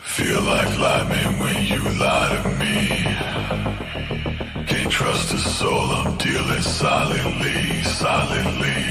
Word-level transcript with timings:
Feel 0.00 0.42
like 0.42 0.78
lying 0.78 1.38
when 1.38 1.64
you 1.66 1.78
lie 1.98 2.40
to 2.42 2.48
me. 2.58 2.88
Can't 4.66 4.90
trust 4.90 5.34
a 5.34 5.38
soul, 5.38 5.90
I'm 5.98 6.16
dealing 6.16 6.62
silently, 6.62 7.82
silently. 7.82 8.84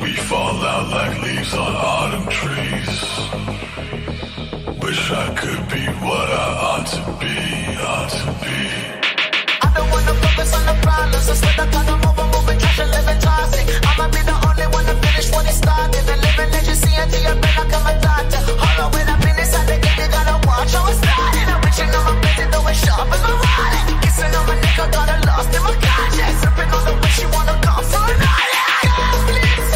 We 0.00 0.12
fall 0.14 0.56
out 0.64 0.88
like 0.90 1.22
leaves 1.22 1.54
on 1.54 1.74
autumn 1.74 2.28
trees. 2.28 3.00
Wish 4.82 5.10
I 5.10 5.34
could 5.34 5.68
be 5.68 5.86
what 6.04 6.28
I 6.30 6.48
ought 6.68 6.86
to 6.86 7.02
be, 7.20 7.36
ought 7.80 8.10
to 8.10 8.26
be. 8.44 8.58
I 9.62 9.72
don't 9.74 9.90
wanna 9.90 10.14
focus 10.14 10.54
on 10.54 10.66
the 10.66 10.74
problems. 10.82 11.28
Instead, 11.28 11.60
I 11.60 11.70
gotta 11.70 11.96
move 11.96 12.18
on, 12.18 12.30
moving, 12.30 12.58
trash 12.58 12.78
and 12.80 12.90
living 12.90 13.18
toxic. 13.20 13.66
I'ma 13.88 14.08
be 14.08 14.22
the 14.22 14.36
only 14.48 14.66
one 14.76 14.84
to 14.86 14.94
finish 15.06 15.30
what 15.32 15.46
it 15.46 15.54
started. 15.54 16.04
The 16.06 16.16
living 16.16 16.50
legacy 16.52 16.92
until 16.96 17.22
your 17.22 17.36
brain 17.40 17.56
like 17.56 17.72
I'm 17.74 17.86
a 17.86 18.00
doctor. 18.00 18.40
Hold 18.62 18.80
on, 18.84 18.92
when 18.92 19.08
I've 19.08 19.20
been 19.22 19.38
inside 19.38 19.66
the 19.68 19.79
you 20.00 20.08
gotta 20.08 20.36
watch 20.46 20.72
how. 20.72 20.88
I'm 22.10 22.20
though 22.50 22.66
it's 22.68 22.80
sharp 22.84 23.12
as 23.12 23.22
my 23.22 23.34
wallet. 23.44 24.02
Kissing 24.02 24.34
on 24.34 24.46
my 24.46 24.54
neck, 24.60 24.78
I 24.78 24.86
got 24.90 25.08
lost 25.26 25.54
in 25.54 25.62
my 25.62 25.74
conscience. 25.84 26.40
Sipping 26.40 26.70
on 26.76 26.82
the 26.88 26.94
way 27.00 27.12
she 27.18 27.26
wanna 27.34 27.56
come 27.60 27.84
for 27.84 28.00
a 28.00 28.16
night. 28.24 28.52
Please 29.28 29.69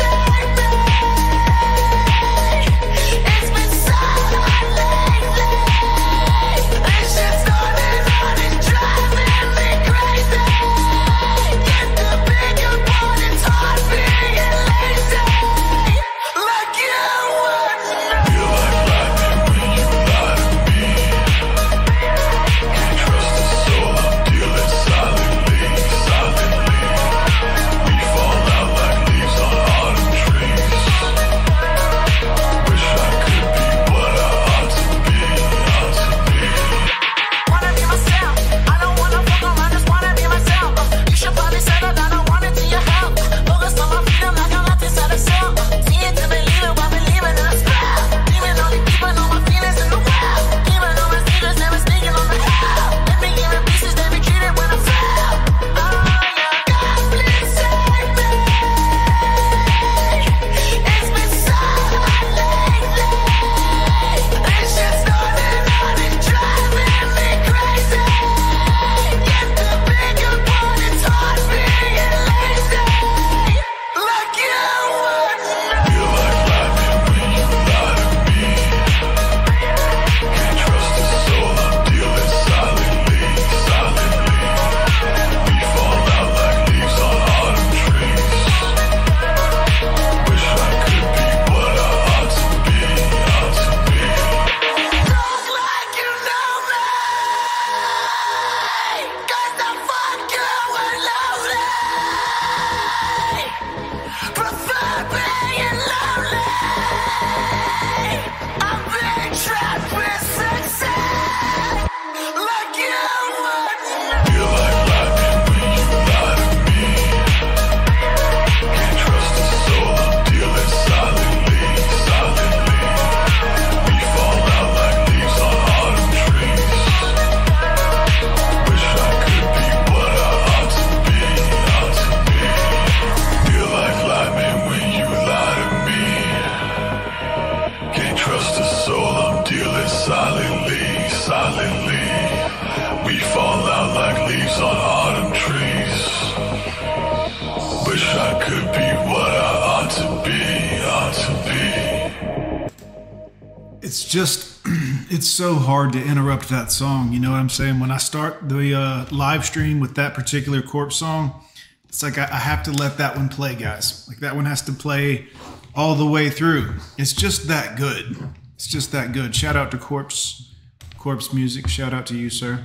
that 156.48 156.70
song. 156.72 157.12
You 157.12 157.20
know 157.20 157.30
what 157.30 157.38
I'm 157.38 157.48
saying? 157.48 157.80
When 157.80 157.90
I 157.90 157.98
start 157.98 158.48
the 158.48 158.74
uh, 158.74 159.06
live 159.10 159.44
stream 159.44 159.80
with 159.80 159.94
that 159.96 160.14
particular 160.14 160.62
corpse 160.62 160.96
song, 160.96 161.42
it's 161.88 162.02
like 162.02 162.18
I, 162.18 162.24
I 162.24 162.38
have 162.38 162.62
to 162.64 162.72
let 162.72 162.98
that 162.98 163.16
one 163.16 163.28
play, 163.28 163.54
guys. 163.54 164.06
Like 164.08 164.18
that 164.18 164.34
one 164.34 164.44
has 164.46 164.62
to 164.62 164.72
play 164.72 165.28
all 165.74 165.94
the 165.94 166.06
way 166.06 166.30
through. 166.30 166.74
It's 166.98 167.12
just 167.12 167.48
that 167.48 167.76
good. 167.76 168.16
It's 168.54 168.66
just 168.66 168.92
that 168.92 169.12
good. 169.12 169.34
Shout 169.34 169.56
out 169.56 169.70
to 169.72 169.78
Corpse, 169.78 170.54
Corpse 170.98 171.32
Music. 171.32 171.68
Shout 171.68 171.92
out 171.92 172.06
to 172.06 172.16
you, 172.16 172.30
sir. 172.30 172.64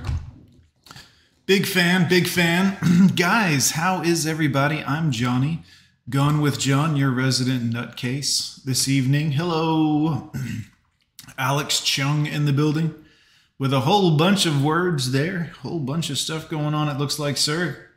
Big 1.46 1.66
fan, 1.66 2.08
big 2.08 2.26
fan. 2.28 2.76
Guys, 3.16 3.72
how 3.72 4.02
is 4.02 4.26
everybody? 4.26 4.82
I'm 4.84 5.10
Johnny. 5.10 5.62
Gone 6.08 6.40
with 6.40 6.58
Jon, 6.58 6.96
your 6.96 7.10
resident 7.10 7.72
nutcase 7.72 8.62
this 8.64 8.88
evening. 8.88 9.32
Hello. 9.32 10.32
Alex 11.38 11.80
Chung 11.80 12.26
in 12.26 12.44
the 12.44 12.52
building 12.52 12.94
with 13.60 13.74
a 13.74 13.80
whole 13.80 14.16
bunch 14.16 14.46
of 14.46 14.64
words 14.64 15.12
there, 15.12 15.52
whole 15.60 15.78
bunch 15.78 16.08
of 16.08 16.16
stuff 16.16 16.48
going 16.48 16.72
on. 16.72 16.88
It 16.88 16.96
looks 16.96 17.18
like, 17.18 17.36
sir. 17.36 17.90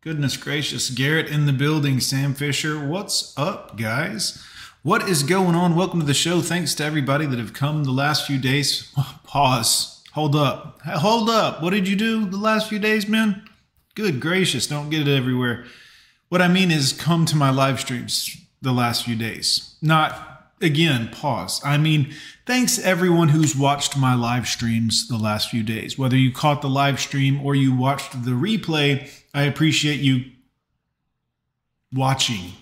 Goodness 0.00 0.36
gracious, 0.36 0.90
Garrett 0.90 1.26
in 1.26 1.44
the 1.44 1.52
building. 1.52 1.98
Sam 1.98 2.34
Fisher, 2.34 2.78
what's 2.78 3.36
up, 3.36 3.76
guys? 3.76 4.40
What 4.84 5.08
is 5.08 5.24
going 5.24 5.56
on? 5.56 5.74
Welcome 5.74 5.98
to 5.98 6.06
the 6.06 6.14
show. 6.14 6.40
Thanks 6.40 6.72
to 6.76 6.84
everybody 6.84 7.26
that 7.26 7.40
have 7.40 7.52
come 7.52 7.82
the 7.82 7.90
last 7.90 8.28
few 8.28 8.38
days. 8.38 8.92
Oh, 8.96 9.18
pause. 9.24 10.04
Hold 10.12 10.36
up. 10.36 10.80
Hold 10.82 11.28
up. 11.28 11.64
What 11.64 11.70
did 11.70 11.88
you 11.88 11.96
do 11.96 12.24
the 12.24 12.36
last 12.36 12.68
few 12.68 12.78
days, 12.78 13.08
man? 13.08 13.42
Good 13.96 14.20
gracious, 14.20 14.68
don't 14.68 14.88
get 14.88 15.08
it 15.08 15.16
everywhere. 15.16 15.64
What 16.28 16.42
I 16.42 16.46
mean 16.46 16.70
is 16.70 16.92
come 16.92 17.26
to 17.26 17.36
my 17.36 17.50
live 17.50 17.80
streams 17.80 18.40
the 18.62 18.70
last 18.70 19.04
few 19.04 19.16
days. 19.16 19.74
Not 19.82 20.37
again, 20.60 21.08
pause. 21.08 21.60
I 21.64 21.78
mean, 21.78 22.14
thanks 22.46 22.78
everyone 22.78 23.28
who's 23.30 23.56
watched 23.56 23.96
my 23.96 24.14
live 24.14 24.46
streams 24.46 25.08
the 25.08 25.16
last 25.16 25.50
few 25.50 25.62
days. 25.62 25.98
Whether 25.98 26.16
you 26.16 26.32
caught 26.32 26.62
the 26.62 26.68
live 26.68 27.00
stream 27.00 27.44
or 27.44 27.54
you 27.54 27.74
watched 27.74 28.24
the 28.24 28.32
replay, 28.32 29.10
I 29.34 29.42
appreciate 29.42 30.00
you 30.00 30.24
watching. 31.92 32.52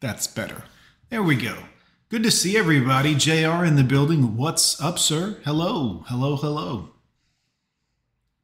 That's 0.00 0.26
better. 0.26 0.64
There 1.10 1.22
we 1.22 1.36
go. 1.36 1.56
Good 2.08 2.22
to 2.22 2.30
see 2.30 2.56
everybody. 2.56 3.14
JR 3.14 3.64
in 3.64 3.76
the 3.76 3.84
building. 3.84 4.36
What's 4.36 4.80
up, 4.80 4.98
sir? 4.98 5.38
Hello. 5.44 6.04
Hello, 6.08 6.36
hello. 6.36 6.90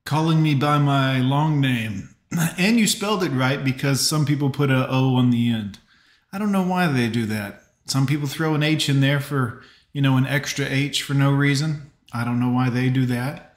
Calling 0.05 0.43
me 0.43 0.55
by 0.55 0.79
my 0.79 1.20
long 1.20 1.61
name. 1.61 2.11
And 2.58 2.79
you 2.79 2.87
spelled 2.87 3.23
it 3.23 3.31
right 3.31 3.62
because 3.62 4.06
some 4.06 4.26
people 4.26 4.50
put 4.50 4.70
a 4.70 4.88
O 4.90 5.14
on 5.14 5.31
the 5.31 5.50
end. 5.50 5.79
I 6.32 6.38
don't 6.38 6.52
know 6.52 6.67
why 6.67 6.88
they 6.88 7.08
do 7.08 7.26
that. 7.26 7.63
Some 7.86 8.06
people 8.06 8.26
throw 8.26 8.54
an 8.54 8.62
H 8.62 8.88
in 8.88 9.00
there 9.00 9.20
for, 9.20 9.62
you 9.92 10.00
know, 10.00 10.16
an 10.16 10.26
extra 10.26 10.66
H 10.66 11.02
for 11.02 11.14
no 11.14 11.32
reason. 11.32 11.90
I 12.12 12.25
don't 12.25 12.40
know 12.40 12.50
why 12.50 12.70
they 12.70 12.88
do 12.88 13.06
that. 13.06 13.56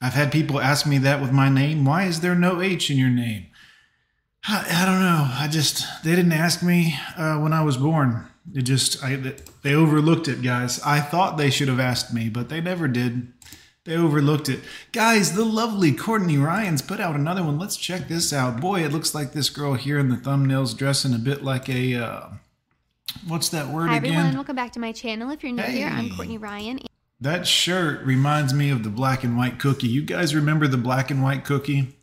I've 0.00 0.14
had 0.14 0.30
people 0.32 0.60
ask 0.60 0.86
me 0.86 0.98
that 0.98 1.20
with 1.20 1.32
my 1.32 1.48
name. 1.48 1.84
Why 1.84 2.04
is 2.04 2.20
there 2.20 2.34
no 2.34 2.60
H 2.60 2.90
in 2.90 2.98
your 2.98 3.10
name? 3.10 3.46
I, 4.46 4.82
I 4.82 4.86
don't 4.86 5.00
know. 5.00 5.28
I 5.30 5.48
just, 5.50 5.84
they 6.04 6.14
didn't 6.14 6.32
ask 6.32 6.62
me 6.62 6.96
uh, 7.16 7.38
when 7.38 7.52
I 7.52 7.62
was 7.64 7.76
born. 7.76 8.26
It 8.54 8.62
just, 8.62 9.02
I, 9.02 9.16
they 9.62 9.74
overlooked 9.74 10.28
it, 10.28 10.42
guys. 10.42 10.80
I 10.82 11.00
thought 11.00 11.36
they 11.36 11.50
should 11.50 11.68
have 11.68 11.80
asked 11.80 12.14
me, 12.14 12.28
but 12.28 12.48
they 12.48 12.60
never 12.60 12.86
did. 12.86 13.32
They 13.84 13.96
overlooked 13.96 14.48
it. 14.48 14.60
Guys, 14.92 15.34
the 15.34 15.44
lovely 15.44 15.92
Courtney 15.92 16.38
Ryan's 16.38 16.82
put 16.82 17.00
out 17.00 17.16
another 17.16 17.42
one. 17.42 17.58
Let's 17.58 17.76
check 17.76 18.08
this 18.08 18.32
out. 18.32 18.60
Boy, 18.60 18.84
it 18.84 18.92
looks 18.92 19.14
like 19.14 19.32
this 19.32 19.50
girl 19.50 19.74
here 19.74 19.98
in 19.98 20.08
the 20.08 20.16
thumbnail's 20.16 20.74
dressing 20.74 21.14
a 21.14 21.18
bit 21.18 21.42
like 21.42 21.68
a 21.68 21.94
uh 21.94 22.28
what's 23.26 23.48
that 23.50 23.68
word 23.68 23.88
Hi 23.88 23.96
again? 23.96 24.12
everyone, 24.12 24.34
welcome 24.34 24.56
back 24.56 24.72
to 24.72 24.80
my 24.80 24.92
channel. 24.92 25.30
If 25.30 25.42
you're 25.42 25.52
new 25.52 25.62
here, 25.62 25.88
I'm 25.88 26.10
Courtney 26.14 26.38
Ryan. 26.38 26.80
That 27.20 27.46
shirt 27.46 28.02
reminds 28.04 28.52
me 28.52 28.70
of 28.70 28.82
the 28.82 28.90
black 28.90 29.24
and 29.24 29.36
white 29.36 29.58
cookie. 29.58 29.88
You 29.88 30.02
guys 30.02 30.34
remember 30.34 30.66
the 30.68 30.76
black 30.76 31.10
and 31.10 31.22
white 31.22 31.44
cookie? 31.44 31.96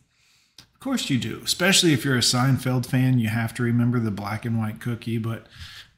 Of 0.58 0.80
course 0.80 1.08
you 1.08 1.18
do. 1.18 1.40
Especially 1.44 1.92
if 1.92 2.04
you're 2.04 2.16
a 2.16 2.20
Seinfeld 2.20 2.86
fan, 2.86 3.18
you 3.18 3.28
have 3.28 3.54
to 3.54 3.62
remember 3.62 4.00
the 4.00 4.10
black 4.10 4.44
and 4.44 4.58
white 4.58 4.80
cookie. 4.80 5.18
But 5.18 5.46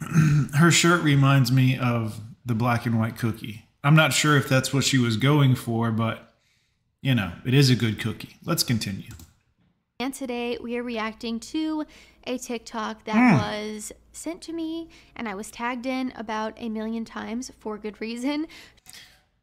her 0.54 0.70
shirt 0.70 1.02
reminds 1.02 1.50
me 1.50 1.78
of 1.78 2.20
the 2.44 2.54
black 2.54 2.86
and 2.86 2.98
white 2.98 3.16
cookie. 3.16 3.66
I'm 3.82 3.96
not 3.96 4.12
sure 4.12 4.36
if 4.36 4.48
that's 4.48 4.72
what 4.72 4.84
she 4.84 4.98
was 4.98 5.16
going 5.16 5.54
for, 5.54 5.90
but 5.90 6.34
you 7.00 7.14
know, 7.14 7.32
it 7.44 7.54
is 7.54 7.70
a 7.70 7.76
good 7.76 7.98
cookie. 8.00 8.36
Let's 8.44 8.62
continue. 8.62 9.10
And 9.98 10.12
today 10.12 10.58
we 10.60 10.76
are 10.76 10.82
reacting 10.82 11.40
to 11.40 11.86
a 12.26 12.38
TikTok 12.38 13.04
that 13.04 13.14
Hmm. 13.14 13.36
was 13.38 13.92
sent 14.12 14.40
to 14.42 14.52
me 14.52 14.88
and 15.14 15.28
I 15.28 15.34
was 15.34 15.50
tagged 15.50 15.86
in 15.86 16.12
about 16.16 16.54
a 16.56 16.68
million 16.68 17.04
times 17.04 17.50
for 17.60 17.78
good 17.78 18.00
reason. 18.00 18.46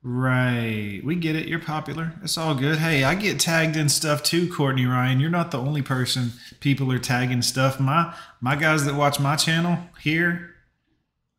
Right. 0.05 0.99
We 1.05 1.15
get 1.15 1.37
it. 1.37 1.47
You're 1.47 1.59
popular. 1.59 2.13
It's 2.21 2.37
all 2.37 2.55
good. 2.55 2.79
Hey, 2.79 3.05
I 3.05 3.15
get 3.15 3.39
tagged 3.39 3.77
in 3.77 3.87
stuff 3.87 4.21
too, 4.21 4.51
Courtney 4.51 4.85
Ryan. 4.85 5.21
You're 5.21 5.29
not 5.29 5.51
the 5.51 5.59
only 5.59 5.81
person 5.81 6.33
people 6.59 6.91
are 6.91 6.99
tagging 6.99 7.41
stuff. 7.41 7.79
My 7.79 8.13
my 8.41 8.57
guys 8.57 8.83
that 8.83 8.95
watch 8.95 9.17
my 9.19 9.37
channel 9.37 9.77
here, 10.01 10.55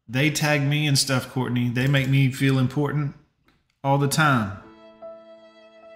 they 0.08 0.31
tag 0.31 0.62
me 0.62 0.87
and 0.87 0.99
stuff, 0.99 1.31
Courtney. 1.31 1.69
They 1.69 1.87
make 1.87 2.08
me 2.08 2.32
feel 2.32 2.58
important 2.58 3.14
all 3.82 3.99
the 3.99 4.08
time. 4.08 4.56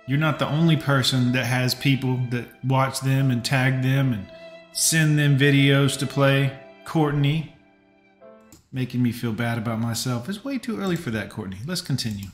You're 0.07 0.19
not 0.19 0.39
the 0.39 0.49
only 0.49 0.77
person 0.77 1.33
that 1.33 1.47
has 1.47 1.75
people 1.75 2.19
that 2.31 2.63
watch 2.65 3.01
them 3.01 3.31
and 3.31 3.43
tag 3.43 3.81
them 3.83 4.13
and 4.13 4.27
send 4.79 5.19
them 5.19 5.37
videos 5.37 5.99
to 5.99 6.07
play. 6.07 6.57
Courtney, 6.85 7.55
making 8.73 9.03
me 9.03 9.13
feel 9.13 9.33
bad 9.33 9.59
about 9.59 9.79
myself. 9.79 10.29
It's 10.29 10.45
way 10.45 10.57
too 10.59 10.79
early 10.81 10.97
for 10.97 11.11
that, 11.11 11.29
Courtney. 11.29 11.59
Let's 11.67 11.83
continue. 11.83 12.29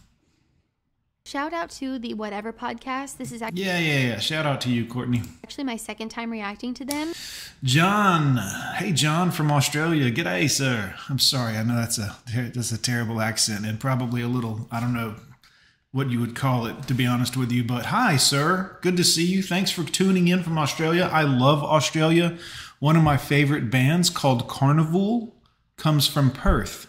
Shout 1.27 1.55
out 1.55 1.71
to 1.71 1.99
the 1.99 2.13
Whatever 2.13 2.53
podcast. 2.53 3.17
This 3.17 3.33
is 3.33 3.41
actually 3.41 3.65
Yeah, 3.65 3.79
yeah, 3.79 3.99
yeah. 4.01 4.19
Shout 4.19 4.45
out 4.45 4.61
to 4.61 4.71
you, 4.71 4.85
Courtney. 4.85 5.23
actually 5.43 5.65
my 5.65 5.77
second 5.77 6.11
time 6.11 6.31
reacting 6.31 6.75
to 6.75 6.85
them. 6.85 7.15
John. 7.63 8.37
Hey, 8.77 8.93
John 8.93 9.31
from 9.31 9.51
Australia. 9.51 10.11
G'day, 10.11 10.51
sir. 10.51 10.95
I'm 11.09 11.19
sorry. 11.19 11.57
I 11.57 11.63
know 11.63 11.77
that's 11.77 11.97
a 11.97 12.15
that's 12.55 12.73
a 12.73 12.79
terrible 12.79 13.23
accent 13.23 13.65
and 13.65 13.81
probably 13.81 14.21
a 14.21 14.29
little 14.29 14.69
I 14.71 14.81
don't 14.81 14.93
know 14.93 15.15
what 15.95 16.11
you 16.11 16.21
would 16.21 16.35
call 16.35 16.67
it 16.67 16.89
to 16.89 16.95
be 16.95 17.07
honest 17.07 17.37
with 17.37 17.53
you. 17.53 17.65
But 17.65 17.87
hi, 17.87 18.17
sir. 18.17 18.79
Good 18.83 18.97
to 18.97 19.05
see 19.05 19.25
you. 19.25 19.43
Thanks 19.43 19.71
for 19.71 19.85
tuning 19.85 20.29
in 20.29 20.43
from 20.43 20.59
Australia. 20.59 21.09
I 21.11 21.23
love 21.23 21.63
Australia. 21.63 22.37
One 22.81 22.97
of 22.97 23.03
my 23.03 23.17
favorite 23.17 23.71
bands 23.71 24.11
called 24.11 24.49
Karnivool 24.49 25.33
comes 25.77 26.07
from 26.07 26.31
Perth 26.31 26.89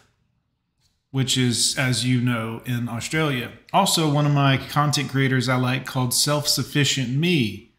which 1.15 1.37
is, 1.37 1.77
as 1.77 2.05
you 2.05 2.19
know, 2.19 2.61
in 2.65 2.89
Australia. 2.89 3.49
Also, 3.71 4.11
one 4.11 4.25
of 4.25 4.33
my 4.33 4.57
content 4.57 5.09
creators 5.09 5.47
I 5.47 5.55
like 5.55 5.85
called 5.85 6.13
Self 6.13 6.45
Sufficient 6.45 7.07
Me, 7.07 7.71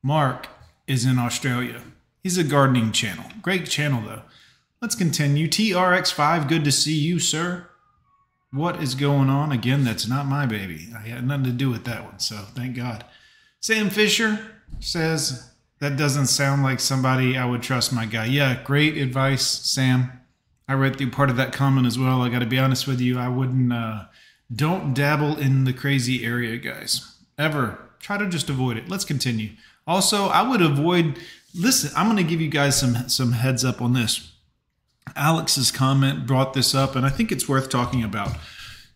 Mark, 0.00 0.46
is 0.86 1.04
in 1.04 1.18
Australia. 1.18 1.80
He's 2.22 2.38
a 2.38 2.44
gardening 2.44 2.92
channel. 2.92 3.24
Great 3.42 3.66
channel, 3.66 4.00
though. 4.00 4.22
Let's 4.80 4.94
continue. 4.94 5.48
TRX5, 5.48 6.48
good 6.48 6.62
to 6.62 6.70
see 6.70 6.94
you, 6.94 7.18
sir. 7.18 7.68
What 8.54 8.80
is 8.80 8.94
going 8.94 9.30
on? 9.30 9.50
Again, 9.50 9.82
that's 9.82 10.06
not 10.06 10.26
my 10.26 10.46
baby. 10.46 10.88
I 10.94 11.00
had 11.08 11.26
nothing 11.26 11.44
to 11.44 11.50
do 11.50 11.70
with 11.70 11.84
that 11.84 12.04
one, 12.04 12.20
so 12.20 12.36
thank 12.54 12.76
God. 12.76 13.04
Sam 13.60 13.90
Fisher 13.90 14.38
says, 14.78 15.50
that 15.80 15.96
doesn't 15.96 16.26
sound 16.26 16.62
like 16.62 16.78
somebody 16.78 17.36
I 17.36 17.46
would 17.46 17.62
trust 17.62 17.92
my 17.92 18.06
guy. 18.06 18.26
Yeah, 18.26 18.62
great 18.62 18.96
advice, 18.96 19.44
Sam. 19.44 20.20
I 20.68 20.74
read 20.74 20.96
through 20.96 21.10
part 21.10 21.30
of 21.30 21.36
that 21.36 21.52
comment 21.52 21.86
as 21.86 21.98
well. 21.98 22.22
I 22.22 22.28
got 22.28 22.38
to 22.38 22.46
be 22.46 22.58
honest 22.58 22.86
with 22.86 23.00
you. 23.00 23.18
I 23.18 23.28
wouldn't, 23.28 23.72
uh, 23.72 24.04
don't 24.54 24.94
dabble 24.94 25.36
in 25.36 25.64
the 25.64 25.72
crazy 25.72 26.24
area, 26.24 26.56
guys. 26.56 27.16
Ever. 27.36 27.78
Try 27.98 28.18
to 28.18 28.28
just 28.28 28.48
avoid 28.48 28.76
it. 28.76 28.88
Let's 28.88 29.04
continue. 29.04 29.50
Also, 29.86 30.26
I 30.26 30.48
would 30.48 30.62
avoid, 30.62 31.18
listen, 31.54 31.90
I'm 31.96 32.06
going 32.06 32.18
to 32.18 32.30
give 32.30 32.40
you 32.40 32.48
guys 32.48 32.78
some, 32.78 33.08
some 33.08 33.32
heads 33.32 33.64
up 33.64 33.82
on 33.82 33.94
this. 33.94 34.30
Alex's 35.16 35.70
comment 35.70 36.26
brought 36.26 36.54
this 36.54 36.74
up, 36.74 36.96
and 36.96 37.06
I 37.06 37.08
think 37.08 37.30
it's 37.30 37.48
worth 37.48 37.68
talking 37.68 38.02
about. 38.02 38.36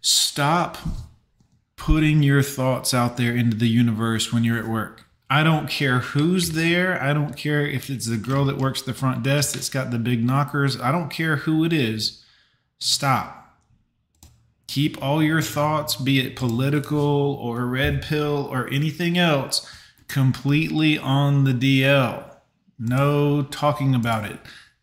Stop 0.00 0.78
putting 1.76 2.22
your 2.22 2.42
thoughts 2.42 2.92
out 2.92 3.16
there 3.16 3.34
into 3.34 3.56
the 3.56 3.68
universe 3.68 4.32
when 4.32 4.44
you're 4.44 4.58
at 4.58 4.68
work. 4.68 5.04
I 5.30 5.42
don't 5.42 5.68
care 5.68 5.98
who's 5.98 6.52
there. 6.52 7.00
I 7.02 7.12
don't 7.12 7.36
care 7.36 7.66
if 7.66 7.90
it's 7.90 8.06
the 8.06 8.16
girl 8.16 8.46
that 8.46 8.56
works 8.56 8.80
the 8.82 8.94
front 8.94 9.22
desk 9.22 9.54
that's 9.54 9.68
got 9.68 9.90
the 9.90 9.98
big 9.98 10.24
knockers. 10.24 10.80
I 10.80 10.90
don't 10.90 11.10
care 11.10 11.36
who 11.36 11.64
it 11.64 11.72
is. 11.72 12.24
Stop. 12.78 13.34
Keep 14.66 15.02
all 15.02 15.22
your 15.22 15.42
thoughts, 15.42 15.96
be 15.96 16.20
it 16.20 16.36
political 16.36 16.98
or 16.98 17.66
red 17.66 18.02
pill 18.02 18.48
or 18.50 18.68
anything 18.68 19.16
else, 19.16 19.66
completely 20.08 20.98
on 20.98 21.44
the 21.44 21.52
DL. 21.52 22.24
No 22.78 23.42
talking 23.42 23.94
about 23.94 24.24
it. 24.24 24.38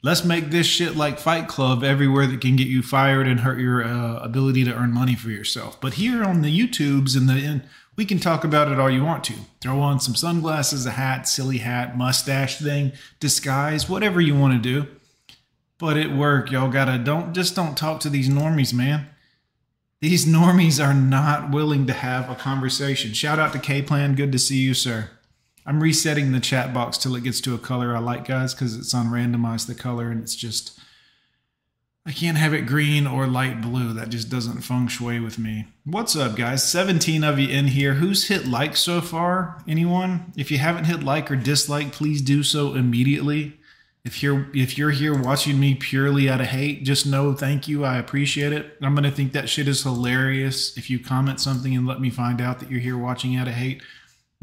Let's 0.06 0.24
make 0.24 0.52
this 0.52 0.68
shit 0.68 0.96
like 0.96 1.18
Fight 1.18 1.48
Club 1.48 1.84
everywhere 1.84 2.28
that 2.28 2.40
can 2.40 2.56
get 2.56 2.68
you 2.68 2.84
fired 2.84 3.28
and 3.28 3.40
hurt 3.40 3.58
your 3.58 3.84
uh, 3.84 4.20
ability 4.20 4.64
to 4.66 4.76
earn 4.76 4.94
money 4.94 5.16
for 5.16 5.32
yourself. 5.32 5.82
But 5.82 5.96
here 5.96 6.24
on 6.24 6.44
the 6.44 6.56
YouTubes 6.56 7.18
and 7.18 7.28
the 7.28 7.64
we 7.96 8.06
can 8.06 8.20
talk 8.20 8.44
about 8.44 8.72
it 8.72 8.80
all 8.80 8.88
you 8.88 9.04
want 9.04 9.24
to. 9.24 9.34
Throw 9.62 9.80
on 9.80 10.00
some 10.00 10.14
sunglasses, 10.14 10.86
a 10.86 10.92
hat, 10.92 11.28
silly 11.28 11.58
hat, 11.58 11.98
mustache 11.98 12.60
thing, 12.60 12.92
disguise, 13.20 13.90
whatever 13.90 14.22
you 14.22 14.36
want 14.36 14.54
to 14.54 14.60
do. 14.60 14.88
But 15.80 15.98
at 15.98 16.16
work, 16.16 16.52
y'all 16.52 16.70
gotta 16.70 17.00
don't 17.00 17.34
just 17.34 17.56
don't 17.56 17.76
talk 17.76 18.00
to 18.02 18.10
these 18.10 18.30
normies, 18.30 18.76
man. 18.76 19.08
These 20.02 20.28
normies 20.28 20.80
are 20.80 20.94
not 20.94 21.50
willing 21.50 21.88
to 21.88 21.94
have 21.94 22.30
a 22.30 22.36
conversation. 22.36 23.14
Shout 23.14 23.40
out 23.40 23.54
to 23.54 23.60
K 23.60 23.82
Plan. 23.82 24.14
Good 24.14 24.32
to 24.34 24.38
see 24.38 24.60
you, 24.60 24.76
sir. 24.76 25.10
I'm 25.66 25.82
resetting 25.82 26.32
the 26.32 26.40
chat 26.40 26.74
box 26.74 26.98
till 26.98 27.16
it 27.16 27.24
gets 27.24 27.42
to 27.42 27.56
a 27.56 27.60
color 27.60 27.96
I 27.96 28.00
like, 28.00 28.26
guys, 28.28 28.54
because 28.54 28.76
it's 28.76 28.94
on 28.94 29.08
randomize 29.08 29.66
the 29.66 29.76
color 29.76 30.12
and 30.12 30.22
it's 30.22 30.36
just 30.36 30.80
I 32.08 32.12
can't 32.12 32.38
have 32.38 32.54
it 32.54 32.68
green 32.68 33.08
or 33.08 33.26
light 33.26 33.62
blue. 33.62 33.92
That 33.94 34.10
just 34.10 34.30
doesn't 34.30 34.62
feng 34.62 34.88
shui 34.88 35.20
with 35.20 35.40
me. 35.40 35.66
What's 35.86 36.16
up, 36.16 36.36
guys? 36.36 36.64
17 36.70 37.24
of 37.24 37.40
you 37.40 37.50
in 37.50 37.68
here. 37.68 37.96
Who's 37.96 38.28
hit 38.28 38.46
like 38.46 38.78
so 38.78 39.02
far? 39.02 39.64
Anyone? 39.68 40.32
If 40.38 40.52
you 40.52 40.60
haven't 40.60 40.86
hit 40.86 41.02
like 41.02 41.32
or 41.32 41.36
dislike, 41.36 41.92
please 41.92 42.22
do 42.22 42.44
so 42.44 42.76
immediately. 42.76 43.58
If 44.04 44.22
you're 44.22 44.46
if 44.54 44.78
you're 44.78 44.92
here 44.92 45.20
watching 45.20 45.60
me 45.60 45.74
purely 45.74 46.30
out 46.30 46.42
of 46.42 46.48
hate, 46.48 46.84
just 46.84 47.08
know 47.08 47.34
thank 47.34 47.68
you. 47.68 47.84
I 47.84 47.98
appreciate 47.98 48.54
it. 48.54 48.78
I'm 48.84 48.94
gonna 48.94 49.10
think 49.10 49.34
that 49.34 49.50
shit 49.50 49.68
is 49.68 49.82
hilarious 49.82 50.78
if 50.78 50.92
you 50.92 51.00
comment 51.00 51.40
something 51.40 51.76
and 51.76 51.88
let 51.88 52.00
me 52.00 52.12
find 52.12 52.40
out 52.40 52.60
that 52.60 52.70
you're 52.70 52.82
here 52.82 53.00
watching 53.00 53.36
out 53.36 53.48
of 53.48 53.56
hate. 53.56 53.82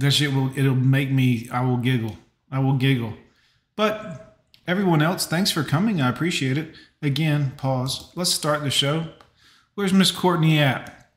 That 0.02 0.10
shit 0.10 0.34
will 0.34 0.56
it'll 0.56 0.74
make 0.74 1.10
me 1.10 1.48
I 1.50 1.64
will 1.64 1.76
giggle. 1.78 2.16
I 2.50 2.58
will 2.58 2.74
giggle. 2.74 3.14
But 3.76 4.36
everyone 4.66 5.00
else, 5.00 5.26
thanks 5.26 5.50
for 5.50 5.64
coming. 5.64 6.00
I 6.00 6.08
appreciate 6.08 6.58
it. 6.58 6.74
Again, 7.00 7.52
pause. 7.56 8.12
Let's 8.14 8.30
start 8.30 8.62
the 8.62 8.70
show. 8.70 9.06
Where's 9.74 9.92
Miss 9.92 10.10
Courtney 10.10 10.58
at? 10.58 11.08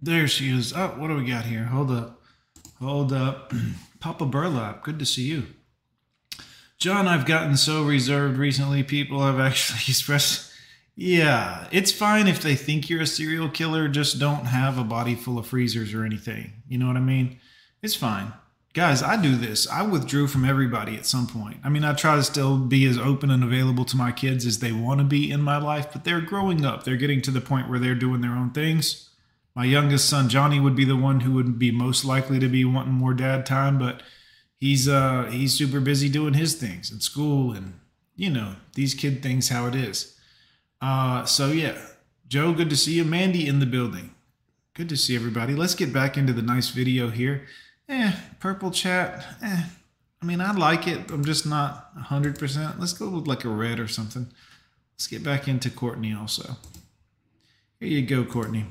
There 0.00 0.26
she 0.26 0.50
is. 0.50 0.72
Oh, 0.72 0.94
what 0.96 1.08
do 1.08 1.16
we 1.16 1.26
got 1.26 1.44
here? 1.44 1.64
Hold 1.64 1.90
up. 1.90 2.22
Hold 2.80 3.12
up. 3.12 3.52
Papa 4.00 4.26
Burlap, 4.26 4.82
good 4.82 4.98
to 4.98 5.06
see 5.06 5.22
you. 5.22 5.46
John, 6.78 7.06
I've 7.06 7.26
gotten 7.26 7.56
so 7.56 7.84
reserved 7.84 8.38
recently. 8.38 8.82
People 8.82 9.22
have 9.22 9.38
actually 9.38 9.78
expressed. 9.88 10.52
Yeah, 10.96 11.68
it's 11.70 11.92
fine 11.92 12.26
if 12.26 12.42
they 12.42 12.54
think 12.56 12.90
you're 12.90 13.02
a 13.02 13.06
serial 13.06 13.48
killer, 13.48 13.88
just 13.88 14.18
don't 14.18 14.46
have 14.46 14.78
a 14.78 14.84
body 14.84 15.14
full 15.14 15.38
of 15.38 15.46
freezers 15.46 15.94
or 15.94 16.04
anything. 16.04 16.52
You 16.68 16.78
know 16.78 16.88
what 16.88 16.96
I 16.96 17.00
mean? 17.00 17.38
It's 17.82 17.96
fine. 17.96 18.32
Guys, 18.74 19.02
I 19.02 19.20
do 19.20 19.34
this. 19.36 19.68
I 19.68 19.82
withdrew 19.82 20.28
from 20.28 20.44
everybody 20.44 20.96
at 20.96 21.04
some 21.04 21.26
point. 21.26 21.58
I 21.64 21.68
mean, 21.68 21.84
I 21.84 21.92
try 21.92 22.14
to 22.16 22.22
still 22.22 22.56
be 22.56 22.86
as 22.86 22.96
open 22.96 23.30
and 23.30 23.42
available 23.42 23.84
to 23.86 23.96
my 23.96 24.12
kids 24.12 24.46
as 24.46 24.60
they 24.60 24.72
want 24.72 25.00
to 25.00 25.04
be 25.04 25.30
in 25.30 25.42
my 25.42 25.58
life, 25.58 25.88
but 25.92 26.04
they're 26.04 26.20
growing 26.20 26.64
up. 26.64 26.84
They're 26.84 26.96
getting 26.96 27.20
to 27.22 27.30
the 27.30 27.40
point 27.40 27.68
where 27.68 27.80
they're 27.80 27.94
doing 27.94 28.20
their 28.20 28.30
own 28.30 28.50
things. 28.50 29.10
My 29.54 29.64
youngest 29.64 30.08
son, 30.08 30.28
Johnny, 30.28 30.60
would 30.60 30.76
be 30.76 30.86
the 30.86 30.96
one 30.96 31.20
who 31.20 31.32
would 31.32 31.58
be 31.58 31.70
most 31.70 32.04
likely 32.04 32.38
to 32.38 32.48
be 32.48 32.64
wanting 32.64 32.94
more 32.94 33.12
dad 33.12 33.44
time, 33.44 33.78
but 33.78 34.02
he's 34.58 34.88
uh 34.88 35.24
he's 35.24 35.52
super 35.52 35.80
busy 35.80 36.08
doing 36.08 36.34
his 36.34 36.54
things 36.54 36.90
in 36.90 37.00
school 37.00 37.52
and 37.52 37.74
you 38.14 38.30
know, 38.30 38.54
these 38.74 38.94
kid 38.94 39.22
things 39.22 39.48
how 39.50 39.66
it 39.66 39.74
is. 39.74 40.16
Uh 40.80 41.24
so 41.26 41.48
yeah. 41.48 41.76
Joe, 42.28 42.54
good 42.54 42.70
to 42.70 42.76
see 42.76 42.94
you. 42.94 43.04
Mandy 43.04 43.46
in 43.46 43.58
the 43.58 43.66
building. 43.66 44.14
Good 44.72 44.88
to 44.88 44.96
see 44.96 45.14
everybody. 45.14 45.54
Let's 45.54 45.74
get 45.74 45.92
back 45.92 46.16
into 46.16 46.32
the 46.32 46.40
nice 46.40 46.70
video 46.70 47.10
here. 47.10 47.46
Eh, 47.92 48.12
purple 48.40 48.70
chat. 48.70 49.22
Eh. 49.42 49.62
I 50.22 50.24
mean, 50.24 50.40
I 50.40 50.52
like 50.52 50.86
it. 50.88 51.10
I'm 51.10 51.24
just 51.24 51.46
not 51.46 51.94
100%. 51.96 52.78
Let's 52.78 52.92
go 52.94 53.08
with 53.10 53.26
like 53.26 53.44
a 53.44 53.48
red 53.50 53.78
or 53.78 53.88
something. 53.88 54.28
Let's 54.94 55.06
get 55.08 55.22
back 55.22 55.46
into 55.46 55.68
Courtney 55.68 56.14
also. 56.14 56.56
Here 57.80 57.88
you 57.88 58.02
go, 58.06 58.24
Courtney. 58.24 58.64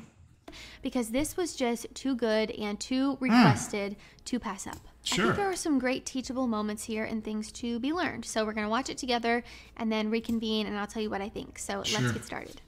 because 0.82 1.10
this 1.10 1.36
was 1.36 1.54
just 1.54 1.86
too 1.94 2.16
good 2.16 2.50
and 2.50 2.80
too 2.80 3.16
requested 3.20 3.94
to 4.24 4.40
pass 4.40 4.66
up. 4.66 4.78
Sure. 5.04 5.14
I 5.14 5.18
Hmm. 5.18 5.26
Think 5.28 5.36
there 5.36 5.46
were 5.46 5.56
some 5.56 5.78
great 5.78 6.04
teachable 6.04 6.48
moments 6.48 6.84
here 6.84 7.04
and 7.04 7.22
things 7.22 7.52
to 7.52 7.78
be 7.78 7.92
learned. 7.92 8.24
So 8.24 8.44
we're 8.44 8.52
going 8.52 8.66
to 8.66 8.70
watch 8.70 8.88
it 8.90 8.98
together 8.98 9.44
and 9.76 9.92
then 9.92 10.10
reconvene 10.10 10.66
and 10.66 10.76
I'll 10.76 10.86
tell 10.88 11.02
you 11.02 11.10
what 11.10 11.20
I 11.20 11.28
think. 11.28 11.58
So 11.60 11.84
Sure. 11.84 12.00
let's 12.00 12.12
get 12.12 12.24
started. 12.24 12.60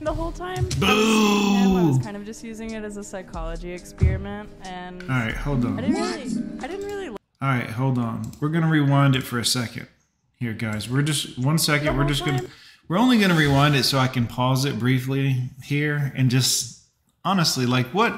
The 0.00 0.12
whole 0.12 0.32
time 0.32 0.68
I 0.82 0.94
was 0.94 1.82
I 1.82 1.86
was 1.86 1.98
kind 1.98 2.16
of 2.16 2.24
just 2.24 2.44
using 2.44 2.72
it 2.72 2.84
as 2.84 2.96
a 2.96 3.04
psychology 3.04 3.72
experiment, 3.72 4.50
and 4.62 5.02
All 5.02 5.08
right, 5.08 5.34
hold 5.34 5.64
on. 5.64 5.78
I 5.78 5.82
didn't 5.82 6.02
really, 6.02 6.60
I 6.60 6.66
didn't 6.66 6.86
really. 6.86 7.08
All 7.08 7.16
right, 7.40 7.70
hold 7.70 7.98
on. 7.98 8.32
We're 8.40 8.50
gonna 8.50 8.68
rewind 8.68 9.16
it 9.16 9.22
for 9.22 9.38
a 9.38 9.44
second. 9.44 9.88
Here, 10.38 10.52
guys. 10.52 10.88
We're 10.88 11.02
just 11.02 11.38
one 11.38 11.58
second. 11.58 11.96
We're 11.96 12.06
just 12.06 12.24
gonna 12.24 12.42
we're 12.88 12.98
only 12.98 13.18
gonna 13.18 13.34
rewind 13.34 13.74
it 13.74 13.84
so 13.84 13.98
I 13.98 14.08
can 14.08 14.26
pause 14.26 14.64
it 14.64 14.78
briefly 14.78 15.50
here 15.62 16.12
and 16.14 16.30
just 16.30 16.82
honestly, 17.24 17.66
like 17.66 17.86
what 17.88 18.14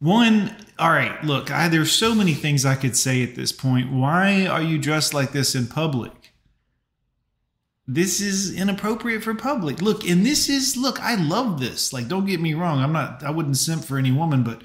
one 0.00 0.56
all 0.78 0.90
right, 0.90 1.22
look, 1.22 1.50
I 1.50 1.68
there's 1.68 1.92
so 1.92 2.14
many 2.14 2.34
things 2.34 2.64
I 2.64 2.74
could 2.74 2.96
say 2.96 3.22
at 3.22 3.34
this 3.34 3.52
point. 3.52 3.92
Why 3.92 4.46
are 4.46 4.62
you 4.62 4.78
dressed 4.78 5.14
like 5.14 5.32
this 5.32 5.54
in 5.54 5.66
public? 5.66 6.12
This 7.92 8.20
is 8.20 8.54
inappropriate 8.54 9.24
for 9.24 9.34
public. 9.34 9.82
Look, 9.82 10.08
and 10.08 10.24
this 10.24 10.48
is 10.48 10.76
look, 10.76 11.00
I 11.00 11.16
love 11.16 11.58
this. 11.58 11.92
Like, 11.92 12.06
don't 12.06 12.24
get 12.24 12.40
me 12.40 12.54
wrong. 12.54 12.78
I'm 12.78 12.92
not 12.92 13.24
I 13.24 13.30
wouldn't 13.30 13.56
simp 13.56 13.84
for 13.84 13.98
any 13.98 14.12
woman, 14.12 14.44
but 14.44 14.62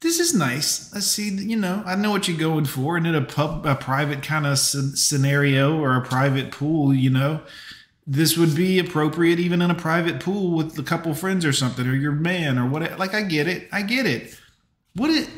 this 0.00 0.18
is 0.18 0.34
nice. 0.34 0.92
I 0.92 0.98
see, 0.98 1.28
you 1.28 1.54
know, 1.54 1.84
I 1.86 1.94
know 1.94 2.10
what 2.10 2.26
you're 2.26 2.36
going 2.36 2.64
for, 2.64 2.96
and 2.96 3.06
in 3.06 3.14
a 3.14 3.22
pub, 3.22 3.64
a 3.64 3.76
private 3.76 4.24
kind 4.24 4.44
of 4.44 4.58
scenario 4.58 5.78
or 5.78 5.94
a 5.94 6.04
private 6.04 6.50
pool, 6.50 6.92
you 6.92 7.10
know, 7.10 7.42
this 8.08 8.36
would 8.36 8.56
be 8.56 8.80
appropriate 8.80 9.38
even 9.38 9.62
in 9.62 9.70
a 9.70 9.76
private 9.76 10.18
pool 10.18 10.50
with 10.50 10.76
a 10.76 10.82
couple 10.82 11.14
friends 11.14 11.44
or 11.44 11.52
something, 11.52 11.86
or 11.86 11.94
your 11.94 12.10
man 12.10 12.58
or 12.58 12.66
what. 12.66 12.98
Like, 12.98 13.14
I 13.14 13.22
get 13.22 13.46
it, 13.46 13.68
I 13.70 13.82
get 13.82 14.04
it. 14.04 14.36
What 14.96 15.10
it 15.10 15.30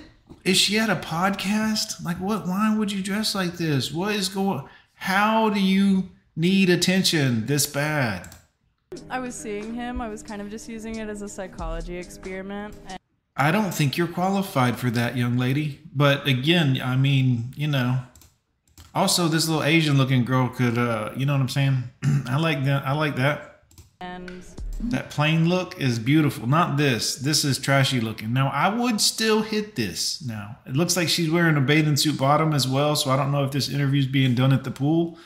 is 0.42 0.56
she 0.56 0.78
at 0.78 0.88
a 0.88 0.96
podcast? 0.96 2.02
Like, 2.02 2.16
what? 2.16 2.46
Why 2.46 2.74
would 2.74 2.90
you 2.90 3.02
dress 3.02 3.34
like 3.34 3.58
this? 3.58 3.92
What 3.92 4.14
is 4.14 4.30
going? 4.30 4.66
How 4.94 5.50
do 5.50 5.60
you 5.60 6.08
need 6.36 6.70
attention 6.70 7.46
this 7.46 7.66
bad? 7.66 8.28
I 9.10 9.18
was 9.18 9.34
seeing 9.34 9.74
him. 9.74 10.00
I 10.00 10.08
was 10.08 10.22
kind 10.22 10.40
of 10.40 10.50
just 10.50 10.68
using 10.68 10.96
it 10.96 11.08
as 11.08 11.22
a 11.22 11.28
psychology 11.28 11.96
experiment, 11.96 12.76
and 12.86 12.98
I 13.36 13.50
don't 13.50 13.72
think 13.72 13.96
you're 13.96 14.06
qualified 14.06 14.78
for 14.78 14.90
that, 14.90 15.16
young 15.16 15.36
lady. 15.36 15.80
But 15.94 16.26
again, 16.26 16.80
I 16.82 16.96
mean, 16.96 17.52
you 17.56 17.68
know. 17.68 18.00
Also, 18.94 19.28
this 19.28 19.46
little 19.46 19.62
Asian-looking 19.62 20.24
girl 20.24 20.48
could, 20.48 20.78
uh, 20.78 21.10
you 21.14 21.26
know 21.26 21.34
what 21.34 21.42
I'm 21.42 21.50
saying? 21.50 21.82
I 22.26 22.38
like 22.38 22.64
that. 22.64 22.86
I 22.86 22.92
like 22.92 23.16
that. 23.16 23.64
and 24.00 24.42
That 24.84 25.10
plain 25.10 25.50
look 25.50 25.78
is 25.78 25.98
beautiful. 25.98 26.46
Not 26.46 26.78
this. 26.78 27.16
This 27.16 27.44
is 27.44 27.58
trashy 27.58 28.00
looking. 28.00 28.32
Now, 28.32 28.48
I 28.48 28.74
would 28.74 29.02
still 29.02 29.42
hit 29.42 29.76
this. 29.76 30.24
Now, 30.24 30.60
it 30.64 30.76
looks 30.76 30.96
like 30.96 31.10
she's 31.10 31.30
wearing 31.30 31.58
a 31.58 31.60
bathing 31.60 31.96
suit 31.96 32.16
bottom 32.16 32.54
as 32.54 32.66
well. 32.66 32.96
So 32.96 33.10
I 33.10 33.16
don't 33.16 33.32
know 33.32 33.44
if 33.44 33.50
this 33.50 33.68
interview's 33.68 34.06
being 34.06 34.34
done 34.34 34.54
at 34.54 34.64
the 34.64 34.70
pool. 34.70 35.18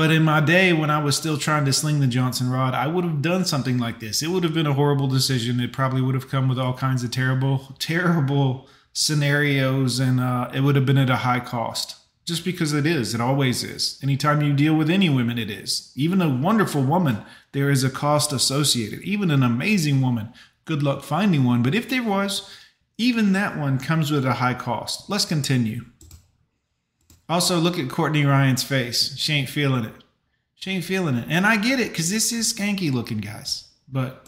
But 0.00 0.12
in 0.12 0.24
my 0.24 0.40
day, 0.40 0.72
when 0.72 0.88
I 0.88 0.96
was 0.96 1.14
still 1.14 1.36
trying 1.36 1.66
to 1.66 1.74
sling 1.74 2.00
the 2.00 2.06
Johnson 2.06 2.48
rod, 2.48 2.72
I 2.72 2.86
would 2.86 3.04
have 3.04 3.20
done 3.20 3.44
something 3.44 3.76
like 3.76 4.00
this. 4.00 4.22
It 4.22 4.28
would 4.28 4.44
have 4.44 4.54
been 4.54 4.66
a 4.66 4.72
horrible 4.72 5.08
decision. 5.08 5.60
It 5.60 5.74
probably 5.74 6.00
would 6.00 6.14
have 6.14 6.30
come 6.30 6.48
with 6.48 6.58
all 6.58 6.72
kinds 6.72 7.04
of 7.04 7.10
terrible, 7.10 7.74
terrible 7.78 8.66
scenarios, 8.94 10.00
and 10.00 10.18
uh, 10.18 10.50
it 10.54 10.62
would 10.62 10.74
have 10.74 10.86
been 10.86 10.96
at 10.96 11.10
a 11.10 11.16
high 11.16 11.40
cost. 11.40 11.96
Just 12.24 12.46
because 12.46 12.72
it 12.72 12.86
is, 12.86 13.14
it 13.14 13.20
always 13.20 13.62
is. 13.62 14.00
Anytime 14.02 14.40
you 14.40 14.54
deal 14.54 14.74
with 14.74 14.88
any 14.88 15.10
women, 15.10 15.36
it 15.36 15.50
is. 15.50 15.92
Even 15.94 16.22
a 16.22 16.34
wonderful 16.34 16.80
woman, 16.80 17.18
there 17.52 17.68
is 17.68 17.84
a 17.84 17.90
cost 17.90 18.32
associated. 18.32 19.02
Even 19.02 19.30
an 19.30 19.42
amazing 19.42 20.00
woman, 20.00 20.32
good 20.64 20.82
luck 20.82 21.02
finding 21.02 21.44
one. 21.44 21.62
But 21.62 21.74
if 21.74 21.90
there 21.90 22.02
was, 22.02 22.50
even 22.96 23.34
that 23.34 23.58
one 23.58 23.78
comes 23.78 24.10
with 24.10 24.24
a 24.24 24.32
high 24.32 24.54
cost. 24.54 25.10
Let's 25.10 25.26
continue. 25.26 25.84
Also, 27.30 27.58
look 27.60 27.78
at 27.78 27.88
Courtney 27.88 28.24
Ryan's 28.24 28.64
face. 28.64 29.16
She 29.16 29.32
ain't 29.34 29.48
feeling 29.48 29.84
it. 29.84 29.94
She 30.56 30.72
ain't 30.72 30.82
feeling 30.84 31.14
it. 31.14 31.26
And 31.28 31.46
I 31.46 31.56
get 31.56 31.78
it 31.78 31.90
because 31.90 32.10
this 32.10 32.32
is 32.32 32.52
skanky 32.52 32.92
looking, 32.92 33.18
guys. 33.18 33.68
But 33.86 34.26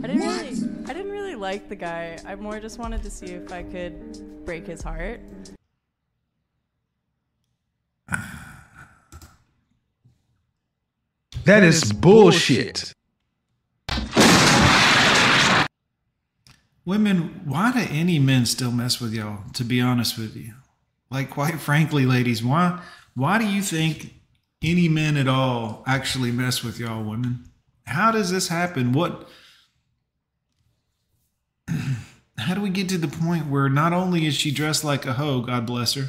I 0.00 0.06
didn't 0.06 0.22
really, 0.22 0.86
I 0.86 0.92
didn't 0.92 1.10
really 1.10 1.34
like 1.34 1.68
the 1.68 1.74
guy. 1.74 2.18
I 2.24 2.36
more 2.36 2.60
just 2.60 2.78
wanted 2.78 3.02
to 3.02 3.10
see 3.10 3.26
if 3.26 3.52
I 3.52 3.64
could 3.64 4.44
break 4.44 4.64
his 4.64 4.80
heart. 4.80 5.20
That 11.44 11.64
is 11.64 11.92
bullshit. 11.92 12.92
women, 16.84 17.42
why 17.44 17.72
do 17.72 17.80
any 17.90 18.20
men 18.20 18.46
still 18.46 18.70
mess 18.70 19.00
with 19.00 19.12
y'all? 19.12 19.40
To 19.54 19.64
be 19.64 19.80
honest 19.80 20.16
with 20.16 20.36
you, 20.36 20.54
like 21.12 21.30
quite 21.30 21.60
frankly, 21.60 22.06
ladies, 22.06 22.42
why 22.42 22.80
why 23.14 23.38
do 23.38 23.46
you 23.46 23.62
think 23.62 24.14
any 24.62 24.88
men 24.88 25.16
at 25.16 25.28
all 25.28 25.82
actually 25.86 26.32
mess 26.32 26.64
with 26.64 26.78
y'all, 26.78 27.04
women? 27.04 27.44
How 27.84 28.10
does 28.10 28.30
this 28.30 28.48
happen? 28.48 28.92
What? 28.92 29.28
How 32.38 32.54
do 32.54 32.62
we 32.62 32.70
get 32.70 32.88
to 32.88 32.98
the 32.98 33.08
point 33.08 33.46
where 33.46 33.68
not 33.68 33.92
only 33.92 34.26
is 34.26 34.34
she 34.34 34.50
dressed 34.50 34.82
like 34.82 35.06
a 35.06 35.12
hoe, 35.12 35.42
God 35.42 35.66
bless 35.66 35.94
her, 35.94 36.06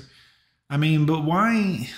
I 0.70 0.78
mean, 0.78 1.06
but 1.06 1.24
why? 1.24 1.90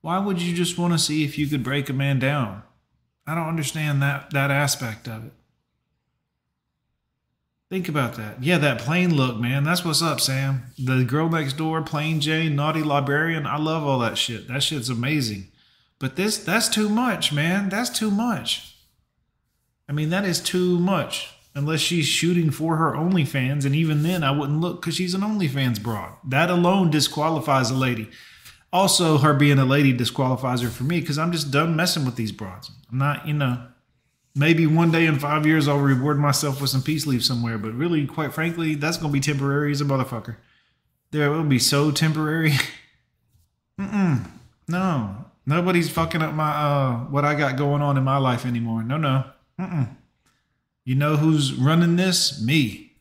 Why 0.00 0.18
would 0.18 0.40
you 0.40 0.54
just 0.54 0.78
want 0.78 0.94
to 0.94 0.98
see 0.98 1.24
if 1.24 1.36
you 1.38 1.46
could 1.46 1.62
break 1.62 1.88
a 1.88 1.92
man 1.92 2.18
down? 2.18 2.62
I 3.26 3.34
don't 3.34 3.48
understand 3.48 4.00
that 4.02 4.30
that 4.30 4.50
aspect 4.50 5.06
of 5.06 5.26
it. 5.26 5.32
Think 7.70 7.88
about 7.88 8.14
that. 8.14 8.42
Yeah, 8.42 8.56
that 8.58 8.80
plain 8.80 9.14
look, 9.14 9.36
man. 9.38 9.64
That's 9.64 9.84
what's 9.84 10.00
up, 10.00 10.20
Sam. 10.20 10.62
The 10.78 11.04
girl 11.04 11.28
next 11.28 11.58
door, 11.58 11.82
plain 11.82 12.20
Jane, 12.20 12.56
naughty 12.56 12.82
librarian. 12.82 13.46
I 13.46 13.58
love 13.58 13.84
all 13.84 13.98
that 13.98 14.16
shit. 14.16 14.48
That 14.48 14.62
shit's 14.62 14.88
amazing. 14.88 15.48
But 15.98 16.16
this, 16.16 16.38
that's 16.38 16.68
too 16.68 16.88
much, 16.88 17.30
man. 17.30 17.68
That's 17.68 17.90
too 17.90 18.10
much. 18.10 18.74
I 19.86 19.92
mean, 19.92 20.08
that 20.10 20.24
is 20.24 20.40
too 20.40 20.78
much. 20.78 21.34
Unless 21.54 21.80
she's 21.80 22.06
shooting 22.06 22.50
for 22.50 22.76
her 22.76 22.92
OnlyFans, 22.92 23.66
and 23.66 23.74
even 23.74 24.02
then, 24.02 24.22
I 24.22 24.30
wouldn't 24.30 24.60
look 24.60 24.80
because 24.80 24.94
she's 24.94 25.14
an 25.14 25.22
OnlyFans 25.22 25.82
broad. 25.82 26.14
That 26.24 26.50
alone 26.50 26.90
disqualifies 26.90 27.70
a 27.70 27.74
lady. 27.74 28.08
Also, 28.72 29.18
her 29.18 29.34
being 29.34 29.58
a 29.58 29.64
lady 29.64 29.92
disqualifies 29.92 30.60
her 30.60 30.68
for 30.68 30.84
me 30.84 31.00
because 31.00 31.18
I'm 31.18 31.32
just 31.32 31.50
done 31.50 31.74
messing 31.74 32.04
with 32.04 32.16
these 32.16 32.32
broads. 32.32 32.70
I'm 32.92 32.98
not, 32.98 33.26
you 33.26 33.34
know, 33.34 33.66
maybe 34.34 34.66
one 34.66 34.90
day 34.90 35.06
in 35.06 35.18
five 35.18 35.46
years 35.46 35.68
I'll 35.68 35.78
reward 35.78 36.18
myself 36.18 36.60
with 36.60 36.70
some 36.70 36.82
peace 36.82 37.06
leave 37.06 37.24
somewhere. 37.24 37.58
But 37.58 37.74
really, 37.74 38.06
quite 38.06 38.32
frankly, 38.32 38.74
that's 38.74 38.96
gonna 38.96 39.12
be 39.12 39.20
temporary 39.20 39.72
as 39.72 39.80
a 39.80 39.84
motherfucker. 39.84 40.36
There 41.10 41.30
will 41.30 41.44
be 41.44 41.58
so 41.58 41.90
temporary. 41.90 42.52
Mm-mm. 43.80 44.28
No. 44.66 45.24
Nobody's 45.46 45.88
fucking 45.90 46.22
up 46.22 46.34
my 46.34 46.50
uh 46.50 46.96
what 47.06 47.24
I 47.24 47.34
got 47.34 47.56
going 47.56 47.82
on 47.82 47.96
in 47.96 48.04
my 48.04 48.18
life 48.18 48.44
anymore. 48.44 48.82
No, 48.82 48.96
no. 48.96 49.24
Mm-mm. 49.58 49.88
You 50.84 50.94
know 50.94 51.16
who's 51.16 51.54
running 51.54 51.96
this? 51.96 52.42
Me. 52.42 52.92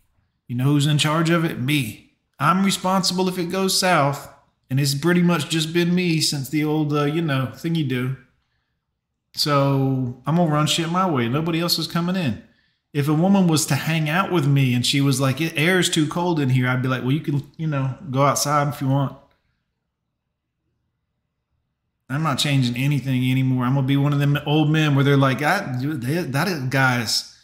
You 0.48 0.55
know 0.55 0.65
who's 0.65 0.88
in 0.88 0.98
charge 0.98 1.29
of 1.29 1.43
it? 1.46 1.60
Me. 1.60 2.13
I'm 2.39 2.63
responsible 2.63 3.27
if 3.27 3.38
it 3.38 3.51
goes 3.51 3.77
south. 3.77 4.34
And 4.69 4.79
it's 4.79 4.93
pretty 4.93 5.22
much 5.22 5.50
just 5.50 5.74
been 5.74 5.96
me 5.96 6.19
since 6.19 6.50
the 6.50 6.63
old, 6.63 6.91
uh, 6.93 7.05
you 7.05 7.22
know, 7.22 7.51
thing 7.55 7.75
you 7.75 7.86
do. 7.86 8.17
So 9.34 10.22
I'm 10.25 10.36
gonna 10.36 10.51
run 10.51 10.67
shit 10.67 10.89
my 10.89 11.10
way. 11.10 11.27
Nobody 11.29 11.60
else 11.60 11.77
is 11.77 11.88
coming 11.88 12.15
in. 12.15 12.43
If 12.93 13.07
a 13.07 13.13
woman 13.13 13.48
was 13.48 13.65
to 13.67 13.75
hang 13.75 14.10
out 14.10 14.31
with 14.31 14.48
me 14.48 14.74
and 14.74 14.86
she 14.86 15.01
was 15.01 15.19
like, 15.19 15.39
"It 15.39 15.53
air's 15.55 15.89
too 15.89 16.07
cold 16.07 16.39
in 16.39 16.50
here," 16.50 16.67
I'd 16.67 16.81
be 16.81 16.88
like, 16.88 17.03
"Well, 17.03 17.12
you 17.12 17.19
can, 17.19 17.43
you 17.57 17.67
know, 17.67 17.96
go 18.10 18.24
outside 18.24 18.67
if 18.69 18.81
you 18.81 18.88
want." 18.88 19.15
I'm 22.10 22.24
not 22.24 22.39
changing 22.39 22.77
anything 22.77 23.29
anymore. 23.29 23.65
I'm 23.65 23.75
gonna 23.75 23.86
be 23.86 23.98
one 23.98 24.13
of 24.13 24.19
them 24.19 24.39
old 24.46 24.72
men 24.72 24.96
where 24.96 25.03
they're 25.03 25.17
like, 25.17 25.41
"I, 25.41 25.60
that 25.79 26.67
guy's, 26.69 27.36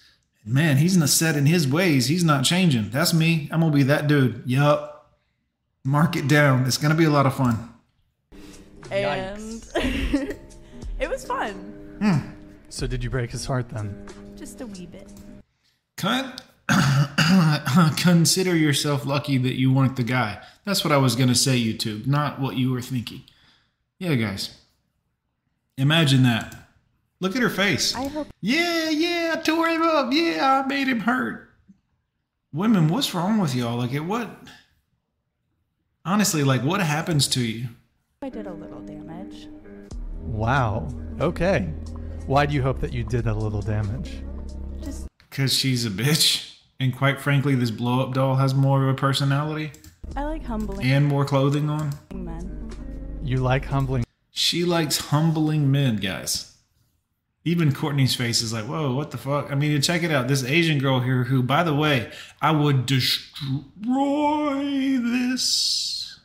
man, 0.46 0.78
he's 0.78 0.96
not 0.96 1.10
set 1.10 1.36
in 1.36 1.46
his 1.46 1.68
ways. 1.68 2.08
He's 2.08 2.24
not 2.24 2.46
changing." 2.46 2.90
That's 2.90 3.14
me. 3.14 3.50
I'm 3.52 3.60
gonna 3.60 3.74
be 3.74 3.84
that 3.84 4.08
dude. 4.08 4.42
Yup. 4.46 4.90
Mark 5.84 6.16
it 6.16 6.30
down. 6.30 6.66
It's 6.66 6.78
gonna 6.78 6.96
be 6.96 7.04
a 7.04 7.10
lot 7.12 7.26
of 7.26 7.36
fun. 7.36 7.70
And 8.90 9.06
uh, 9.06 9.33
it 11.48 11.56
was 11.56 11.64
fun. 11.64 11.98
Hmm. 12.02 12.30
So 12.70 12.88
did 12.88 13.04
you 13.04 13.10
break 13.10 13.32
his 13.32 13.46
heart 13.46 13.70
then? 13.70 14.06
Just 14.36 14.62
a 14.62 14.68
wee 14.68 14.88
bit. 14.88 15.12
Con- 15.98 16.34
consider 17.98 18.56
yourself 18.56 19.06
lucky 19.06 19.38
that 19.38 19.60
you 19.60 19.72
weren't 19.72 19.96
the 19.96 20.04
guy. 20.04 20.42
That's 20.66 20.84
what 20.84 20.92
I 20.92 20.98
was 20.98 21.16
going 21.16 21.30
to 21.30 21.36
say, 21.36 21.60
YouTube, 21.60 22.08
not 22.08 22.40
what 22.40 22.58
you 22.58 22.72
were 22.72 22.82
thinking. 22.82 23.22
Yeah, 24.00 24.16
guys. 24.16 24.58
Imagine 25.78 26.24
that. 26.24 26.56
Look 27.20 27.36
at 27.36 27.42
her 27.42 27.50
face. 27.50 27.96
I 27.96 28.08
hope 28.08 28.28
Yeah, 28.42 28.90
yeah, 28.90 29.36
I 29.38 29.42
tore 29.42 29.68
him 29.68 29.82
up. 29.82 30.12
Yeah, 30.12 30.64
I 30.64 30.68
made 30.68 30.88
him 30.88 31.02
hurt. 31.02 31.50
Women, 32.52 32.88
what's 32.88 33.14
wrong 33.14 33.40
with 33.40 33.56
y'all? 33.56 33.78
Like, 33.78 33.94
it, 33.94 34.02
what? 34.02 34.30
Honestly, 36.06 36.44
like, 36.44 36.64
what 36.64 36.82
happens 36.82 37.28
to 37.30 37.42
you? 37.42 37.70
I 38.22 38.30
did 38.30 38.46
a 38.46 38.54
little 38.54 38.82
damage. 38.82 39.48
Wow. 40.22 40.90
Okay. 41.20 41.70
Why 42.26 42.46
do 42.46 42.54
you 42.54 42.62
hope 42.62 42.80
that 42.80 42.94
you 42.94 43.04
did 43.04 43.28
a 43.28 43.34
little 43.34 43.62
damage? 43.62 44.24
Just 44.82 45.08
because 45.30 45.54
she's 45.54 45.86
a 45.86 45.90
bitch. 45.90 46.50
And 46.80 46.96
quite 46.96 47.22
frankly, 47.22 47.56
this 47.56 47.72
blow 47.72 48.02
up 48.02 48.14
doll 48.14 48.36
has 48.36 48.54
more 48.54 48.84
of 48.84 48.90
a 48.90 48.94
personality 48.94 49.72
I 50.16 50.24
like 50.26 50.44
humbling 50.44 50.86
and 50.86 51.06
more 51.06 51.26
clothing 51.26 51.70
on. 51.70 51.92
men. 52.14 52.70
You 53.24 53.38
like 53.38 53.66
humbling. 53.66 54.04
She 54.32 54.66
likes 54.66 54.98
humbling 54.98 55.72
men, 55.72 55.98
guys. 55.98 56.56
Even 57.46 57.74
Courtney's 57.74 58.16
face 58.16 58.42
is 58.42 58.54
like, 58.54 58.66
whoa, 58.66 58.94
what 58.94 59.12
the 59.12 59.18
fuck? 59.18 59.52
I 59.52 59.56
mean, 59.56 59.82
check 59.82 60.02
it 60.04 60.12
out. 60.12 60.28
This 60.28 60.44
Asian 60.44 60.80
girl 60.80 61.02
here, 61.02 61.26
who, 61.26 61.44
by 61.44 61.64
the 61.64 61.74
way, 61.74 62.12
I 62.42 62.52
would 62.52 62.86
destroy 62.86 63.84
this, 64.98 66.20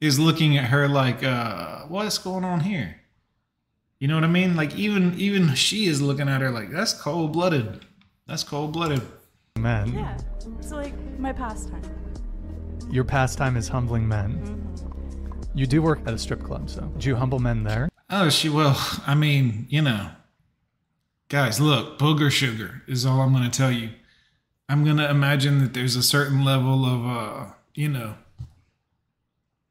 is 0.00 0.18
looking 0.18 0.58
at 0.58 0.64
her 0.66 0.88
like, 0.88 1.24
uh, 1.24 1.82
what's 1.84 2.18
going 2.18 2.44
on 2.44 2.60
here? 2.60 3.00
You 3.98 4.08
know 4.08 4.14
what 4.14 4.24
I 4.24 4.28
mean? 4.28 4.56
Like 4.56 4.74
even 4.76 5.14
even 5.18 5.54
she 5.54 5.86
is 5.86 6.02
looking 6.02 6.28
at 6.28 6.40
her 6.40 6.50
like 6.50 6.70
that's 6.70 6.92
cold 6.92 7.32
blooded. 7.32 7.84
That's 8.26 8.42
cold 8.42 8.72
blooded. 8.72 9.02
Man. 9.56 9.92
Yeah, 9.92 10.18
it's 10.58 10.70
like 10.70 10.92
my 11.18 11.32
pastime. 11.32 11.82
Your 12.90 13.04
pastime 13.04 13.56
is 13.56 13.68
humbling 13.68 14.06
men. 14.06 14.74
You 15.54 15.66
do 15.66 15.80
work 15.80 16.00
at 16.06 16.12
a 16.12 16.18
strip 16.18 16.42
club, 16.42 16.68
so 16.68 16.82
do 16.98 17.08
you 17.08 17.16
humble 17.16 17.38
men 17.38 17.62
there? 17.62 17.88
Oh, 18.10 18.28
she 18.28 18.48
will. 18.48 18.76
I 19.06 19.14
mean, 19.14 19.66
you 19.70 19.80
know, 19.80 20.10
guys, 21.28 21.58
look, 21.58 21.98
booger 21.98 22.30
sugar 22.30 22.82
is 22.86 23.06
all 23.06 23.22
I'm 23.22 23.32
going 23.32 23.50
to 23.50 23.58
tell 23.58 23.72
you. 23.72 23.90
I'm 24.68 24.84
going 24.84 24.98
to 24.98 25.08
imagine 25.08 25.60
that 25.60 25.74
there's 25.74 25.96
a 25.96 26.02
certain 26.02 26.44
level 26.44 26.84
of, 26.84 27.06
uh, 27.06 27.52
you 27.74 27.88
know, 27.88 28.16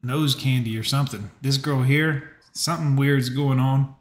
nose 0.02 0.36
candy 0.36 0.78
or 0.78 0.84
something. 0.84 1.30
This 1.42 1.58
girl 1.58 1.84
here, 1.84 2.32
something 2.54 2.96
weird's 2.96 3.30
going 3.30 3.60
on. 3.60 3.96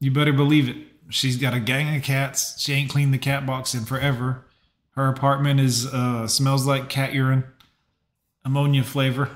You 0.00 0.10
better 0.10 0.32
believe 0.32 0.68
it. 0.68 0.76
She's 1.08 1.36
got 1.36 1.54
a 1.54 1.60
gang 1.60 1.94
of 1.96 2.02
cats. 2.02 2.60
She 2.60 2.72
ain't 2.72 2.90
cleaned 2.90 3.14
the 3.14 3.18
cat 3.18 3.46
box 3.46 3.74
in 3.74 3.84
forever. 3.84 4.44
Her 4.90 5.08
apartment 5.08 5.60
is 5.60 5.86
uh, 5.86 6.26
smells 6.26 6.66
like 6.66 6.88
cat 6.88 7.12
urine, 7.12 7.44
ammonia 8.44 8.82
flavor. 8.82 9.30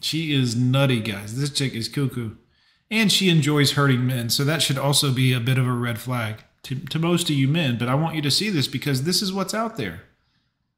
She 0.00 0.32
is 0.32 0.54
nutty, 0.56 1.00
guys. 1.00 1.38
This 1.38 1.50
chick 1.50 1.74
is 1.74 1.88
cuckoo. 1.88 2.36
And 2.90 3.12
she 3.12 3.28
enjoys 3.28 3.72
hurting 3.72 4.06
men, 4.06 4.30
so 4.30 4.44
that 4.44 4.62
should 4.62 4.78
also 4.78 5.12
be 5.12 5.32
a 5.32 5.40
bit 5.40 5.58
of 5.58 5.66
a 5.66 5.72
red 5.72 5.98
flag 5.98 6.44
to, 6.62 6.76
to 6.76 6.98
most 6.98 7.28
of 7.28 7.36
you 7.36 7.48
men. 7.48 7.76
But 7.76 7.88
I 7.88 7.94
want 7.94 8.14
you 8.14 8.22
to 8.22 8.30
see 8.30 8.50
this 8.50 8.66
because 8.66 9.02
this 9.02 9.20
is 9.20 9.32
what's 9.32 9.52
out 9.52 9.76
there. 9.76 10.02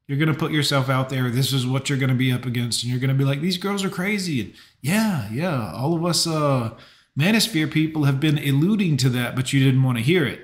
You're 0.07 0.25
to 0.25 0.37
put 0.37 0.51
yourself 0.51 0.89
out 0.89 1.09
there. 1.09 1.29
This 1.29 1.53
is 1.53 1.65
what 1.65 1.89
you're 1.89 1.97
to 1.99 2.13
be 2.13 2.33
up 2.33 2.45
against. 2.45 2.83
And 2.83 2.91
you're 2.91 2.99
to 3.07 3.13
be 3.13 3.23
like, 3.23 3.39
these 3.39 3.57
girls 3.57 3.83
are 3.85 3.89
crazy. 3.89 4.41
And 4.41 4.53
yeah, 4.81 5.29
yeah, 5.31 5.71
all 5.73 5.93
of 5.93 6.03
us 6.03 6.27
uh, 6.27 6.71
manosphere 7.17 7.71
people 7.71 8.05
have 8.05 8.19
been 8.19 8.37
alluding 8.37 8.97
to 8.97 9.09
that, 9.09 9.35
but 9.35 9.53
you 9.53 9.63
didn't 9.63 9.83
want 9.83 9.97
to 9.97 10.03
hear 10.03 10.25
it. 10.25 10.41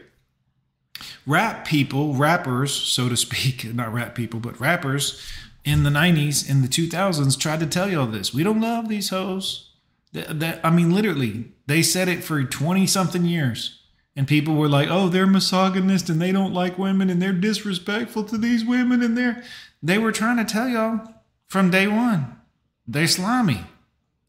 Rap 1.25 1.65
people, 1.65 2.13
rappers, 2.13 2.73
so 2.73 3.09
to 3.09 3.17
speak, 3.17 3.63
not 3.73 3.93
rap 3.93 4.15
people, 4.15 4.39
but 4.39 4.59
rappers 4.59 5.21
in 5.63 5.83
the 5.83 5.89
90s, 5.89 6.49
in 6.49 6.61
the 6.61 6.67
2000s, 6.67 7.37
tried 7.37 7.59
to 7.59 7.67
tell 7.67 7.89
you 7.89 7.99
all 7.99 8.07
this. 8.07 8.33
We 8.33 8.43
don't 8.43 8.61
love 8.61 8.87
these 8.87 9.09
hoes. 9.09 9.71
That, 10.13 10.39
that, 10.39 10.61
I 10.63 10.69
mean, 10.69 10.93
literally, 10.93 11.51
they 11.65 11.81
said 11.81 12.07
it 12.07 12.23
for 12.23 12.43
20 12.43 12.87
something 12.87 13.25
years. 13.25 13.81
And 14.15 14.27
people 14.27 14.55
were 14.55 14.69
like, 14.69 14.87
oh, 14.89 15.09
they're 15.09 15.27
misogynist 15.27 16.09
and 16.09 16.19
they 16.21 16.31
don't 16.31 16.53
like 16.53 16.77
women 16.77 17.09
and 17.09 17.21
they're 17.21 17.33
disrespectful 17.33 18.23
to 18.23 18.37
these 18.37 18.65
women. 18.65 19.03
And 19.03 19.15
they're, 19.17 19.43
they 19.83 19.97
were 19.99 20.11
trying 20.11 20.37
to 20.37 20.45
tell 20.45 20.67
y'all 20.67 21.01
from 21.47 21.69
day 21.69 21.87
one, 21.87 22.39
they're 22.87 23.07
slimy. 23.07 23.65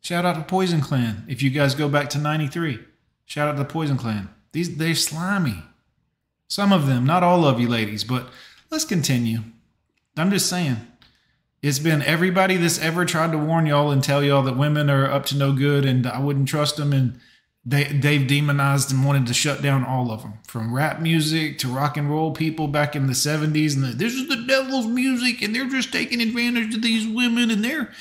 Shout 0.09 0.25
out 0.25 0.37
to 0.37 0.43
Poison 0.43 0.81
Clan. 0.81 1.27
If 1.29 1.43
you 1.43 1.51
guys 1.51 1.75
go 1.75 1.87
back 1.87 2.09
to 2.09 2.19
93, 2.19 2.79
shout 3.27 3.47
out 3.47 3.53
to 3.53 3.59
the 3.59 3.67
Poison 3.67 3.99
Clan. 3.99 4.31
These, 4.53 4.79
they're 4.79 4.95
slimy. 4.95 5.63
Some 6.49 6.73
of 6.73 6.87
them, 6.87 7.05
not 7.05 7.23
all 7.23 7.45
of 7.45 7.61
you 7.61 7.69
ladies, 7.69 8.05
but 8.05 8.31
let's 8.71 8.87
continue. 8.87 9.41
I'm 10.17 10.31
just 10.31 10.49
saying. 10.49 10.79
It's 11.61 11.79
been 11.79 12.01
everybody 12.01 12.57
that's 12.57 12.79
ever 12.79 13.05
tried 13.05 13.33
to 13.33 13.39
warn 13.39 13.67
y'all 13.67 13.91
and 13.91 14.03
tell 14.03 14.25
y'all 14.25 14.43
that 14.45 14.57
women 14.57 14.89
are 14.89 15.05
up 15.05 15.27
to 15.27 15.37
no 15.37 15.53
good 15.53 15.85
and 15.85 16.07
I 16.07 16.21
wouldn't 16.21 16.49
trust 16.49 16.79
them 16.79 16.95
and 16.95 17.21
they 17.67 17.85
they've 17.85 18.27
demonized 18.27 18.91
and 18.91 19.05
wanted 19.05 19.27
to 19.27 19.35
shut 19.35 19.61
down 19.61 19.85
all 19.85 20.11
of 20.11 20.23
them 20.23 20.39
from 20.47 20.75
rap 20.75 21.03
music 21.03 21.59
to 21.59 21.69
rock 21.69 21.99
and 21.99 22.11
roll 22.11 22.33
people 22.33 22.67
back 22.67 22.97
in 22.97 23.09
the 23.09 23.13
70s 23.13 23.75
and 23.75 23.85
the, 23.85 23.89
this 23.89 24.15
is 24.15 24.27
the 24.29 24.43
devil's 24.47 24.87
music 24.87 25.43
and 25.43 25.55
they're 25.55 25.69
just 25.69 25.93
taking 25.93 26.23
advantage 26.23 26.75
of 26.75 26.81
these 26.81 27.07
women 27.07 27.51
and 27.51 27.63
they're 27.63 27.93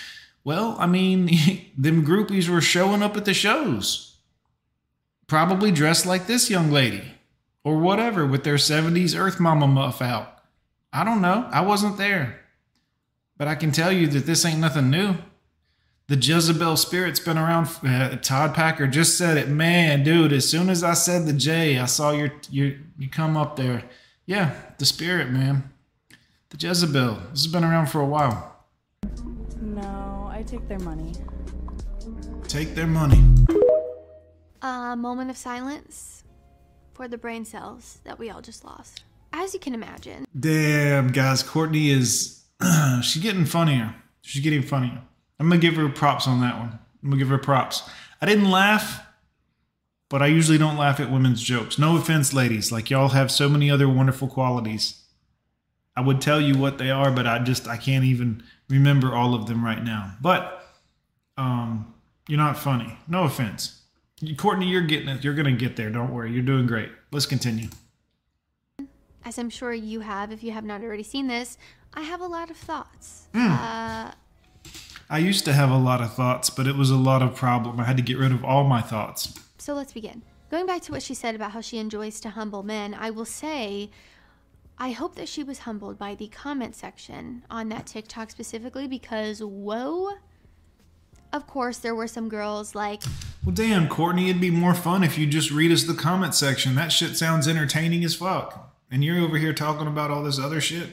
well 0.48 0.76
I 0.80 0.88
mean 0.88 1.26
them 1.78 2.06
groupies 2.06 2.48
were 2.48 2.62
showing 2.62 3.04
up 3.04 3.18
at 3.18 3.26
the 3.26 3.34
shows 3.34 4.16
probably 5.28 5.72
dressed 5.72 6.06
like 6.06 6.26
this 6.26 6.50
young 6.50 6.72
lady 6.72 7.04
or 7.64 7.78
whatever 7.78 8.26
with 8.26 8.44
their 8.44 8.56
70s 8.56 9.18
earth 9.20 9.40
mama 9.40 9.68
muff 9.68 10.02
out 10.02 10.40
I 10.94 11.04
don't 11.04 11.22
know 11.22 11.48
I 11.52 11.62
wasn't 11.62 11.98
there 11.98 12.40
but 13.38 13.48
I 13.48 13.56
can 13.56 13.72
tell 13.72 13.92
you 13.92 14.08
that 14.08 14.26
this 14.26 14.46
ain't 14.46 14.60
nothing 14.60 14.90
new. 14.90 15.16
The 16.08 16.16
Jezebel 16.16 16.78
spirit's 16.78 17.20
been 17.20 17.38
around. 17.38 17.68
Uh, 17.86 18.16
Todd 18.18 18.56
Packer 18.56 18.88
just 18.88 19.18
said 19.18 19.38
it. 19.38 19.50
Man, 19.50 20.04
dude, 20.04 20.34
as 20.34 20.50
soon 20.50 20.70
as 20.70 20.84
I 20.84 20.94
said 20.94 21.26
the 21.26 21.34
J, 21.34 21.78
I 21.78 21.86
saw 21.86 22.12
your 22.12 22.32
your 22.50 22.74
you 22.98 23.10
come 23.10 23.38
up 23.38 23.58
there. 23.58 23.84
Yeah, 24.26 24.56
the 24.78 24.86
spirit, 24.86 25.30
man. 25.30 25.72
The 26.50 26.58
Jezebel. 26.58 27.16
This 27.32 27.44
has 27.44 27.48
been 27.48 27.64
around 27.64 27.88
for 27.88 28.02
a 28.02 28.06
while. 28.06 28.56
No, 30.48 30.58
I 30.58 30.60
take 30.60 30.68
their 30.68 30.80
money. 30.80 31.14
Take 32.48 32.76
their 32.76 32.88
money. 32.88 33.24
A 34.62 34.96
moment 34.96 35.30
of 35.30 35.38
silence 35.38 36.24
for 36.94 37.08
the 37.08 37.18
brain 37.18 37.46
cells 37.46 38.00
that 38.04 38.18
we 38.18 38.30
all 38.30 38.42
just 38.42 38.64
lost. 38.64 39.04
As 39.34 39.54
you 39.54 39.60
can 39.60 39.74
imagine, 39.74 40.26
Damn, 40.38 41.10
guys, 41.10 41.44
Courtney 41.44 41.90
is 41.90 42.44
she's 43.02 43.22
getting 43.22 43.46
funnier. 43.46 43.96
She's 44.22 44.42
getting 44.42 44.62
funnier. 44.64 45.02
I'm 45.40 45.50
gonna 45.50 45.62
give 45.62 45.76
her 45.76 45.90
props 45.90 46.28
on 46.28 46.42
that 46.42 46.58
one. 46.58 46.80
I'm 47.04 47.10
gonna 47.10 47.18
give 47.18 47.30
her 47.30 47.38
props. 47.38 47.88
I 48.22 48.26
didn't 48.26 48.50
laugh, 48.50 49.06
but 50.10 50.22
I 50.22 50.28
usually 50.28 50.58
don't 50.58 50.78
laugh 50.78 51.00
at 51.00 51.12
women's 51.12 51.42
jokes. 51.42 51.78
No 51.78 51.98
offense, 51.98 52.34
ladies. 52.34 52.72
Like 52.72 52.90
y'all 52.90 53.10
have 53.10 53.32
so 53.32 53.48
many 53.50 53.70
other 53.70 53.88
wonderful 53.88 54.28
qualities. 54.28 55.04
I 55.96 56.02
would 56.02 56.22
tell 56.22 56.40
you 56.40 56.58
what 56.58 56.78
they 56.78 56.90
are, 56.90 57.12
but 57.12 57.28
I 57.28 57.40
just 57.40 57.68
I 57.68 57.78
can't 57.78 58.06
even 58.06 58.44
remember 58.70 59.14
all 59.16 59.34
of 59.34 59.48
them 59.48 59.64
right 59.64 59.84
now. 59.84 60.14
But 60.22 60.64
um, 61.38 61.94
you're 62.28 62.38
not 62.38 62.58
funny. 62.58 62.98
No 63.08 63.24
offense. 63.24 63.82
Courtney, 64.38 64.68
you're 64.68 64.82
getting 64.82 65.10
it. 65.10 65.24
You're 65.24 65.36
gonna 65.36 65.52
get 65.52 65.76
there. 65.76 65.90
Don't 65.90 66.12
worry. 66.14 66.32
You're 66.32 66.42
doing 66.42 66.66
great. 66.66 66.90
Let's 67.12 67.26
continue. 67.28 67.70
as 69.24 69.38
I'm 69.38 69.50
sure 69.50 69.74
you 69.74 70.00
have, 70.00 70.32
if 70.32 70.44
you 70.44 70.52
have 70.52 70.64
not 70.64 70.82
already 70.82 71.04
seen 71.04 71.28
this, 71.28 71.58
I 71.94 72.02
have 72.02 72.22
a 72.22 72.28
lot 72.28 72.50
of 72.50 72.58
thoughts. 72.58 73.28
Uh, 73.36 74.12
I 75.10 75.20
used 75.20 75.46
to 75.46 75.54
have 75.54 75.70
a 75.70 75.78
lot 75.78 76.02
of 76.02 76.14
thoughts, 76.14 76.50
but 76.50 76.68
it 76.68 76.76
was 76.76 76.90
a 76.90 76.98
lot 76.98 77.22
of 77.22 77.36
problem. 77.36 77.80
I 77.80 77.84
had 77.86 77.98
to 77.98 78.04
get 78.04 78.18
rid 78.18 78.32
of 78.32 78.44
all 78.44 78.64
my 78.64 78.82
thoughts. 78.82 79.34
so 79.58 79.74
let's 79.74 79.94
begin. 79.94 80.22
Going 80.50 80.66
back 80.66 80.82
to 80.84 80.92
what 80.92 81.04
she 81.04 81.14
said 81.14 81.36
about 81.36 81.52
how 81.52 81.62
she 81.62 81.78
enjoys 81.78 82.20
to 82.22 82.30
humble 82.32 82.64
men, 82.64 82.94
I 82.94 83.10
will 83.10 83.26
say 83.26 83.90
I 84.80 84.92
hope 84.92 85.16
that 85.16 85.28
she 85.28 85.44
was 85.44 85.60
humbled 85.60 85.98
by 85.98 86.14
the 86.14 86.28
comment 86.28 86.76
section 86.76 87.44
on 87.50 87.70
that 87.70 87.88
TikTok 87.88 88.30
specifically 88.30 88.88
because, 88.88 89.42
whoa. 89.42 90.12
Of 91.34 91.48
course, 91.48 91.80
there 91.80 91.96
were 91.96 92.08
some 92.08 92.30
girls 92.30 92.76
like, 92.76 93.02
Well, 93.44 93.56
damn, 93.56 93.88
Courtney, 93.88 94.30
it'd 94.30 94.42
be 94.42 94.52
more 94.52 94.76
fun 94.76 95.04
if 95.04 95.18
you 95.18 95.26
just 95.26 95.52
read 95.52 95.72
us 95.72 95.84
the 95.84 95.94
comment 95.94 96.36
section. 96.36 96.76
That 96.76 96.92
shit 96.92 97.18
sounds 97.18 97.48
entertaining 97.48 98.04
as 98.04 98.16
fuck. 98.16 98.76
And 98.90 99.04
you're 99.04 99.20
over 99.20 99.38
here 99.38 99.54
talking 99.54 99.88
about 99.88 100.12
all 100.12 100.24
this 100.24 100.40
other 100.40 100.62
shit. 100.62 100.88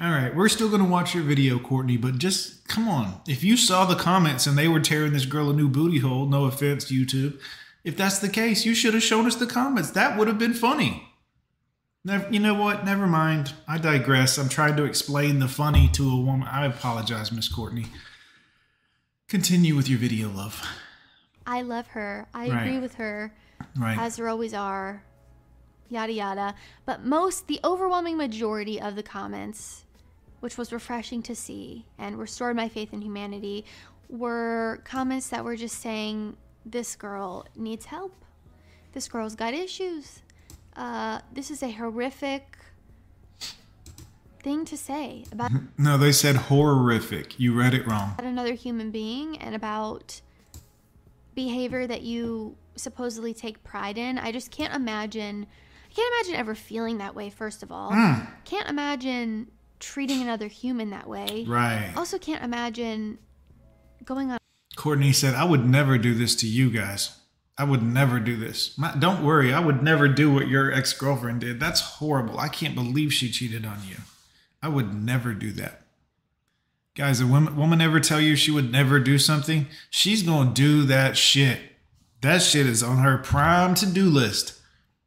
All 0.00 0.10
right, 0.10 0.34
we're 0.34 0.48
still 0.48 0.68
going 0.68 0.82
to 0.82 0.88
watch 0.88 1.14
your 1.14 1.22
video, 1.22 1.60
Courtney, 1.60 1.96
but 1.96 2.18
just 2.18 2.66
come 2.66 2.88
on. 2.88 3.20
If 3.28 3.44
you 3.44 3.56
saw 3.56 3.84
the 3.84 3.94
comments 3.94 4.48
and 4.48 4.58
they 4.58 4.66
were 4.66 4.80
tearing 4.80 5.12
this 5.12 5.26
girl 5.26 5.48
a 5.48 5.54
new 5.54 5.68
booty 5.68 6.00
hole, 6.00 6.26
no 6.26 6.46
offense, 6.46 6.90
YouTube. 6.90 7.38
If 7.84 7.96
that's 7.96 8.18
the 8.18 8.28
case, 8.28 8.66
you 8.66 8.74
should 8.74 8.94
have 8.94 9.02
shown 9.04 9.26
us 9.26 9.36
the 9.36 9.46
comments. 9.46 9.92
That 9.92 10.18
would 10.18 10.26
have 10.26 10.38
been 10.38 10.54
funny. 10.54 11.11
Never, 12.04 12.28
you 12.32 12.40
know 12.40 12.54
what? 12.54 12.84
Never 12.84 13.06
mind. 13.06 13.52
I 13.68 13.78
digress. 13.78 14.36
I'm 14.38 14.48
trying 14.48 14.76
to 14.76 14.84
explain 14.84 15.38
the 15.38 15.46
funny 15.48 15.88
to 15.92 16.10
a 16.10 16.16
woman. 16.20 16.48
I 16.48 16.66
apologize, 16.66 17.30
Miss 17.30 17.48
Courtney. 17.48 17.86
Continue 19.28 19.76
with 19.76 19.88
your 19.88 19.98
video, 20.00 20.28
love. 20.28 20.66
I 21.46 21.62
love 21.62 21.86
her. 21.88 22.26
I 22.34 22.48
Right. 22.48 22.62
agree 22.66 22.78
with 22.78 22.94
her. 22.94 23.32
Right. 23.76 23.96
as 23.96 24.16
there 24.16 24.28
always 24.28 24.52
are, 24.52 25.04
yada 25.88 26.12
yada. 26.12 26.54
But 26.84 27.04
most, 27.04 27.46
the 27.46 27.60
overwhelming 27.62 28.16
majority 28.16 28.80
of 28.80 28.96
the 28.96 29.04
comments, 29.04 29.84
which 30.40 30.58
was 30.58 30.72
refreshing 30.72 31.22
to 31.22 31.36
see 31.36 31.86
and 31.96 32.18
restored 32.18 32.56
my 32.56 32.68
faith 32.68 32.92
in 32.92 33.00
humanity, 33.02 33.64
were 34.08 34.80
comments 34.84 35.28
that 35.28 35.44
were 35.44 35.54
just 35.56 35.78
saying, 35.78 36.36
This 36.66 36.96
girl 36.96 37.46
needs 37.54 37.86
help. 37.86 38.24
This 38.92 39.08
girl's 39.08 39.36
got 39.36 39.54
issues. 39.54 40.20
Uh, 40.76 41.20
this 41.32 41.50
is 41.50 41.62
a 41.62 41.70
horrific 41.70 42.56
thing 44.42 44.64
to 44.64 44.76
say 44.76 45.24
about 45.30 45.50
No, 45.78 45.96
they 45.98 46.12
said 46.12 46.36
horrific. 46.36 47.38
You 47.38 47.54
read 47.54 47.74
it 47.74 47.86
wrong. 47.86 48.14
another 48.18 48.54
human 48.54 48.90
being 48.90 49.38
and 49.38 49.54
about 49.54 50.20
behavior 51.34 51.86
that 51.86 52.02
you 52.02 52.56
supposedly 52.76 53.34
take 53.34 53.62
pride 53.64 53.98
in. 53.98 54.18
I 54.18 54.32
just 54.32 54.50
can't 54.50 54.74
imagine. 54.74 55.46
I 55.90 55.94
can't 55.94 56.12
imagine 56.14 56.40
ever 56.40 56.54
feeling 56.54 56.98
that 56.98 57.14
way, 57.14 57.30
first 57.30 57.62
of 57.62 57.70
all. 57.70 57.92
Hmm. 57.92 58.24
Can't 58.44 58.68
imagine 58.68 59.50
treating 59.78 60.22
another 60.22 60.46
human 60.46 60.90
that 60.90 61.06
way. 61.08 61.44
Right. 61.46 61.92
Also, 61.96 62.18
can't 62.18 62.42
imagine 62.42 63.18
going 64.04 64.30
on 64.30 64.38
Courtney 64.74 65.12
said, 65.12 65.34
I 65.34 65.44
would 65.44 65.68
never 65.68 65.98
do 65.98 66.14
this 66.14 66.34
to 66.36 66.48
you 66.48 66.70
guys. 66.70 67.18
I 67.62 67.64
would 67.64 67.84
never 67.84 68.18
do 68.18 68.34
this. 68.34 68.76
My, 68.76 68.92
don't 68.96 69.24
worry, 69.24 69.54
I 69.54 69.60
would 69.60 69.84
never 69.84 70.08
do 70.08 70.34
what 70.34 70.48
your 70.48 70.72
ex 70.72 70.92
girlfriend 70.92 71.42
did. 71.42 71.60
That's 71.60 71.80
horrible. 71.80 72.40
I 72.40 72.48
can't 72.48 72.74
believe 72.74 73.12
she 73.12 73.30
cheated 73.30 73.64
on 73.64 73.78
you. 73.88 73.98
I 74.60 74.66
would 74.66 74.92
never 74.92 75.32
do 75.32 75.52
that. 75.52 75.82
Guys, 76.96 77.20
a 77.20 77.26
woman, 77.28 77.54
woman 77.54 77.80
ever 77.80 78.00
tell 78.00 78.20
you 78.20 78.34
she 78.34 78.50
would 78.50 78.72
never 78.72 78.98
do 78.98 79.16
something? 79.16 79.68
She's 79.90 80.24
going 80.24 80.48
to 80.48 80.54
do 80.54 80.82
that 80.86 81.16
shit. 81.16 81.60
That 82.20 82.42
shit 82.42 82.66
is 82.66 82.82
on 82.82 82.98
her 82.98 83.16
prime 83.16 83.76
to 83.76 83.86
do 83.86 84.10
list. 84.10 84.58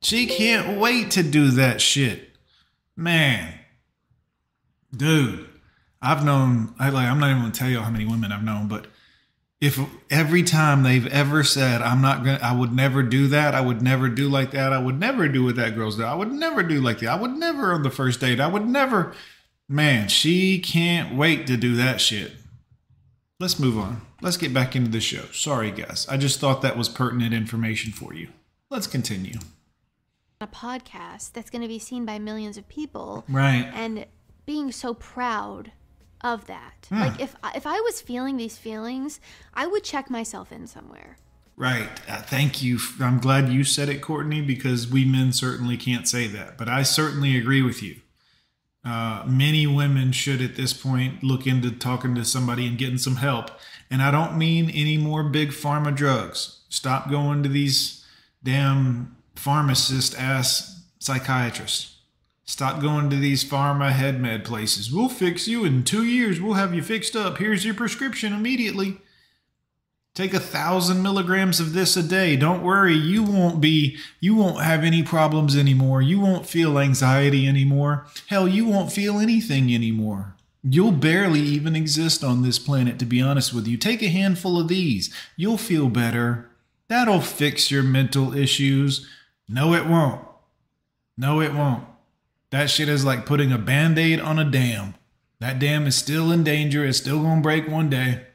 She 0.02 0.26
can't 0.26 0.80
wait 0.80 1.12
to 1.12 1.24
do 1.24 1.52
that 1.52 1.82
shit. 1.82 2.38
Man, 2.96 3.54
dude, 4.96 5.50
I've 6.02 6.24
known, 6.24 6.74
I 6.80 6.88
like, 6.88 7.10
I'm 7.10 7.20
not 7.20 7.32
even 7.32 7.42
going 7.42 7.52
to 7.52 7.60
tell 7.60 7.70
you 7.70 7.82
how 7.82 7.90
many 7.90 8.06
women 8.06 8.32
I've 8.32 8.46
known, 8.46 8.70
but 8.70 8.88
if 9.66 9.80
every 10.10 10.44
time 10.44 10.84
they've 10.84 11.08
ever 11.08 11.44
said 11.44 11.82
i'm 11.82 12.02
not 12.02 12.24
gonna 12.24 12.40
i 12.44 12.54
would 12.56 12.72
never 12.72 13.02
do 13.02 13.28
that. 13.28 13.56
I 13.56 13.62
would 13.62 13.82
never 13.82 14.10
do 14.10 14.30
like 14.30 14.52
that. 14.52 14.74
I 14.74 14.80
would 14.80 15.00
never 15.00 15.28
do 15.28 15.44
what 15.44 15.56
that 15.56 15.76
girl's 15.76 15.96
doing. 15.96 16.08
I 16.08 16.16
would 16.16 16.32
never 16.32 16.62
do 16.62 16.82
like 16.82 17.00
that. 17.00 17.10
I 17.10 17.16
would 17.16 17.32
never 17.32 17.74
on 17.74 17.84
the 17.84 17.90
first 17.90 18.20
date. 18.20 18.40
I 18.40 18.48
would 18.48 18.68
never. 18.68 19.14
Man 19.68 20.08
she 20.08 20.60
can't 20.60 21.16
wait 21.16 21.48
to 21.48 21.58
do 21.58 21.76
that 21.76 22.00
shit. 22.00 22.34
Let's 23.40 23.60
move 23.60 23.78
on. 23.78 24.02
Let's 24.22 24.38
get 24.38 24.54
back 24.54 24.76
into 24.76 24.92
the 24.92 25.02
show. 25.02 25.26
Sorry 25.32 25.72
guys. 25.72 26.08
I 26.10 26.18
just 26.18 26.40
thought 26.40 26.62
that 26.62 26.78
was 26.78 26.90
pertinent 26.90 27.34
information 27.34 27.92
for 27.92 28.14
you. 28.14 28.30
Let's 28.70 28.88
continue. 28.88 29.40
A 30.42 30.48
podcast 30.48 31.32
that's 31.34 31.50
going 31.50 31.62
to 31.62 31.68
be 31.68 31.80
seen 31.80 32.06
by 32.06 32.20
millions 32.20 32.58
of 32.58 32.68
people. 32.68 33.24
Right. 33.30 33.70
And 33.74 34.06
being 34.46 34.72
so 34.72 34.94
proud 34.94 35.72
of 36.22 36.48
that. 36.48 36.88
Like 36.92 37.20
if 37.20 37.36
if 37.56 37.68
I 37.68 37.80
was 37.82 38.02
feeling 38.02 38.38
these 38.38 38.58
feelings, 38.58 39.20
I 39.54 39.68
would 39.68 39.84
check 39.84 40.10
myself 40.10 40.52
in 40.52 40.68
somewhere. 40.68 41.18
Right. 41.58 41.90
Uh, 42.10 42.22
thank 42.22 42.62
you. 42.62 42.80
I'm 43.00 43.20
glad 43.20 43.50
you 43.50 43.64
said 43.64 43.88
it, 43.88 44.02
Courtney, 44.02 44.42
because 44.42 44.90
we 44.90 45.06
men 45.06 45.32
certainly 45.32 45.78
can't 45.78 46.08
say 46.08 46.28
that. 46.28 46.58
But 46.58 46.68
I 46.68 46.84
certainly 46.84 47.38
agree 47.38 47.62
with 47.62 47.82
you. 47.82 48.02
Uh, 48.84 49.24
many 49.26 49.66
women 49.66 50.12
should 50.12 50.42
at 50.42 50.56
this 50.56 50.74
point 50.74 51.24
look 51.24 51.48
into 51.48 51.72
talking 51.72 52.14
to 52.16 52.26
somebody 52.26 52.68
and 52.68 52.78
getting 52.78 52.98
some 52.98 53.16
help. 53.16 53.52
And 53.90 54.02
I 54.02 54.12
don't 54.12 54.38
mean 54.38 54.70
any 54.70 54.98
more 54.98 55.24
big 55.24 55.50
pharma 55.50 55.96
drugs. 55.96 56.60
Stop 56.70 57.10
going 57.10 57.42
to 57.44 57.50
these 57.50 58.06
damn 58.44 59.16
pharmacist 59.36 60.20
ass 60.20 60.84
psychiatrists. 61.00 61.95
Stop 62.46 62.80
going 62.80 63.10
to 63.10 63.16
these 63.16 63.44
pharma 63.44 63.92
head 63.92 64.22
med 64.22 64.46
places. 64.46 64.92
We'll 64.92 65.10
fix 65.10 65.48
you 65.48 65.66
in 65.66 65.84
two 65.84 66.06
years. 66.06 66.40
We'll 66.40 66.54
have 66.54 66.76
you 66.76 66.84
fixed 66.84 67.16
up. 67.16 67.40
Here's 67.40 67.66
your 67.66 67.74
prescription 67.74 68.34
immediately. 68.34 68.98
Take 70.14 70.34
a 70.34 70.40
thousand 70.40 71.04
milligrams 71.04 71.60
of 71.60 71.74
this 71.74 71.98
a 71.98 72.04
day. 72.04 72.38
Don't 72.38 72.64
worry, 72.64 72.94
you 72.94 73.22
won't 73.22 73.60
be, 73.60 73.98
you 74.22 74.34
won't 74.34 74.64
have 74.64 74.84
any 74.84 75.04
problems 75.04 75.58
anymore. 75.58 76.02
You 76.02 76.22
won't 76.22 76.48
feel 76.48 76.80
anxiety 76.80 77.46
anymore. 77.46 78.06
Hell, 78.28 78.48
you 78.48 78.66
won't 78.66 78.94
feel 78.94 79.20
anything 79.20 79.74
anymore. 79.74 80.36
You'll 80.64 80.94
barely 80.94 81.42
even 81.42 81.76
exist 81.76 82.24
on 82.24 82.44
this 82.44 82.60
planet, 82.60 82.98
to 83.00 83.06
be 83.06 83.22
honest 83.22 83.54
with 83.54 83.68
you. 83.68 83.76
Take 83.76 84.02
a 84.02 84.08
handful 84.08 84.58
of 84.58 84.70
these. 84.70 85.14
You'll 85.36 85.58
feel 85.58 85.90
better. 85.90 86.50
That'll 86.88 87.22
fix 87.22 87.70
your 87.70 87.84
mental 87.84 88.34
issues. 88.34 89.06
No, 89.50 89.74
it 89.74 89.86
won't. 89.86 90.22
No, 91.18 91.42
it 91.42 91.54
won't. 91.54 91.84
That 92.56 92.70
shit 92.70 92.88
is 92.88 93.04
like 93.04 93.26
putting 93.26 93.52
a 93.52 93.58
band 93.58 94.00
aid 94.00 94.22
on 94.22 94.40
a 94.40 94.50
dam. 94.50 94.96
That 95.42 95.60
dam 95.60 95.86
is 95.88 95.98
still 95.98 96.32
in 96.32 96.46
danger. 96.46 96.86
It's 96.86 96.98
still 96.98 97.20
going 97.20 97.40
to 97.40 97.42
break 97.42 97.68
one 97.68 97.90
day. 97.90 98.28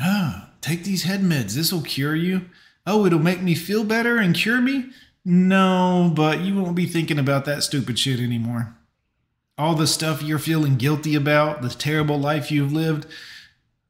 Ah, 0.00 0.50
take 0.60 0.82
these 0.82 1.04
head 1.04 1.20
meds. 1.20 1.54
This 1.54 1.72
will 1.72 1.82
cure 1.82 2.16
you. 2.16 2.46
Oh, 2.84 3.06
it'll 3.06 3.20
make 3.20 3.40
me 3.40 3.54
feel 3.54 3.84
better 3.84 4.16
and 4.16 4.34
cure 4.34 4.60
me? 4.60 4.86
No, 5.24 6.12
but 6.12 6.40
you 6.40 6.60
won't 6.60 6.74
be 6.74 6.86
thinking 6.86 7.20
about 7.20 7.44
that 7.44 7.62
stupid 7.62 8.00
shit 8.00 8.18
anymore. 8.18 8.74
All 9.56 9.76
the 9.76 9.86
stuff 9.86 10.20
you're 10.20 10.40
feeling 10.40 10.74
guilty 10.74 11.14
about, 11.14 11.62
the 11.62 11.68
terrible 11.68 12.18
life 12.18 12.50
you've 12.50 12.72
lived, 12.72 13.06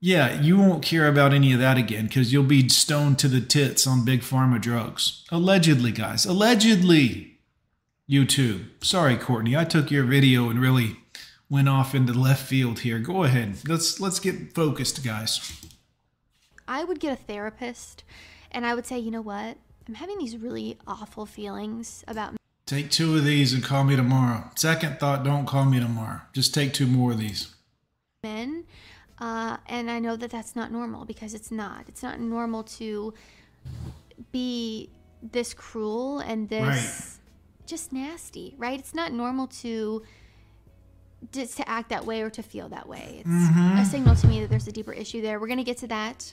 yeah, 0.00 0.38
you 0.38 0.58
won't 0.58 0.84
care 0.84 1.08
about 1.08 1.32
any 1.32 1.54
of 1.54 1.60
that 1.60 1.78
again 1.78 2.08
because 2.08 2.30
you'll 2.30 2.44
be 2.44 2.68
stoned 2.68 3.18
to 3.20 3.28
the 3.28 3.40
tits 3.40 3.86
on 3.86 4.04
big 4.04 4.20
pharma 4.20 4.60
drugs. 4.60 5.24
Allegedly, 5.30 5.92
guys. 5.92 6.26
Allegedly. 6.26 7.29
YouTube. 8.10 8.66
Sorry, 8.82 9.16
Courtney. 9.16 9.56
I 9.56 9.64
took 9.64 9.90
your 9.90 10.04
video 10.04 10.50
and 10.50 10.60
really 10.60 10.96
went 11.48 11.68
off 11.68 11.94
into 11.94 12.12
the 12.12 12.18
left 12.18 12.44
field 12.44 12.80
here. 12.80 12.98
Go 12.98 13.22
ahead. 13.24 13.58
Let's 13.68 14.00
let's 14.00 14.18
get 14.18 14.52
focused, 14.54 15.04
guys. 15.04 15.60
I 16.66 16.84
would 16.84 16.98
get 17.00 17.12
a 17.12 17.22
therapist 17.22 18.04
and 18.50 18.66
I 18.66 18.74
would 18.74 18.86
say, 18.86 18.98
you 18.98 19.10
know 19.10 19.20
what? 19.20 19.56
I'm 19.86 19.94
having 19.94 20.18
these 20.18 20.36
really 20.36 20.78
awful 20.86 21.26
feelings 21.26 22.04
about 22.08 22.34
Take 22.66 22.90
two 22.90 23.16
of 23.16 23.24
these 23.24 23.52
and 23.52 23.64
call 23.64 23.82
me 23.82 23.96
tomorrow. 23.96 24.48
Second 24.54 25.00
thought, 25.00 25.24
don't 25.24 25.46
call 25.46 25.64
me 25.64 25.80
tomorrow. 25.80 26.20
Just 26.32 26.54
take 26.54 26.72
two 26.72 26.86
more 26.86 27.12
of 27.12 27.18
these. 27.18 27.52
men. 28.22 28.64
Uh, 29.18 29.56
and 29.66 29.90
I 29.90 29.98
know 29.98 30.16
that 30.16 30.30
that's 30.30 30.54
not 30.56 30.70
normal 30.72 31.04
because 31.04 31.34
it's 31.34 31.50
not. 31.50 31.84
It's 31.88 32.02
not 32.02 32.20
normal 32.20 32.62
to 32.64 33.12
be 34.32 34.88
this 35.22 35.52
cruel 35.52 36.20
and 36.20 36.48
this 36.48 36.62
Right. 36.62 37.19
Just 37.70 37.92
nasty, 37.92 38.54
right? 38.58 38.78
It's 38.78 38.94
not 38.94 39.12
normal 39.12 39.46
to 39.62 40.02
just 41.32 41.56
to 41.58 41.68
act 41.68 41.90
that 41.90 42.04
way 42.04 42.22
or 42.22 42.30
to 42.30 42.42
feel 42.42 42.68
that 42.70 42.88
way. 42.88 43.22
It's 43.26 43.88
a 43.88 43.90
signal 43.90 44.14
to 44.16 44.26
me 44.26 44.40
that 44.40 44.48
there's 44.50 44.66
a 44.68 44.72
deeper 44.72 44.92
issue 44.92 45.20
there. 45.22 45.38
We're 45.38 45.48
gonna 45.48 45.64
get 45.64 45.76
to 45.78 45.86
that. 45.88 46.32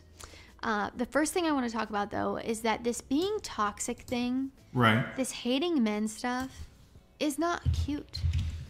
Uh, 0.63 0.89
the 0.95 1.05
first 1.05 1.33
thing 1.33 1.45
I 1.45 1.51
want 1.51 1.67
to 1.69 1.71
talk 1.71 1.89
about 1.89 2.09
though 2.09 2.37
is 2.37 2.61
that 2.61 2.83
this 2.83 3.01
being 3.01 3.37
toxic 3.43 4.01
thing 4.01 4.51
Right. 4.73 5.05
this 5.15 5.31
hating 5.31 5.83
men 5.83 6.07
stuff 6.07 6.49
is 7.19 7.37
not 7.37 7.61
cute. 7.85 8.21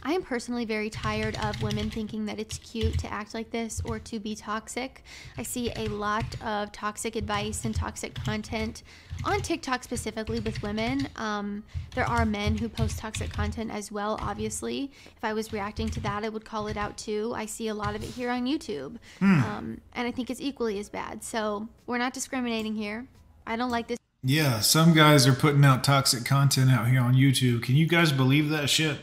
I 0.03 0.13
am 0.13 0.21
personally 0.21 0.63
very 0.65 0.89
tired 0.89 1.37
of 1.43 1.61
women 1.61 1.89
thinking 1.89 2.25
that 2.25 2.39
it's 2.39 2.57
cute 2.59 2.97
to 2.99 3.11
act 3.11 3.33
like 3.33 3.51
this 3.51 3.81
or 3.85 3.99
to 3.99 4.19
be 4.19 4.35
toxic. 4.35 5.03
I 5.37 5.43
see 5.43 5.71
a 5.75 5.87
lot 5.87 6.25
of 6.41 6.71
toxic 6.71 7.15
advice 7.15 7.65
and 7.65 7.75
toxic 7.75 8.13
content 8.15 8.83
on 9.23 9.41
TikTok 9.41 9.83
specifically 9.83 10.39
with 10.39 10.61
women. 10.61 11.07
Um, 11.15 11.63
there 11.95 12.05
are 12.05 12.25
men 12.25 12.57
who 12.57 12.69
post 12.69 12.99
toxic 12.99 13.31
content 13.31 13.71
as 13.71 13.91
well, 13.91 14.17
obviously. 14.21 14.91
If 15.15 15.23
I 15.23 15.33
was 15.33 15.51
reacting 15.51 15.89
to 15.89 15.99
that, 16.01 16.23
I 16.23 16.29
would 16.29 16.45
call 16.45 16.67
it 16.67 16.77
out 16.77 16.97
too. 16.97 17.33
I 17.35 17.45
see 17.45 17.67
a 17.67 17.73
lot 17.73 17.95
of 17.95 18.03
it 18.03 18.09
here 18.09 18.29
on 18.29 18.45
YouTube. 18.45 18.97
Um, 19.21 19.81
and 19.93 20.07
I 20.07 20.11
think 20.11 20.29
it's 20.29 20.41
equally 20.41 20.79
as 20.79 20.89
bad. 20.89 21.23
So 21.23 21.67
we're 21.85 21.97
not 21.97 22.13
discriminating 22.13 22.75
here. 22.75 23.07
I 23.45 23.55
don't 23.55 23.71
like 23.71 23.87
this. 23.87 23.97
Yeah, 24.23 24.59
some 24.59 24.93
guys 24.93 25.25
are 25.27 25.33
putting 25.33 25.63
out 25.63 25.83
toxic 25.83 26.25
content 26.25 26.71
out 26.71 26.87
here 26.87 27.01
on 27.01 27.13
YouTube. 27.13 27.63
Can 27.63 27.75
you 27.75 27.87
guys 27.87 28.11
believe 28.11 28.49
that 28.49 28.69
shit? 28.69 28.97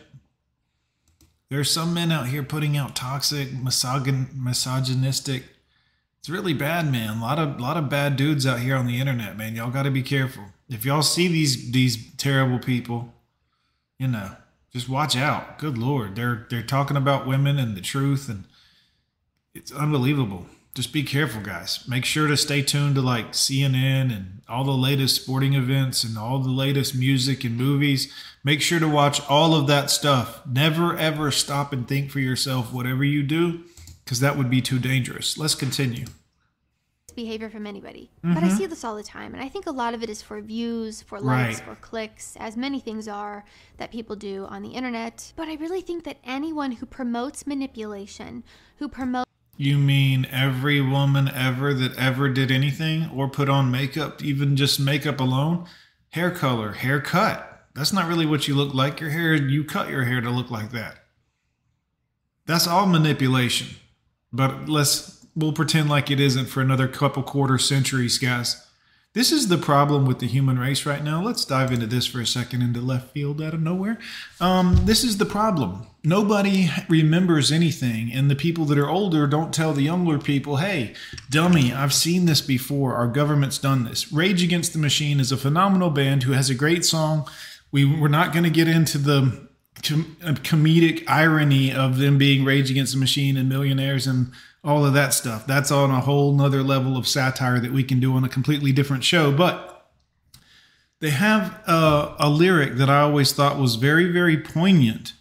There's 1.51 1.71
some 1.71 1.95
men 1.95 2.11
out 2.11 2.29
here 2.29 2.43
putting 2.43 2.77
out 2.77 2.97
toxic, 2.97 3.49
misogyn- 3.51 4.35
misogynistic. 4.35 5.45
It's 6.25 6.31
really 6.31 6.55
bad, 6.55 6.91
man. 6.91 7.19
A 7.19 7.21
lot 7.21 7.39
of 7.39 7.61
lot 7.61 7.77
of 7.77 7.91
bad 7.91 8.17
dudes 8.17 8.47
out 8.47 8.61
here 8.61 8.77
on 8.77 8.87
the 8.87 8.99
internet, 8.99 9.37
man. 9.37 9.55
Y'all 9.55 9.71
got 9.71 9.83
to 9.83 9.91
be 9.91 10.01
careful. 10.01 10.45
If 10.71 10.87
y'all 10.87 11.03
see 11.03 11.29
these 11.29 11.71
these 11.71 12.15
terrible 12.15 12.59
people, 12.59 13.13
you 13.99 14.09
know, 14.09 14.31
just 14.73 14.89
watch 14.89 15.17
out. 15.17 15.59
Good 15.59 15.77
lord, 15.77 16.17
they're 16.17 16.47
they're 16.49 16.63
talking 16.63 16.97
about 16.97 17.27
women 17.27 17.59
and 17.59 17.77
the 17.77 17.83
truth, 17.83 18.31
and 18.31 18.45
it's 19.55 19.71
unbelievable. 19.71 20.47
Just 20.75 20.95
be 20.95 21.03
careful, 21.03 21.43
guys. 21.43 21.87
Make 21.87 22.07
sure 22.07 22.27
to 22.27 22.39
stay 22.39 22.63
tuned 22.63 22.95
to 22.95 23.03
like 23.03 23.33
CNN 23.33 24.11
and 24.11 24.41
all 24.49 24.65
the 24.65 24.71
latest 24.71 25.21
sporting 25.21 25.53
events 25.53 26.05
and 26.05 26.17
all 26.17 26.39
the 26.39 26.49
latest 26.49 26.95
music 26.95 27.45
and 27.45 27.59
movies. 27.59 28.11
Make 28.43 28.63
sure 28.63 28.81
to 28.81 28.89
watch 28.89 29.21
all 29.29 29.55
of 29.55 29.67
that 29.67 29.91
stuff. 29.91 30.41
Never 30.47 30.97
ever 30.97 31.31
stop 31.31 31.75
and 31.75 31.87
think 31.87 32.11
for 32.11 32.21
yourself 32.21 32.73
whatever 32.73 33.05
you 33.05 33.23
do, 33.23 33.65
because 34.05 34.21
that 34.21 34.37
would 34.37 34.51
be 34.51 34.61
too 34.61 34.79
dangerous. 34.79 35.39
Let's 35.39 35.55
continue. 35.55 36.07
behavior 37.15 37.49
from 37.49 37.65
anybody. 37.65 38.11
But 38.25 38.39
I 38.39 38.49
mm-hmm. 38.49 38.57
see 38.57 38.67
this 38.67 38.83
all 38.83 38.97
the 38.97 39.03
time. 39.05 39.35
And 39.35 39.43
I 39.43 39.49
think 39.49 39.67
a 39.67 39.71
lot 39.71 39.95
of 39.95 40.03
it 40.03 40.11
is 40.11 40.21
for 40.21 40.41
views, 40.41 41.01
for 41.03 41.21
likes, 41.21 41.61
Right. 41.61 41.69
for 41.69 41.77
clicks, 41.77 42.35
as 42.41 42.57
many 42.57 42.81
things 42.81 43.07
are 43.07 43.45
that 43.77 43.93
people 43.93 44.17
do 44.17 44.47
on 44.47 44.63
the 44.63 44.71
internet. 44.71 45.33
But 45.37 45.47
I 45.47 45.55
really 45.55 45.81
think 45.81 46.03
that 46.05 46.17
anyone 46.25 46.73
who 46.73 46.87
promotes 46.87 47.47
manipulation, 47.47 48.43
who 48.79 48.89
promotes 48.89 49.31
You 49.57 49.79
mean 49.79 50.27
every 50.33 50.81
woman 50.81 51.29
ever 51.29 51.73
that 51.75 51.97
ever 51.97 52.29
did 52.29 52.51
anything 52.51 53.09
or 53.15 53.29
put 53.29 53.49
on 53.49 53.71
makeup, 53.71 54.21
even 54.25 54.57
just 54.57 54.81
makeup 54.81 55.21
alone? 55.21 55.67
Hair 56.11 56.33
color, 56.33 56.73
haircut. 56.73 57.69
That's 57.75 57.93
not 57.93 58.09
really 58.09 58.27
what 58.27 58.49
you 58.49 58.57
look 58.57 58.75
like. 58.75 58.99
Your 58.99 59.11
hair, 59.11 59.35
you 59.35 59.63
cut 59.63 59.89
your 59.89 60.03
hair 60.03 60.21
to 60.21 60.31
look 60.31 60.51
like 60.51 60.73
that. 60.73 60.97
That's 62.47 62.67
all 62.67 62.87
manipulation. 62.87 63.77
But 64.35 64.69
let's 64.69 65.25
we'll 65.37 65.53
pretend 65.53 65.89
like 65.89 66.11
it 66.11 66.21
isn't 66.21 66.47
for 66.47 66.61
another 66.61 66.89
couple 66.89 67.23
quarter 67.23 67.57
centuries, 67.57 68.19
guys. 68.19 68.61
This 69.13 69.31
is 69.31 69.47
the 69.47 69.59
problem 69.59 70.07
with 70.07 70.19
the 70.19 70.27
human 70.27 70.59
race 70.59 70.85
right 70.85 71.03
now. 71.03 71.23
Let's 71.23 71.45
dive 71.45 71.71
into 71.71 71.87
this 71.87 72.05
for 72.05 72.21
a 72.21 72.27
second 72.27 72.63
into 72.63 72.81
left 72.81 73.13
field 73.13 73.41
out 73.41 73.55
of 73.55 73.63
nowhere. 73.63 73.97
Um, 74.41 74.87
this 74.87 75.05
is 75.05 75.19
the 75.19 75.25
problem. 75.25 75.87
Nobody 76.03 76.69
remembers 76.89 77.53
anything, 77.53 78.13
and 78.13 78.29
the 78.29 78.35
people 78.35 78.65
that 78.65 78.79
are 78.79 78.91
older 78.91 79.29
don't 79.29 79.55
tell 79.55 79.73
the 79.73 79.83
younger 79.83 80.19
people, 80.19 80.57
hey, 80.57 80.95
dummy, 81.31 81.73
I've 81.73 81.95
seen 81.95 82.27
this 82.27 82.41
before. 82.41 82.97
Our 82.97 83.07
government's 83.07 83.59
done 83.59 83.85
this. 83.85 84.13
Rage 84.13 84.43
Against 84.43 84.73
the 84.73 84.81
Machine 84.81 85.21
is 85.21 85.31
a 85.31 85.37
phenomenal 85.37 85.91
band 85.91 86.25
who 86.25 86.33
has 86.33 86.51
a 86.51 86.55
great 86.55 86.85
song. 86.85 87.29
We, 87.71 87.85
we're 87.85 88.09
not 88.09 88.33
going 88.33 88.45
to 88.45 88.51
get 88.51 88.67
into 88.67 88.99
the 88.99 89.44
com- 89.83 90.17
comedic 90.43 91.05
irony 91.09 91.73
of 91.73 91.99
them 91.99 92.19
being 92.19 92.45
Rage 92.45 92.71
Against 92.71 92.93
the 92.93 92.99
Machine 92.99 93.37
and 93.37 93.49
millionaires 93.49 94.07
and 94.07 94.33
all 94.63 94.85
of 94.85 94.95
that 94.95 95.13
stuff. 95.13 95.47
That's 95.47 95.71
on 95.71 95.91
a 95.91 96.01
whole 96.01 96.33
nother 96.33 96.63
level 96.63 96.97
of 96.97 97.07
satire 97.07 97.61
that 97.61 97.73
we 97.73 97.85
can 97.85 98.01
do 98.01 98.15
on 98.15 98.25
a 98.25 98.29
completely 98.29 98.73
different 98.73 99.05
show. 99.05 99.31
But 99.31 99.91
they 101.01 101.11
have 101.11 101.61
a, 101.67 102.17
a 102.19 102.31
lyric 102.31 102.77
that 102.77 102.89
I 102.89 103.01
always 103.01 103.33
thought 103.33 103.59
was 103.59 103.77
very, 103.77 104.11
very 104.11 104.39
poignant. 104.39 105.13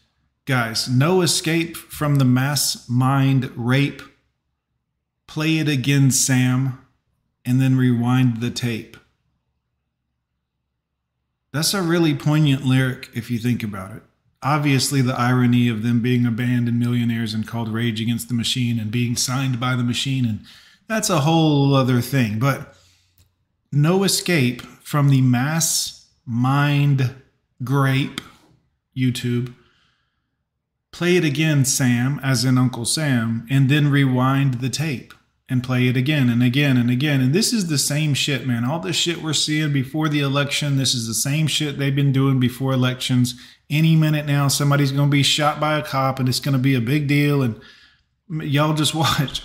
Guys, 0.45 0.89
no 0.89 1.21
escape 1.21 1.75
from 1.75 2.15
the 2.15 2.25
mass 2.25 2.87
mind 2.89 3.51
rape. 3.55 4.01
Play 5.27 5.57
it 5.57 5.67
again, 5.67 6.11
Sam, 6.11 6.85
and 7.45 7.59
then 7.61 7.77
rewind 7.77 8.39
the 8.39 8.51
tape. 8.51 8.97
That's 11.51 11.73
a 11.73 11.81
really 11.81 12.15
poignant 12.15 12.65
lyric 12.65 13.09
if 13.13 13.29
you 13.29 13.39
think 13.39 13.63
about 13.63 13.95
it 13.95 14.03
obviously 14.43 15.01
the 15.01 15.17
irony 15.17 15.69
of 15.69 15.83
them 15.83 16.01
being 16.01 16.25
a 16.25 16.31
band 16.31 16.67
and 16.67 16.79
millionaires 16.79 17.33
and 17.33 17.47
called 17.47 17.69
Rage 17.69 18.01
Against 18.01 18.27
the 18.27 18.33
Machine 18.33 18.79
and 18.79 18.91
being 18.91 19.15
signed 19.15 19.59
by 19.59 19.75
the 19.75 19.83
machine 19.83 20.25
and 20.25 20.41
that's 20.87 21.09
a 21.09 21.21
whole 21.21 21.75
other 21.75 22.01
thing. 22.01 22.39
But 22.39 22.75
no 23.71 24.03
escape 24.03 24.61
from 24.61 25.09
the 25.09 25.21
mass 25.21 26.07
mind 26.25 27.15
grape 27.63 28.21
YouTube. 28.95 29.53
Play 30.91 31.17
it 31.17 31.23
again, 31.23 31.65
Sam, 31.65 32.19
as 32.21 32.45
in 32.45 32.57
Uncle 32.57 32.85
Sam, 32.85 33.47
and 33.49 33.69
then 33.69 33.89
rewind 33.89 34.55
the 34.55 34.69
tape 34.69 35.13
and 35.49 35.63
play 35.63 35.87
it 35.87 35.97
again 35.97 36.29
and 36.29 36.41
again 36.41 36.77
and 36.77 36.89
again. 36.89 37.21
And 37.21 37.33
this 37.33 37.51
is 37.51 37.67
the 37.67 37.77
same 37.77 38.13
shit, 38.13 38.47
man. 38.47 38.63
All 38.63 38.79
the 38.79 38.93
shit 38.93 39.21
we're 39.21 39.33
seeing 39.33 39.73
before 39.73 40.07
the 40.07 40.21
election, 40.21 40.77
this 40.77 40.93
is 40.93 41.07
the 41.07 41.13
same 41.13 41.47
shit 41.47 41.77
they've 41.77 41.95
been 41.95 42.13
doing 42.13 42.39
before 42.39 42.71
elections. 42.73 43.35
Any 43.69 43.95
minute 43.95 44.25
now, 44.25 44.47
somebody's 44.47 44.91
going 44.91 45.09
to 45.09 45.11
be 45.11 45.23
shot 45.23 45.59
by 45.59 45.77
a 45.77 45.83
cop 45.83 46.19
and 46.19 46.29
it's 46.29 46.39
going 46.39 46.53
to 46.53 46.59
be 46.59 46.75
a 46.75 46.81
big 46.81 47.07
deal. 47.07 47.41
And 47.41 47.59
y'all 48.29 48.73
just 48.73 48.95
watch. 48.95 49.43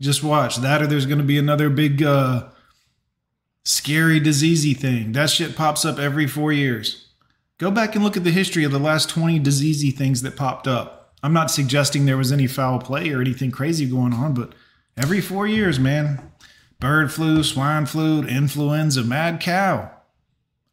Just 0.00 0.24
watch 0.24 0.56
that, 0.56 0.82
or 0.82 0.88
there's 0.88 1.06
going 1.06 1.18
to 1.18 1.24
be 1.24 1.38
another 1.38 1.70
big, 1.70 2.02
uh, 2.02 2.48
scary, 3.64 4.20
diseasey 4.20 4.76
thing. 4.76 5.12
That 5.12 5.30
shit 5.30 5.56
pops 5.56 5.84
up 5.84 5.98
every 5.98 6.26
four 6.26 6.52
years. 6.52 7.08
Go 7.58 7.70
back 7.70 7.94
and 7.94 8.04
look 8.04 8.16
at 8.16 8.24
the 8.24 8.30
history 8.30 8.64
of 8.64 8.72
the 8.72 8.78
last 8.78 9.08
20 9.08 9.40
diseasey 9.40 9.96
things 9.96 10.22
that 10.22 10.36
popped 10.36 10.66
up. 10.66 11.14
I'm 11.22 11.32
not 11.32 11.50
suggesting 11.50 12.04
there 12.04 12.16
was 12.16 12.32
any 12.32 12.46
foul 12.46 12.78
play 12.80 13.10
or 13.10 13.20
anything 13.20 13.50
crazy 13.50 13.86
going 13.86 14.12
on, 14.12 14.34
but 14.34 14.52
every 14.96 15.20
four 15.20 15.46
years, 15.46 15.78
man. 15.78 16.30
Bird 16.80 17.12
flu, 17.12 17.42
swine 17.42 17.86
flu, 17.86 18.22
influenza, 18.24 19.02
mad 19.02 19.40
cow. 19.40 19.90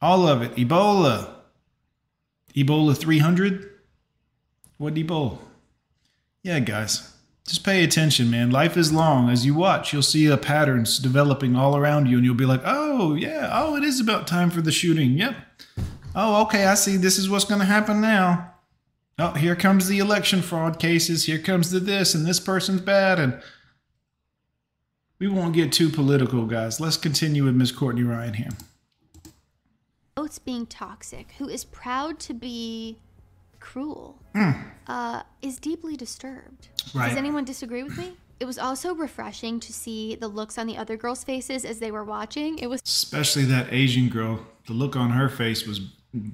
All 0.01 0.27
of 0.27 0.41
it. 0.41 0.55
Ebola. 0.55 1.35
Ebola 2.55 2.97
300? 2.97 3.69
What 4.77 4.95
Ebola? 4.95 5.37
Yeah, 6.43 6.59
guys. 6.59 7.13
Just 7.47 7.63
pay 7.63 7.83
attention, 7.83 8.29
man. 8.29 8.51
Life 8.51 8.77
is 8.77 8.91
long. 8.91 9.29
As 9.29 9.45
you 9.45 9.53
watch, 9.53 9.93
you'll 9.93 10.01
see 10.01 10.27
the 10.27 10.37
patterns 10.37 10.97
developing 10.99 11.55
all 11.55 11.75
around 11.75 12.07
you, 12.07 12.17
and 12.17 12.25
you'll 12.25 12.35
be 12.35 12.45
like, 12.45 12.61
oh, 12.65 13.15
yeah, 13.15 13.49
oh, 13.51 13.75
it 13.75 13.83
is 13.83 13.99
about 13.99 14.27
time 14.27 14.49
for 14.49 14.61
the 14.61 14.71
shooting. 14.71 15.11
Yep. 15.17 15.35
Oh, 16.15 16.41
okay, 16.43 16.65
I 16.65 16.75
see. 16.75 16.97
This 16.97 17.17
is 17.17 17.29
what's 17.29 17.45
going 17.45 17.59
to 17.59 17.65
happen 17.65 18.01
now. 18.01 18.53
Oh, 19.17 19.33
here 19.33 19.55
comes 19.55 19.87
the 19.87 19.99
election 19.99 20.41
fraud 20.41 20.79
cases. 20.79 21.25
Here 21.25 21.39
comes 21.39 21.71
the 21.71 21.79
this, 21.79 22.15
and 22.15 22.25
this 22.25 22.39
person's 22.39 22.81
bad. 22.81 23.19
And 23.19 23.41
we 25.21 25.27
won't 25.27 25.53
get 25.53 25.71
too 25.71 25.87
political, 25.87 26.47
guys. 26.47 26.79
Let's 26.79 26.97
continue 26.97 27.45
with 27.45 27.53
Miss 27.53 27.71
Courtney 27.71 28.01
Ryan 28.01 28.33
here. 28.33 28.49
Oates 30.17 30.39
being 30.39 30.65
toxic, 30.65 31.33
who 31.37 31.47
is 31.47 31.63
proud 31.63 32.19
to 32.21 32.33
be 32.33 32.97
cruel, 33.59 34.17
uh, 34.87 35.21
is 35.43 35.59
deeply 35.59 35.95
disturbed. 35.95 36.69
Right. 36.95 37.09
Does 37.09 37.17
anyone 37.17 37.45
disagree 37.45 37.83
with 37.83 37.97
me? 37.99 38.17
It 38.39 38.45
was 38.45 38.57
also 38.57 38.95
refreshing 38.95 39.59
to 39.59 39.71
see 39.71 40.15
the 40.15 40.27
looks 40.27 40.57
on 40.57 40.65
the 40.65 40.75
other 40.75 40.97
girls' 40.97 41.23
faces 41.23 41.65
as 41.65 41.77
they 41.77 41.91
were 41.91 42.03
watching. 42.03 42.57
It 42.57 42.67
was 42.67 42.81
Especially 42.83 43.45
that 43.45 43.71
Asian 43.71 44.09
girl. 44.09 44.47
The 44.65 44.73
look 44.73 44.95
on 44.95 45.11
her 45.11 45.29
face 45.29 45.67
was 45.67 45.81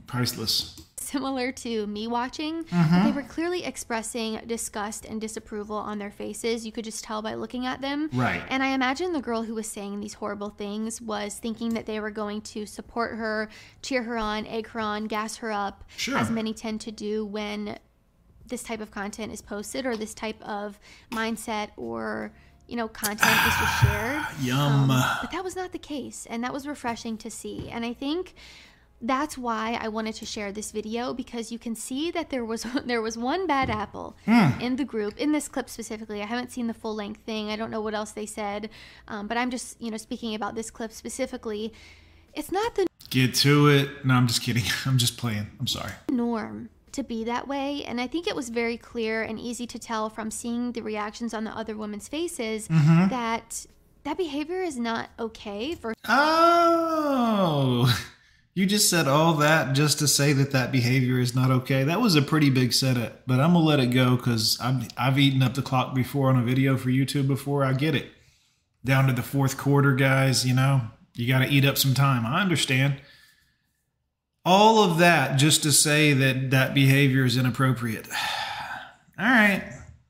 priceless. 0.07 0.79
Similar 1.07 1.51
to 1.51 1.87
me 1.87 2.07
watching. 2.07 2.63
Mm-hmm. 2.65 2.95
but 2.95 3.03
They 3.05 3.11
were 3.11 3.27
clearly 3.27 3.63
expressing 3.63 4.39
disgust 4.45 5.05
and 5.05 5.19
disapproval 5.21 5.75
on 5.77 5.97
their 5.99 6.11
faces. 6.11 6.65
You 6.65 6.71
could 6.71 6.83
just 6.85 7.03
tell 7.03 7.21
by 7.21 7.33
looking 7.35 7.65
at 7.65 7.81
them. 7.81 8.09
Right. 8.13 8.43
And 8.49 8.61
I 8.61 8.67
imagine 8.69 9.13
the 9.13 9.21
girl 9.21 9.43
who 9.43 9.55
was 9.55 9.67
saying 9.67 9.99
these 9.99 10.13
horrible 10.15 10.49
things 10.49 11.01
was 11.01 11.37
thinking 11.39 11.73
that 11.75 11.85
they 11.85 11.99
were 11.99 12.11
going 12.11 12.41
to 12.41 12.65
support 12.65 13.17
her, 13.17 13.49
cheer 13.81 14.03
her 14.03 14.17
on, 14.17 14.45
egg 14.47 14.67
her 14.69 14.79
on, 14.79 15.05
gas 15.05 15.37
her 15.37 15.51
up, 15.51 15.83
Sure. 15.95 16.17
as 16.17 16.29
many 16.29 16.53
tend 16.53 16.81
to 16.81 16.91
do 16.91 17.25
when 17.25 17.77
this 18.47 18.63
type 18.63 18.79
of 18.81 18.91
content 18.91 19.31
is 19.33 19.41
posted 19.41 19.85
or 19.85 19.97
this 19.97 20.13
type 20.13 20.41
of 20.41 20.79
mindset 21.11 21.69
or 21.75 22.31
you 22.67 22.75
know 22.75 22.87
content 22.87 23.21
is 23.31 23.55
just 23.55 23.81
shared 23.81 24.25
Yum. 24.41 24.87
but 24.87 25.31
that 25.31 25.43
was 25.43 25.55
not 25.55 25.71
the 25.71 25.77
case 25.79 26.25
and 26.29 26.43
that 26.43 26.51
was 26.53 26.65
refreshing 26.67 27.17
to 27.17 27.29
see 27.29 27.69
and 27.69 27.85
i 27.85 27.93
think 27.93 28.35
that's 29.01 29.37
why 29.37 29.77
I 29.79 29.89
wanted 29.89 30.15
to 30.15 30.25
share 30.25 30.51
this 30.51 30.71
video 30.71 31.13
because 31.13 31.51
you 31.51 31.59
can 31.59 31.75
see 31.75 32.09
that 32.11 32.29
there 32.29 32.43
was 32.43 32.63
there 32.85 33.01
was 33.01 33.17
one 33.17 33.47
bad 33.47 33.69
hmm. 33.69 33.77
apple 33.77 34.15
hmm. 34.25 34.59
in 34.59 34.75
the 34.75 34.85
group 34.85 35.17
in 35.17 35.31
this 35.31 35.47
clip 35.47 35.69
specifically. 35.69 36.21
I 36.21 36.25
haven't 36.25 36.51
seen 36.51 36.67
the 36.67 36.73
full 36.73 36.95
length 36.95 37.21
thing. 37.21 37.49
I 37.49 37.55
don't 37.55 37.71
know 37.71 37.81
what 37.81 37.93
else 37.93 38.11
they 38.11 38.25
said, 38.25 38.69
um, 39.07 39.27
but 39.27 39.37
I'm 39.37 39.51
just 39.51 39.79
you 39.81 39.91
know 39.91 39.97
speaking 39.97 40.35
about 40.35 40.55
this 40.55 40.71
clip 40.71 40.91
specifically. 40.91 41.73
It's 42.33 42.51
not 42.51 42.75
the 42.75 42.87
Get 43.09 43.33
to 43.35 43.69
it. 43.69 44.05
No, 44.05 44.15
I'm 44.15 44.27
just 44.27 44.41
kidding. 44.41 44.63
I'm 44.85 44.97
just 44.97 45.17
playing. 45.17 45.47
I'm 45.59 45.67
sorry. 45.67 45.93
norm 46.09 46.69
to 46.91 47.03
be 47.03 47.23
that 47.25 47.47
way, 47.47 47.83
and 47.85 48.01
I 48.01 48.07
think 48.07 48.27
it 48.27 48.35
was 48.35 48.49
very 48.49 48.75
clear 48.75 49.21
and 49.21 49.39
easy 49.39 49.67
to 49.67 49.77
tell 49.77 50.09
from 50.09 50.31
seeing 50.31 50.71
the 50.71 50.81
reactions 50.81 51.33
on 51.33 51.43
the 51.43 51.51
other 51.51 51.77
women's 51.77 52.07
faces 52.07 52.67
mm-hmm. 52.67 53.09
that 53.09 53.67
that 54.03 54.17
behavior 54.17 54.63
is 54.63 54.77
not 54.77 55.09
okay 55.19 55.75
for 55.75 55.93
Oh, 56.07 57.95
you 58.57 58.65
just 58.65 58.89
said 58.89 59.07
all 59.07 59.35
that 59.35 59.73
just 59.73 59.99
to 59.99 60.07
say 60.07 60.33
that 60.33 60.49
that 60.49 60.71
behavior 60.71 61.19
is 61.19 61.35
not 61.35 61.51
okay. 61.51 61.83
That 61.83 62.01
was 62.01 62.15
a 62.15 62.23
pretty 62.23 62.49
big 62.49 62.73
setup, 62.73 63.21
but 63.27 63.39
I'm 63.39 63.53
gonna 63.53 63.59
let 63.59 63.79
it 63.79 63.91
go 63.91 64.15
because 64.15 64.57
I've 64.59 64.87
I've 64.97 65.19
eaten 65.19 65.43
up 65.43 65.53
the 65.53 65.61
clock 65.61 65.93
before 65.93 66.29
on 66.29 66.39
a 66.39 66.43
video 66.43 66.75
for 66.75 66.89
YouTube 66.89 67.27
before. 67.27 67.63
I 67.63 67.73
get 67.73 67.93
it. 67.93 68.09
Down 68.83 69.05
to 69.05 69.13
the 69.13 69.21
fourth 69.21 69.57
quarter, 69.57 69.93
guys. 69.93 70.43
You 70.43 70.55
know 70.55 70.81
you 71.13 71.27
got 71.27 71.45
to 71.45 71.47
eat 71.47 71.65
up 71.65 71.77
some 71.77 71.93
time. 71.93 72.25
I 72.25 72.41
understand. 72.41 72.99
All 74.43 74.83
of 74.83 74.97
that 74.97 75.37
just 75.37 75.61
to 75.61 75.71
say 75.71 76.13
that 76.13 76.49
that 76.49 76.73
behavior 76.73 77.25
is 77.25 77.37
inappropriate. 77.37 78.07
All 79.19 79.25
right, 79.25 79.63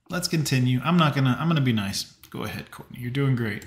let's 0.10 0.30
continue. 0.30 0.80
I'm 0.86 0.96
not 0.96 1.14
gonna. 1.14 1.36
I'm 1.38 1.50
gonna 1.50 1.60
be 1.60 1.74
nice. 1.74 2.04
Go 2.30 2.44
ahead, 2.44 2.72
Courtney. 2.72 3.00
You're 3.02 3.12
doing 3.12 3.36
great. 3.36 3.66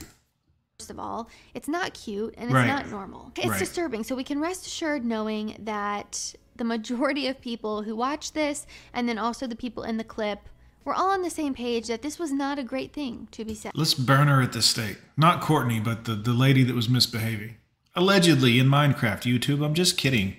First 0.80 0.90
of 0.90 0.98
all, 0.98 1.28
it's 1.52 1.68
not 1.68 1.92
cute 1.92 2.32
and 2.38 2.46
it's 2.46 2.54
Right. 2.54 2.66
not 2.66 2.88
normal. 2.88 3.32
It's 3.36 3.46
Right. 3.48 3.58
disturbing. 3.58 4.02
So 4.02 4.16
we 4.16 4.24
can 4.24 4.40
rest 4.40 4.66
assured 4.66 5.04
knowing 5.04 5.56
that 5.58 6.34
the 6.56 6.64
majority 6.64 7.26
of 7.26 7.38
people 7.38 7.82
who 7.82 7.94
watch 7.94 8.32
this 8.32 8.66
and 8.94 9.06
then 9.06 9.18
also 9.18 9.46
the 9.46 9.54
people 9.54 9.82
in 9.82 9.98
the 9.98 10.04
clip 10.04 10.48
were 10.86 10.94
all 10.94 11.10
on 11.10 11.20
the 11.20 11.28
same 11.28 11.52
page 11.52 11.86
that 11.88 12.00
this 12.00 12.18
was 12.18 12.32
not 12.32 12.58
a 12.58 12.62
great 12.62 12.94
thing 12.94 13.28
to 13.32 13.44
be 13.44 13.54
said. 13.54 13.72
Let's 13.74 13.92
burn 13.92 14.28
her 14.28 14.40
at 14.40 14.54
the 14.54 14.62
stake. 14.62 14.96
Not 15.18 15.42
Courtney, 15.42 15.80
but 15.80 16.04
the, 16.06 16.14
the 16.14 16.32
lady 16.32 16.62
that 16.62 16.74
was 16.74 16.88
misbehaving. 16.88 17.56
Allegedly 17.94 18.58
in 18.58 18.66
Minecraft 18.66 19.24
YouTube. 19.24 19.62
I'm 19.62 19.74
just 19.74 19.98
kidding. 19.98 20.36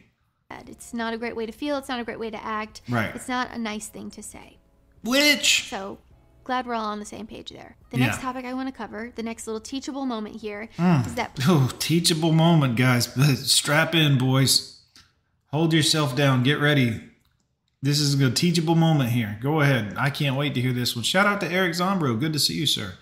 It's 0.65 0.91
not 0.91 1.13
a 1.13 1.17
great 1.19 1.36
way 1.36 1.45
to 1.45 1.51
feel. 1.51 1.77
It's 1.77 1.88
not 1.88 1.99
a 1.99 2.04
great 2.04 2.19
way 2.19 2.32
to 2.32 2.43
act. 2.43 2.82
Right. 2.89 3.13
It's 3.13 3.27
not 3.27 3.51
a 3.51 3.60
nice 3.60 3.88
thing 3.89 4.10
to 4.10 4.23
say. 4.23 4.58
Which? 5.04 5.69
So 5.69 5.99
glad 6.43 6.65
we're 6.65 6.73
all 6.73 6.86
on 6.86 6.99
the 6.99 7.06
same 7.06 7.27
page 7.27 7.49
there. 7.49 7.75
The 7.91 7.97
Yeah. 7.99 8.08
next 8.08 8.21
topic 8.21 8.45
I 8.45 8.54
want 8.54 8.67
to 8.67 8.71
cover, 8.73 9.12
the 9.15 9.23
next 9.23 9.47
little 9.47 9.62
teachable 9.62 10.06
moment 10.06 10.41
here, 10.41 10.69
Hmm. 10.77 11.01
is 11.06 11.15
that 11.15 11.38
Oh, 11.47 11.69
teachable 11.80 12.32
moment, 12.32 12.75
guys. 12.75 13.10
Strap 13.51 13.95
in, 13.95 14.17
boys. 14.17 14.80
Hold 15.47 15.73
yourself 15.73 16.15
down. 16.15 16.43
Get 16.43 16.60
ready. 16.60 17.01
This 17.82 17.99
is 17.99 18.19
a 18.21 18.30
teachable 18.32 18.75
moment 18.75 19.10
here. 19.12 19.39
Go 19.41 19.62
ahead. 19.62 19.95
I 19.97 20.10
can't 20.12 20.36
wait 20.36 20.54
to 20.54 20.62
hear 20.62 20.71
this 20.73 20.95
one. 20.95 21.04
Shout 21.04 21.25
out 21.25 21.41
to 21.41 21.51
Eric 21.51 21.73
Zombro. 21.73 22.19
Good 22.19 22.34
to 22.34 22.39
see 22.39 22.54
you, 22.54 22.65
sir. 22.67 22.93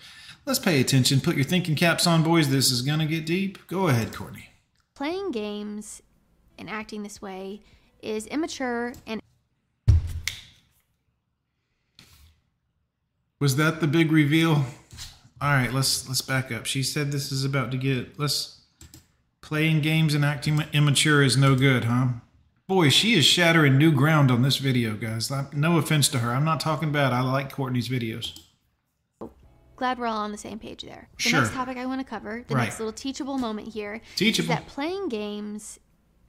Let's 0.46 0.58
pay 0.58 0.80
attention. 0.80 1.20
Put 1.20 1.36
your 1.36 1.44
thinking 1.44 1.76
caps 1.76 2.06
on, 2.06 2.22
boys. 2.22 2.48
This 2.48 2.70
is 2.70 2.80
going 2.82 2.98
to 2.98 3.06
get 3.06 3.26
deep. 3.26 3.66
Go 3.66 3.88
ahead, 3.88 4.12
Courtney. 4.14 4.46
playing 4.94 5.30
games 5.30 6.02
and 6.58 6.68
acting 6.68 7.02
this 7.02 7.22
way 7.22 7.60
is 8.02 8.26
immature 8.26 8.92
and 9.06 9.20
Was 13.40 13.56
that 13.56 13.80
the 13.80 13.86
big 13.86 14.12
reveal? 14.12 14.66
All 15.40 15.54
right, 15.54 15.72
let's 15.72 16.06
let's 16.06 16.20
back 16.22 16.52
up. 16.52 16.66
She 16.66 16.82
said 16.82 17.10
this 17.10 17.32
is 17.32 17.44
about 17.44 17.70
to 17.72 17.76
get 17.76 18.18
let's 18.18 18.58
Playing 19.42 19.80
games 19.80 20.14
and 20.14 20.24
acting 20.24 20.62
immature 20.72 21.24
is 21.24 21.36
no 21.36 21.56
good, 21.56 21.84
huh? 21.86 22.08
Boy, 22.68 22.88
she 22.88 23.14
is 23.14 23.24
shattering 23.24 23.78
new 23.78 23.90
ground 23.90 24.30
on 24.30 24.42
this 24.42 24.58
video, 24.58 24.94
guys. 24.94 25.28
No 25.52 25.76
offense 25.76 26.08
to 26.10 26.20
her. 26.20 26.30
I'm 26.30 26.44
not 26.44 26.60
talking 26.60 26.92
bad. 26.92 27.12
I 27.12 27.22
like 27.22 27.50
Courtney's 27.52 27.88
videos. 27.88 28.38
Glad 29.74 29.98
we're 29.98 30.06
all 30.06 30.18
on 30.18 30.30
the 30.30 30.38
same 30.38 30.60
page 30.60 30.82
there. 30.82 31.08
The 31.16 31.22
Sure. 31.22 31.40
next 31.40 31.54
topic 31.54 31.78
I 31.78 31.86
want 31.86 32.00
to 32.00 32.04
cover, 32.04 32.44
the 32.46 32.54
Right. 32.54 32.64
next 32.64 32.78
little 32.78 32.92
teachable 32.92 33.38
moment 33.38 33.68
here, 33.72 34.02
Teachable. 34.14 34.50
is 34.52 34.56
that 34.56 34.68
playing 34.68 35.08
games 35.08 35.80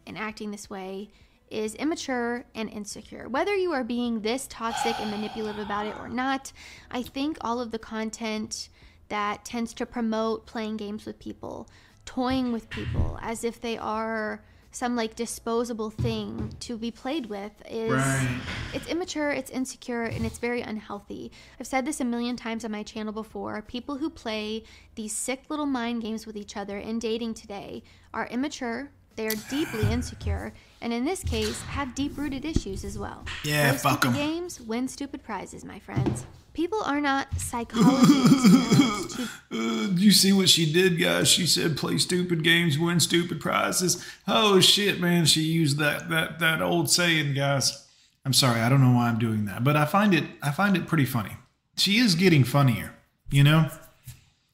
and 0.08 0.18
acting 0.18 0.50
this 0.50 0.68
way 0.68 1.12
is 1.52 1.76
immature 1.76 2.46
and 2.56 2.70
insecure. 2.70 3.28
Whether 3.30 3.56
you 3.56 3.72
are 3.74 3.84
being 3.84 4.22
this 4.22 4.48
toxic 4.48 5.00
and 5.00 5.12
manipulative 5.12 5.64
about 5.66 5.86
it 5.86 5.96
or 6.00 6.10
not, 6.10 6.52
I 6.90 7.02
think 7.04 7.38
all 7.42 7.60
of 7.60 7.72
the 7.72 7.80
content 7.80 8.70
that 9.10 9.44
tends 9.44 9.74
to 9.76 9.86
promote 9.86 10.46
playing 10.46 10.78
games 10.78 11.06
with 11.06 11.20
people, 11.20 11.68
toying 12.06 12.52
with 12.52 12.70
people 12.70 13.20
as 13.22 13.44
if 13.44 13.60
they 13.60 13.78
are 13.78 14.42
some 14.74 14.96
like 14.96 15.16
disposable 15.16 15.90
thing 15.90 16.50
to 16.62 16.78
be 16.78 16.90
played 16.90 17.26
with 17.26 17.52
is 17.70 17.92
Right. 17.92 18.40
it's 18.74 18.88
immature, 18.88 19.30
it's 19.30 19.52
insecure, 19.52 20.04
and 20.04 20.26
it's 20.26 20.40
very 20.40 20.62
unhealthy. 20.62 21.30
I've 21.60 21.68
said 21.68 21.86
this 21.86 22.00
a 22.00 22.06
million 22.06 22.38
times 22.38 22.64
on 22.64 22.72
my 22.72 22.84
channel 22.84 23.12
before. 23.12 23.62
People 23.62 23.98
who 23.98 24.10
play 24.10 24.64
these 24.96 25.14
sick 25.14 25.44
little 25.50 25.66
mind 25.66 26.04
games 26.04 26.26
with 26.26 26.38
each 26.38 26.56
other 26.56 26.78
in 26.78 27.00
dating 27.00 27.34
today 27.34 27.84
are 28.14 28.28
immature, 28.28 28.92
they 29.16 29.28
are 29.28 29.36
deeply 29.50 29.90
insecure, 29.92 30.54
and 30.82 30.92
in 30.94 31.06
this 31.06 31.24
case, 31.24 31.62
have 31.64 31.94
deep 31.96 32.18
rooted 32.18 32.46
issues 32.46 32.84
as 32.84 32.98
well. 32.98 33.26
Yeah, 33.44 33.70
Play 33.72 33.78
fuck 33.80 34.00
stupid 34.04 34.08
'em. 34.08 34.14
games, 34.28 34.62
win 34.62 34.88
stupid 34.88 35.24
prizes, 35.24 35.64
my 35.66 35.80
friends. 35.80 36.26
People 36.54 36.82
are 36.84 37.00
not 37.00 37.28
psychologists 37.40 39.20
Uh, 39.52 39.88
you 39.96 40.12
see 40.12 40.34
what 40.34 40.50
she 40.50 40.72
did, 40.72 41.00
guys? 41.00 41.28
She 41.30 41.46
said, 41.46 41.78
"Play 41.78 41.98
stupid 41.98 42.44
games, 42.44 42.78
win 42.78 43.00
stupid 43.00 43.40
prizes." 43.40 44.06
Oh 44.28 44.60
shit, 44.60 45.00
man! 45.00 45.26
She 45.26 45.42
used 45.42 45.78
that 45.78 46.10
that 46.10 46.40
that 46.40 46.62
old 46.62 46.90
saying, 46.90 47.34
guys. 47.36 47.88
I'm 48.26 48.34
sorry, 48.34 48.62
I 48.62 48.70
don't 48.70 48.82
know 48.82 48.92
why 48.96 49.08
I'm 49.10 49.18
doing 49.18 49.46
that, 49.46 49.64
but 49.64 49.76
I 49.76 49.86
find 49.86 50.14
it 50.14 50.26
I 50.42 50.52
find 50.52 50.76
it 50.78 50.88
pretty 50.88 51.06
funny. 51.06 51.38
She 51.78 51.98
is 51.98 52.16
getting 52.16 52.44
funnier, 52.44 52.94
you 53.32 53.44
know. 53.44 53.70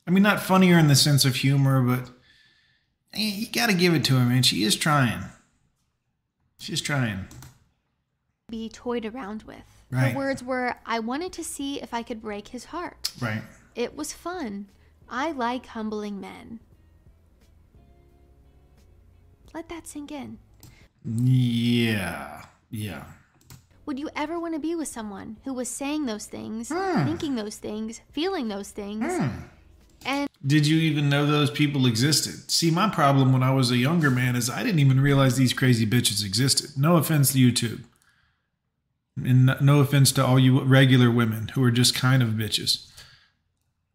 I 0.07 0.11
mean, 0.11 0.23
not 0.23 0.39
funnier 0.39 0.77
in 0.77 0.87
the 0.87 0.95
sense 0.95 1.25
of 1.25 1.35
humor, 1.35 1.81
but 1.81 2.09
you 3.13 3.47
got 3.47 3.69
to 3.69 3.75
give 3.75 3.93
it 3.93 4.03
to 4.05 4.17
her, 4.17 4.25
man. 4.25 4.43
She 4.43 4.63
is 4.63 4.75
trying. 4.75 5.23
She's 6.59 6.81
trying. 6.81 7.25
be 8.49 8.69
toyed 8.69 9.05
around 9.05 9.43
with. 9.43 9.57
Right. 9.91 10.11
Her 10.11 10.17
words 10.17 10.43
were, 10.43 10.75
I 10.85 10.99
wanted 10.99 11.31
to 11.33 11.43
see 11.43 11.81
if 11.81 11.93
I 11.93 12.03
could 12.03 12.21
break 12.21 12.49
his 12.49 12.65
heart. 12.65 13.11
Right. 13.21 13.41
It 13.75 13.95
was 13.95 14.13
fun. 14.13 14.67
I 15.09 15.31
like 15.31 15.67
humbling 15.67 16.19
men. 16.19 16.59
Let 19.53 19.69
that 19.69 19.87
sink 19.87 20.11
in. 20.11 20.39
Yeah. 21.05 22.43
Yeah. 22.69 23.05
Would 23.85 23.97
you 23.97 24.09
ever 24.15 24.37
want 24.37 24.53
to 24.53 24.59
be 24.59 24.75
with 24.75 24.89
someone 24.89 25.37
who 25.45 25.53
was 25.53 25.69
saying 25.69 26.05
those 26.05 26.25
things, 26.25 26.69
hmm. 26.69 27.05
thinking 27.05 27.35
those 27.35 27.55
things, 27.55 28.01
feeling 28.11 28.49
those 28.49 28.71
things, 28.71 29.05
hmm. 29.05 29.27
And 30.05 30.29
Did 30.45 30.67
you 30.67 30.77
even 30.77 31.09
know 31.09 31.25
those 31.25 31.51
people 31.51 31.85
existed? 31.85 32.49
See, 32.49 32.71
my 32.71 32.89
problem 32.89 33.33
when 33.33 33.43
I 33.43 33.53
was 33.53 33.71
a 33.71 33.77
younger 33.77 34.11
man 34.11 34.35
is 34.35 34.49
I 34.49 34.63
didn't 34.63 34.79
even 34.79 34.99
realize 35.01 35.35
these 35.35 35.53
crazy 35.53 35.85
bitches 35.85 36.25
existed. 36.25 36.71
No 36.77 36.97
offense 36.97 37.33
to 37.33 37.39
YouTube. 37.39 37.83
And 39.23 39.55
no- 39.61 39.79
offense 39.79 40.11
to 40.13 40.25
all 40.25 40.37
you 40.39 40.61
regular 40.61 41.09
women 41.09 41.49
who 41.49 41.63
are 41.63 41.71
just 41.71 41.95
kind 41.95 42.21
of 42.21 42.29
bitches. 42.29 42.89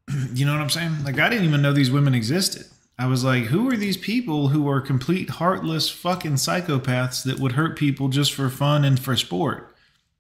you 0.35 0.45
know 0.45 0.53
what 0.53 0.61
I'm 0.61 0.71
saying? 0.71 1.05
Like, 1.05 1.19
I 1.19 1.29
didn't 1.29 1.45
even 1.45 1.63
know 1.63 1.73
these 1.73 1.91
women 1.91 2.15
existed. 2.15 2.67
I 2.99 3.07
was 3.07 3.25
like, 3.25 3.45
who 3.45 3.71
are 3.71 3.77
these 3.77 3.97
people 3.97 4.49
who 4.49 4.69
are 4.69 4.81
complete 4.81 5.31
heartless 5.31 5.89
fucking 5.89 6.35
psychopaths 6.35 7.25
that 7.25 7.41
would 7.41 7.53
hurt 7.53 7.79
people 7.79 8.09
just 8.09 8.33
for 8.33 8.49
fun 8.49 8.85
and 8.85 8.99
for 8.99 9.17
sport? 9.17 9.75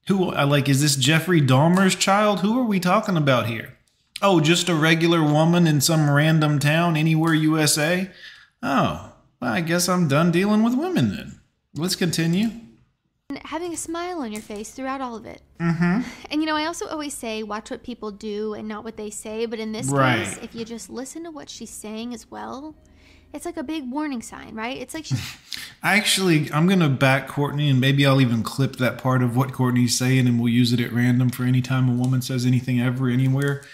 Who, 0.09 0.33
like, 0.33 0.69
is 0.69 0.81
this 0.83 0.97
Jeffrey 0.97 1.41
Dahmer's 1.41 1.95
child? 1.95 2.41
Who 2.41 2.59
are 2.59 2.65
we 2.65 2.81
talking 2.81 3.17
about 3.17 3.47
here? 3.47 3.77
Oh, 4.25 4.41
just 4.41 4.69
a 4.69 4.75
regular 4.75 5.21
woman 5.23 5.67
in 5.67 5.81
some 5.81 6.09
random 6.09 6.59
town 6.61 6.97
anywhere 6.97 7.35
USA? 7.35 8.09
Oh, 8.63 9.13
well, 9.41 9.53
I 9.53 9.61
guess 9.61 9.89
I'm 9.89 10.07
done 10.07 10.31
dealing 10.31 10.63
with 10.63 10.75
women 10.77 11.17
then. 11.17 11.41
Let's 11.75 11.97
continue. 11.97 12.51
having 13.47 13.73
a 13.73 13.77
smile 13.77 14.21
on 14.21 14.31
your 14.31 14.43
face 14.43 14.71
throughout 14.71 15.01
all 15.01 15.17
of 15.17 15.27
it. 15.27 15.43
Mm-hmm. 15.59 16.03
And 16.31 16.41
you 16.41 16.47
know, 16.47 16.55
I 16.57 16.67
also 16.67 16.87
always 16.87 17.15
say, 17.15 17.43
watch 17.43 17.71
what 17.71 17.83
people 17.83 18.11
do 18.13 18.55
and 18.55 18.69
not 18.69 18.85
what 18.85 18.97
they 18.97 19.11
say. 19.11 19.47
But 19.47 19.59
in 19.59 19.73
this 19.73 19.89
Right. 19.89 20.25
case, 20.25 20.39
if 20.43 20.55
you 20.55 20.65
just 20.65 20.89
listen 20.89 21.25
to 21.25 21.31
what 21.31 21.51
she's 21.51 21.71
saying 21.71 22.15
as 22.15 22.31
well, 22.31 22.75
it's 23.33 23.45
like 23.47 23.57
a 23.57 23.63
big 23.63 23.91
warning 23.91 24.23
sign, 24.23 24.55
right? 24.55 24.77
It's 24.77 24.95
like 24.95 25.05
she's 25.07 25.21
I 25.83 25.97
actually, 25.97 26.49
I'm 26.53 26.67
going 26.69 26.79
to 26.81 26.89
back 26.89 27.27
Courtney 27.27 27.69
and 27.71 27.81
maybe 27.81 28.07
I'll 28.07 28.21
even 28.21 28.43
clip 28.45 28.77
that 28.77 28.99
part 28.99 29.23
of 29.23 29.35
what 29.37 29.53
Courtney's 29.53 29.99
saying 29.99 30.29
and 30.29 30.39
we'll 30.39 30.53
use 30.53 30.73
it 30.73 30.79
at 30.81 30.93
random 30.93 31.31
for 31.31 31.43
any 31.45 31.61
time 31.63 31.89
a 31.89 31.93
woman 31.93 32.23
says 32.23 32.47
anything 32.47 32.81
ever, 32.81 33.09
anywhere. 33.09 33.65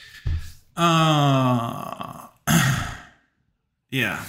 Uh, 0.78 2.28
yeah. 3.90 4.22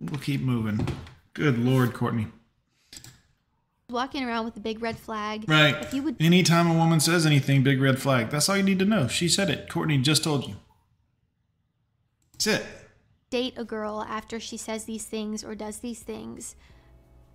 We'll 0.00 0.20
keep 0.20 0.40
moving. 0.40 0.86
Good 1.34 1.58
Lord, 1.58 1.92
Courtney. 1.92 2.28
walking 3.90 4.24
around 4.24 4.46
with 4.46 4.56
a 4.56 4.60
big 4.60 4.82
red 4.82 4.98
flag. 4.98 5.44
Right. 5.48 5.76
If 5.82 5.92
you 5.94 6.02
would 6.02 6.16
Anytime 6.20 6.70
a 6.70 6.74
woman 6.74 6.98
says 7.00 7.26
anything, 7.26 7.62
big 7.62 7.80
red 7.80 8.00
flag. 8.00 8.30
That's 8.30 8.48
all 8.48 8.56
you 8.56 8.62
need 8.62 8.78
to 8.78 8.84
know. 8.86 9.06
She 9.06 9.28
said 9.28 9.50
it. 9.50 9.68
Courtney 9.68 9.98
just 9.98 10.24
told 10.24 10.46
you. 10.48 10.56
That's 12.32 12.46
it. 12.46 12.66
date 13.30 13.54
a 13.56 13.64
girl 13.64 14.04
after 14.08 14.38
she 14.40 14.56
says 14.56 14.84
these 14.84 15.04
things 15.04 15.44
or 15.44 15.54
does 15.54 15.78
these 15.78 16.00
things, 16.00 16.56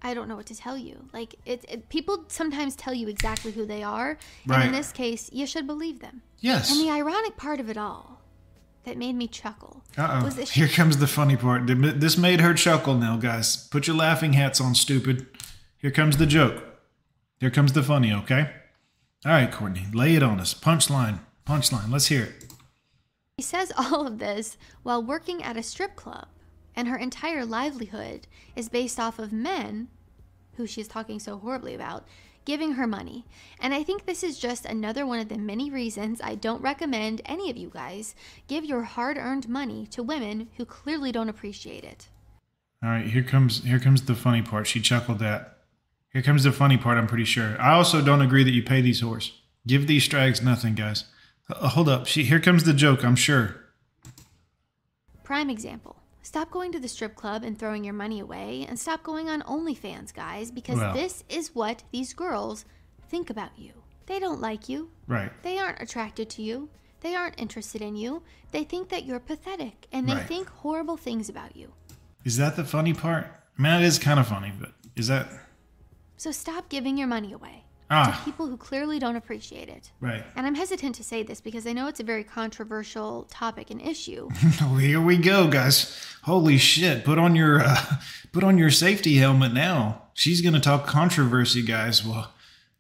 I 0.02 0.14
don't 0.14 0.28
know 0.28 0.36
what 0.36 0.46
to 0.48 0.56
tell 0.56 0.78
you. 0.78 1.10
Like 1.14 1.36
it, 1.46 1.66
it 1.70 1.90
people 1.90 2.26
sometimes 2.28 2.76
tell 2.76 2.94
you 2.94 3.08
exactly 3.08 3.52
who 3.52 3.66
they 3.66 3.84
are, 3.84 4.18
and 4.50 4.64
in 4.64 4.72
this 4.72 4.92
case, 4.92 5.30
you 5.32 5.46
should 5.46 5.68
believe 5.68 6.00
them. 6.00 6.22
Yes. 6.40 6.72
And 6.72 6.80
the 6.80 6.92
ironic 6.92 7.38
part 7.38 7.60
of 7.60 7.70
it 7.70 7.78
all 7.78 8.21
that 8.84 8.98
made 8.98 9.13
me 9.15 9.28
chuckle 9.28 9.84
Uh 9.98 10.22
oh. 10.26 10.44
Here 10.46 10.67
comes 10.67 10.98
the 10.98 11.08
funny 11.08 11.36
part. 11.38 11.63
This 11.67 12.17
made 12.17 12.41
her 12.41 12.54
chuckle 12.54 12.96
now, 12.96 13.17
guys. 13.17 13.67
Put 13.67 13.88
your 13.88 13.96
laughing 13.96 14.34
hats 14.34 14.60
on, 14.62 14.76
stupid. 14.76 15.28
Here 15.78 15.91
comes 15.91 16.17
the 16.17 16.26
joke. 16.26 16.63
Here 17.39 17.52
comes 17.52 17.74
the 17.74 17.84
funny, 17.84 18.13
okay? 18.13 18.52
All 19.26 19.32
right, 19.32 19.52
Courtney, 19.52 19.86
lay 19.94 20.15
it 20.15 20.24
on 20.24 20.39
us. 20.39 20.54
Punchline. 20.54 21.20
Punchline. 21.46 21.91
Let's 21.91 22.08
hear 22.08 22.24
it. 22.24 22.46
she 23.39 23.44
says 23.44 23.72
all 23.78 24.08
of 24.08 24.20
this 24.20 24.58
while 24.84 25.04
working 25.04 25.44
at 25.44 25.58
a 25.58 25.63
strip 25.63 25.96
club, 25.96 26.28
and 26.76 26.88
her 26.88 26.98
entire 26.98 27.46
livelihood 27.46 28.28
is 28.56 28.70
based 28.70 29.00
off 29.00 29.20
of 29.20 29.32
men, 29.34 29.88
who 30.56 30.65
she's 30.67 30.88
talking 30.88 31.20
so 31.20 31.38
horribly 31.38 31.74
about, 31.76 32.06
giving 32.46 32.74
her 32.74 32.88
money. 32.88 33.26
And 33.60 33.74
I 33.74 33.84
think 33.84 34.06
this 34.06 34.24
is 34.24 34.40
just 34.40 34.66
another 34.66 35.06
one 35.06 35.20
of 35.20 35.30
the 35.30 35.38
many 35.38 35.70
reasons 35.70 36.22
I 36.24 36.36
don't 36.36 36.62
recommend 36.62 37.22
any 37.26 37.50
of 37.50 37.58
you 37.58 37.70
guys 37.70 38.16
give 38.48 38.66
your 38.66 38.84
hard-earned 38.84 39.48
money 39.48 39.88
to 39.92 40.04
women 40.04 40.50
who 40.58 40.66
clearly 40.66 41.12
don't 41.12 41.30
appreciate 41.30 41.84
it. 41.84 42.08
All 42.84 42.90
right, 42.90 43.06
here 43.06 43.24
comes 43.24 43.64
here 43.64 43.80
comes 43.80 44.02
the 44.02 44.16
funny 44.16 44.42
part. 44.42 44.66
She 44.66 44.82
chuckled 44.82 45.22
at. 45.22 45.58
Here 46.12 46.24
comes 46.24 46.44
the 46.44 46.52
funny 46.52 46.78
part. 46.78 46.98
I'm 46.98 47.08
pretty 47.08 47.26
sure. 47.26 47.56
I 47.62 47.74
also 47.74 48.04
don't 48.04 48.22
agree 48.22 48.44
that 48.44 48.52
you 48.52 48.64
pay 48.64 48.82
these 48.82 49.02
whores. 49.02 49.32
Give 49.68 49.86
these 49.86 50.04
strags 50.04 50.42
nothing, 50.42 50.74
guys. 50.74 51.06
Uh, 51.50 51.70
hold 51.70 51.88
up. 51.88 52.08
She 52.08 52.24
here 52.24 52.40
comes 52.40 52.64
the 52.64 52.74
joke. 52.74 53.06
I'm 53.06 53.16
sure. 53.16 53.56
Prime 55.24 55.50
example. 55.50 56.01
Stop 56.24 56.52
going 56.52 56.72
to 56.72 56.80
the 56.80 56.88
strip 56.88 57.16
club 57.16 57.44
and 57.44 57.58
throwing 57.58 57.84
your 57.84 57.94
money 57.94 58.20
away 58.20 58.66
and 58.70 58.80
stop 58.80 59.02
going 59.04 59.30
on 59.30 59.42
OnlyFans, 59.42 60.14
guys, 60.14 60.52
because 60.52 60.78
Well. 60.78 60.94
this 60.94 61.24
is 61.30 61.56
what 61.56 61.84
these 61.91 62.14
girls 62.14 62.66
think 63.10 63.30
about 63.30 63.58
you. 63.58 63.74
They 64.06 64.20
don't 64.20 64.39
like 64.41 64.70
you. 64.70 64.91
Right. 65.08 65.32
They 65.43 65.58
aren't 65.58 65.82
attracted 65.82 66.30
to 66.32 66.41
you. 66.43 66.70
They 67.02 67.16
aren't 67.16 67.39
interested 67.39 67.82
in 67.82 67.95
you. 67.95 68.22
They 68.52 68.64
think 68.64 68.89
that 68.89 69.06
you're 69.06 69.20
pathetic 69.20 69.88
and 69.91 70.08
they 70.08 70.14
Right. 70.14 70.28
think 70.28 70.48
horrible 70.50 70.98
things 70.98 71.28
about 71.30 71.56
you. 71.56 71.74
Is 72.24 72.38
that 72.38 72.56
the 72.56 72.64
funny 72.64 72.93
part? 72.93 73.26
I 73.58 73.62
mean, 73.62 73.74
it 73.74 73.84
is 73.84 73.98
kind 73.98 74.20
of 74.20 74.28
funny, 74.28 74.52
but 74.60 74.74
is 74.95 75.08
that 75.08 75.28
So 76.18 76.32
stop 76.32 76.70
giving 76.70 76.98
your 77.00 77.08
money 77.08 77.34
away 77.34 77.66
ah 77.92 78.18
to 78.18 78.26
people 78.26 78.48
who 78.48 78.58
clearly 78.58 78.98
don't 78.98 79.16
appreciate 79.18 79.70
it. 79.70 79.92
right? 80.00 80.24
And 80.36 80.48
I'm 80.48 80.56
hesitant 80.56 80.96
to 80.96 81.04
say 81.04 81.22
this 81.24 81.42
because 81.42 81.68
I 81.68 81.74
know 81.74 81.88
it's 81.88 82.00
a 82.00 82.04
very 82.04 82.24
controversial 82.24 83.28
topic 83.30 83.70
and 83.70 83.82
issue. 83.82 84.30
Oh, 84.64 84.78
here 84.78 85.02
we 85.02 85.18
go, 85.18 85.48
guys. 85.48 85.96
Holy 86.24 86.58
shit! 86.58 87.04
Put 87.04 87.18
on 87.20 87.36
your 87.36 87.62
uh, 87.62 87.82
put 88.32 88.44
on 88.44 88.58
your 88.58 88.70
safety 88.72 89.16
helmet 89.18 89.54
now. 89.54 90.04
She's 90.14 90.42
gonna 90.42 90.60
talk 90.60 90.88
controversy, 90.88 91.62
guys. 91.62 92.06
Well, 92.06 92.32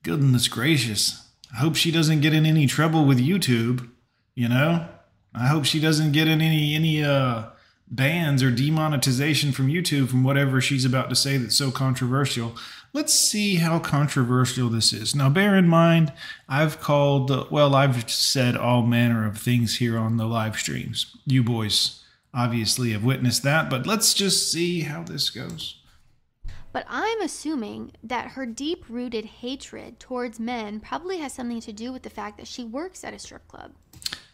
goodness 0.03 0.47
gracious. 0.47 1.27
I 1.53 1.57
hope 1.57 1.75
she 1.75 1.91
doesn't 1.91 2.21
get 2.21 2.33
in 2.33 2.45
any 2.45 2.65
trouble 2.65 3.03
with 3.05 3.19
YouTube. 3.19 3.89
You 4.35 4.47
know, 4.49 4.87
I 5.35 5.47
hope 5.47 5.65
she 5.65 5.79
doesn't 5.81 6.13
get 6.13 6.27
in 6.27 6.39
any 6.41 6.75
any 6.75 7.03
uh 7.03 7.45
bans 7.93 8.41
or 8.41 8.49
demonetization 8.51 9.51
from 9.51 9.67
YouTube 9.67 10.07
from 10.09 10.23
whatever 10.23 10.61
she's 10.61 10.85
about 10.85 11.09
to 11.09 11.15
say 11.15 11.35
that's 11.37 11.57
so 11.57 11.71
controversial. 11.71 12.55
Let's 12.93 13.13
see 13.13 13.55
how 13.55 13.79
controversial 13.79 14.67
this 14.67 14.91
is. 14.91 15.15
Now, 15.15 15.29
bear 15.29 15.55
in 15.55 15.67
mind, 15.67 16.11
I've 16.49 16.81
called, 16.81 17.49
well, 17.49 17.73
I've 17.73 18.09
said 18.11 18.57
all 18.57 18.81
manner 18.81 19.25
of 19.25 19.37
things 19.37 19.77
here 19.77 19.97
on 19.97 20.17
the 20.17 20.25
live 20.25 20.57
streams. 20.57 21.15
You 21.25 21.41
boys 21.41 22.03
obviously 22.33 22.91
have 22.91 23.03
witnessed 23.03 23.43
that, 23.43 23.69
but 23.69 23.87
let's 23.87 24.13
just 24.13 24.51
see 24.51 24.81
how 24.81 25.03
this 25.03 25.29
goes. 25.29 25.81
But 26.73 26.85
I'm 26.89 27.21
assuming 27.21 27.91
that 28.03 28.31
her 28.31 28.45
deep 28.45 28.85
rooted 28.89 29.25
hatred 29.25 29.99
towards 29.99 30.39
men 30.39 30.79
probably 30.79 31.17
has 31.19 31.33
something 31.33 31.61
to 31.61 31.73
do 31.73 31.91
with 31.91 32.03
the 32.03 32.09
fact 32.09 32.37
that 32.37 32.47
she 32.47 32.63
works 32.63 33.03
at 33.03 33.13
a 33.13 33.19
strip 33.19 33.47
club. 33.47 33.71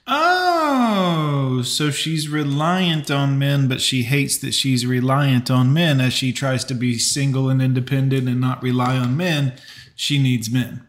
Oh, 0.09 1.61
so 1.63 1.91
she's 1.91 2.29
reliant 2.29 3.11
on 3.11 3.37
men, 3.37 3.67
but 3.67 3.81
she 3.81 4.03
hates 4.03 4.37
that 4.37 4.53
she's 4.53 4.85
reliant 4.85 5.51
on 5.51 5.73
men 5.73 5.99
as 5.99 6.13
she 6.13 6.31
tries 6.31 6.63
to 6.65 6.73
be 6.73 6.97
single 6.97 7.49
and 7.49 7.61
independent 7.61 8.29
and 8.29 8.39
not 8.39 8.63
rely 8.63 8.97
on 8.97 9.17
men. 9.17 9.53
She 9.95 10.17
needs 10.17 10.49
men. 10.49 10.87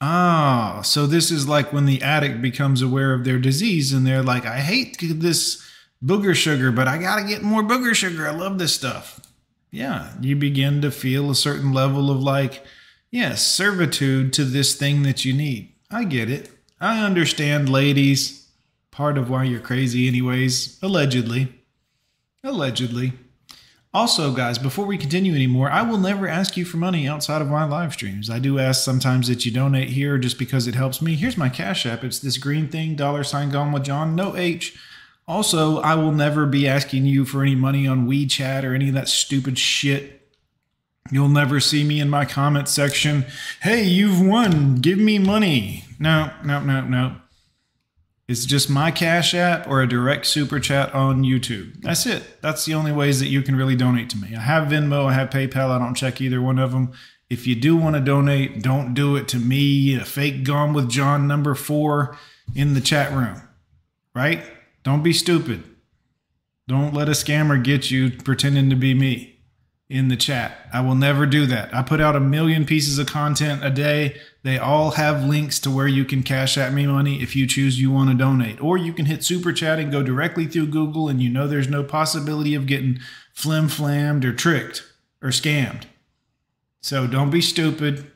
Ah, 0.00 0.82
so 0.84 1.06
this 1.06 1.30
is 1.30 1.48
like 1.48 1.72
when 1.72 1.86
the 1.86 2.02
addict 2.02 2.42
becomes 2.42 2.82
aware 2.82 3.14
of 3.14 3.24
their 3.24 3.38
disease 3.38 3.92
and 3.92 4.06
they're 4.06 4.22
like, 4.22 4.44
I 4.44 4.60
hate 4.60 4.98
this 5.00 5.66
booger 6.04 6.34
sugar, 6.34 6.70
but 6.70 6.86
I 6.86 6.98
gotta 6.98 7.26
get 7.26 7.42
more 7.42 7.62
booger 7.62 7.94
sugar. 7.94 8.28
I 8.28 8.32
love 8.32 8.58
this 8.58 8.74
stuff. 8.74 9.20
Yeah, 9.70 10.12
you 10.20 10.36
begin 10.36 10.80
to 10.82 10.90
feel 10.90 11.30
a 11.30 11.34
certain 11.34 11.72
level 11.72 12.10
of 12.10 12.22
like, 12.22 12.64
yes, 13.10 13.44
servitude 13.46 14.32
to 14.34 14.44
this 14.44 14.74
thing 14.74 15.02
that 15.02 15.24
you 15.24 15.32
need. 15.32 15.72
I 15.90 16.04
get 16.04 16.30
it. 16.30 16.50
I 16.80 17.04
understand, 17.04 17.68
ladies. 17.68 18.48
Part 18.90 19.18
of 19.18 19.28
why 19.28 19.44
you're 19.44 19.60
crazy, 19.60 20.06
anyways. 20.06 20.78
Allegedly. 20.82 21.52
Allegedly. 22.44 23.12
Also, 23.92 24.32
guys, 24.32 24.58
before 24.58 24.86
we 24.86 24.98
continue 24.98 25.34
anymore, 25.34 25.70
I 25.70 25.82
will 25.82 25.98
never 25.98 26.28
ask 26.28 26.56
you 26.56 26.64
for 26.64 26.76
money 26.76 27.08
outside 27.08 27.42
of 27.42 27.48
my 27.48 27.64
live 27.64 27.94
streams. 27.94 28.28
I 28.30 28.38
do 28.38 28.58
ask 28.58 28.84
sometimes 28.84 29.28
that 29.28 29.44
you 29.44 29.50
donate 29.50 29.88
here 29.88 30.18
just 30.18 30.38
because 30.38 30.66
it 30.66 30.74
helps 30.74 31.00
me. 31.00 31.16
Here's 31.16 31.38
my 31.38 31.48
Cash 31.48 31.86
App. 31.86 32.04
It's 32.04 32.18
this 32.20 32.38
green 32.38 32.68
thing, 32.68 32.96
dollar 32.96 33.24
sign 33.24 33.50
gone 33.50 33.72
with 33.72 33.84
Jon, 33.84 34.14
no 34.14 34.36
H. 34.36 34.78
Also, 35.26 35.78
I 35.80 35.94
will 35.94 36.12
never 36.12 36.46
be 36.46 36.68
asking 36.68 37.06
you 37.06 37.24
for 37.24 37.42
any 37.42 37.54
money 37.54 37.86
on 37.86 38.06
WeChat 38.06 38.62
or 38.62 38.74
any 38.74 38.88
of 38.88 38.94
that 38.94 39.08
stupid 39.08 39.58
shit. 39.58 40.17
You'll 41.10 41.28
never 41.28 41.60
see 41.60 41.84
me 41.84 42.00
in 42.00 42.10
my 42.10 42.24
comment 42.24 42.68
section. 42.68 43.24
Hey, 43.62 43.84
you've 43.84 44.20
won. 44.20 44.76
Give 44.76 44.98
me 44.98 45.18
money. 45.18 45.84
No, 45.98 46.30
no, 46.44 46.60
no, 46.60 46.82
no. 46.82 47.16
It's 48.26 48.44
just 48.44 48.68
my 48.68 48.90
Cash 48.90 49.32
App 49.34 49.66
or 49.66 49.80
a 49.80 49.88
direct 49.88 50.26
super 50.26 50.60
chat 50.60 50.94
on 50.94 51.22
YouTube. 51.22 51.80
That's 51.80 52.04
it. 52.04 52.42
That's 52.42 52.66
the 52.66 52.74
only 52.74 52.92
ways 52.92 53.20
that 53.20 53.28
you 53.28 53.40
can 53.40 53.56
really 53.56 53.74
donate 53.74 54.10
to 54.10 54.18
me. 54.18 54.36
I 54.36 54.40
have 54.40 54.68
Venmo, 54.68 55.06
I 55.06 55.14
have 55.14 55.30
PayPal. 55.30 55.70
I 55.70 55.78
don't 55.78 55.94
check 55.94 56.20
either 56.20 56.42
one 56.42 56.58
of 56.58 56.72
them. 56.72 56.92
If 57.30 57.46
you 57.46 57.54
do 57.54 57.74
want 57.74 57.96
to 57.96 58.00
donate, 58.00 58.62
don't 58.62 58.92
do 58.92 59.16
it 59.16 59.28
to 59.28 59.38
me, 59.38 59.94
a 59.94 60.04
fake 60.04 60.44
Gone 60.44 60.74
with 60.74 60.90
Jon 60.90 61.26
number 61.26 61.54
four 61.54 62.18
in 62.54 62.74
the 62.74 62.82
chat 62.82 63.12
room. 63.12 63.40
Right? 64.14 64.42
Don't 64.82 65.02
be 65.02 65.14
stupid. 65.14 65.64
Don't 66.66 66.92
let 66.92 67.08
a 67.08 67.12
scammer 67.12 67.62
get 67.62 67.90
you 67.90 68.10
pretending 68.10 68.68
to 68.68 68.76
be 68.76 68.92
me 68.92 69.37
in 69.90 70.08
the 70.08 70.16
chat. 70.16 70.68
I 70.72 70.82
will 70.82 70.94
never 70.94 71.24
do 71.24 71.46
that. 71.46 71.74
I 71.74 71.82
put 71.82 72.00
out 72.00 72.14
a 72.14 72.20
million 72.20 72.66
pieces 72.66 72.98
of 72.98 73.06
content 73.06 73.64
a 73.64 73.70
day. 73.70 74.20
They 74.42 74.58
all 74.58 74.92
have 74.92 75.24
links 75.24 75.58
to 75.60 75.70
where 75.70 75.88
you 75.88 76.04
can 76.04 76.22
cash 76.22 76.58
at 76.58 76.74
me 76.74 76.86
money 76.86 77.22
if 77.22 77.34
you 77.34 77.46
choose 77.46 77.80
you 77.80 77.90
want 77.90 78.10
to 78.10 78.16
donate. 78.16 78.60
Or 78.60 78.76
you 78.76 78.92
can 78.92 79.06
hit 79.06 79.24
super 79.24 79.52
chat 79.52 79.78
and 79.78 79.90
go 79.90 80.02
directly 80.02 80.46
through 80.46 80.66
Google 80.66 81.08
and 81.08 81.22
you 81.22 81.30
know 81.30 81.48
there's 81.48 81.68
no 81.68 81.82
possibility 81.82 82.54
of 82.54 82.66
getting 82.66 82.98
flim 83.32 83.68
flammed 83.68 84.26
or 84.26 84.34
tricked 84.34 84.84
or 85.22 85.30
scammed. 85.30 85.84
So 86.82 87.06
don't 87.06 87.30
be 87.30 87.40
stupid. 87.40 88.10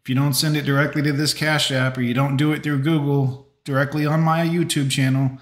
If 0.00 0.08
you 0.08 0.14
don't 0.14 0.34
send 0.34 0.56
it 0.56 0.64
directly 0.64 1.02
to 1.02 1.12
this 1.12 1.34
Cash 1.34 1.70
App 1.70 1.98
or 1.98 2.02
you 2.02 2.14
don't 2.14 2.36
do 2.36 2.52
it 2.52 2.62
through 2.62 2.82
Google 2.82 3.48
directly 3.64 4.06
on 4.06 4.20
my 4.20 4.46
YouTube 4.46 4.90
channel, 4.90 5.38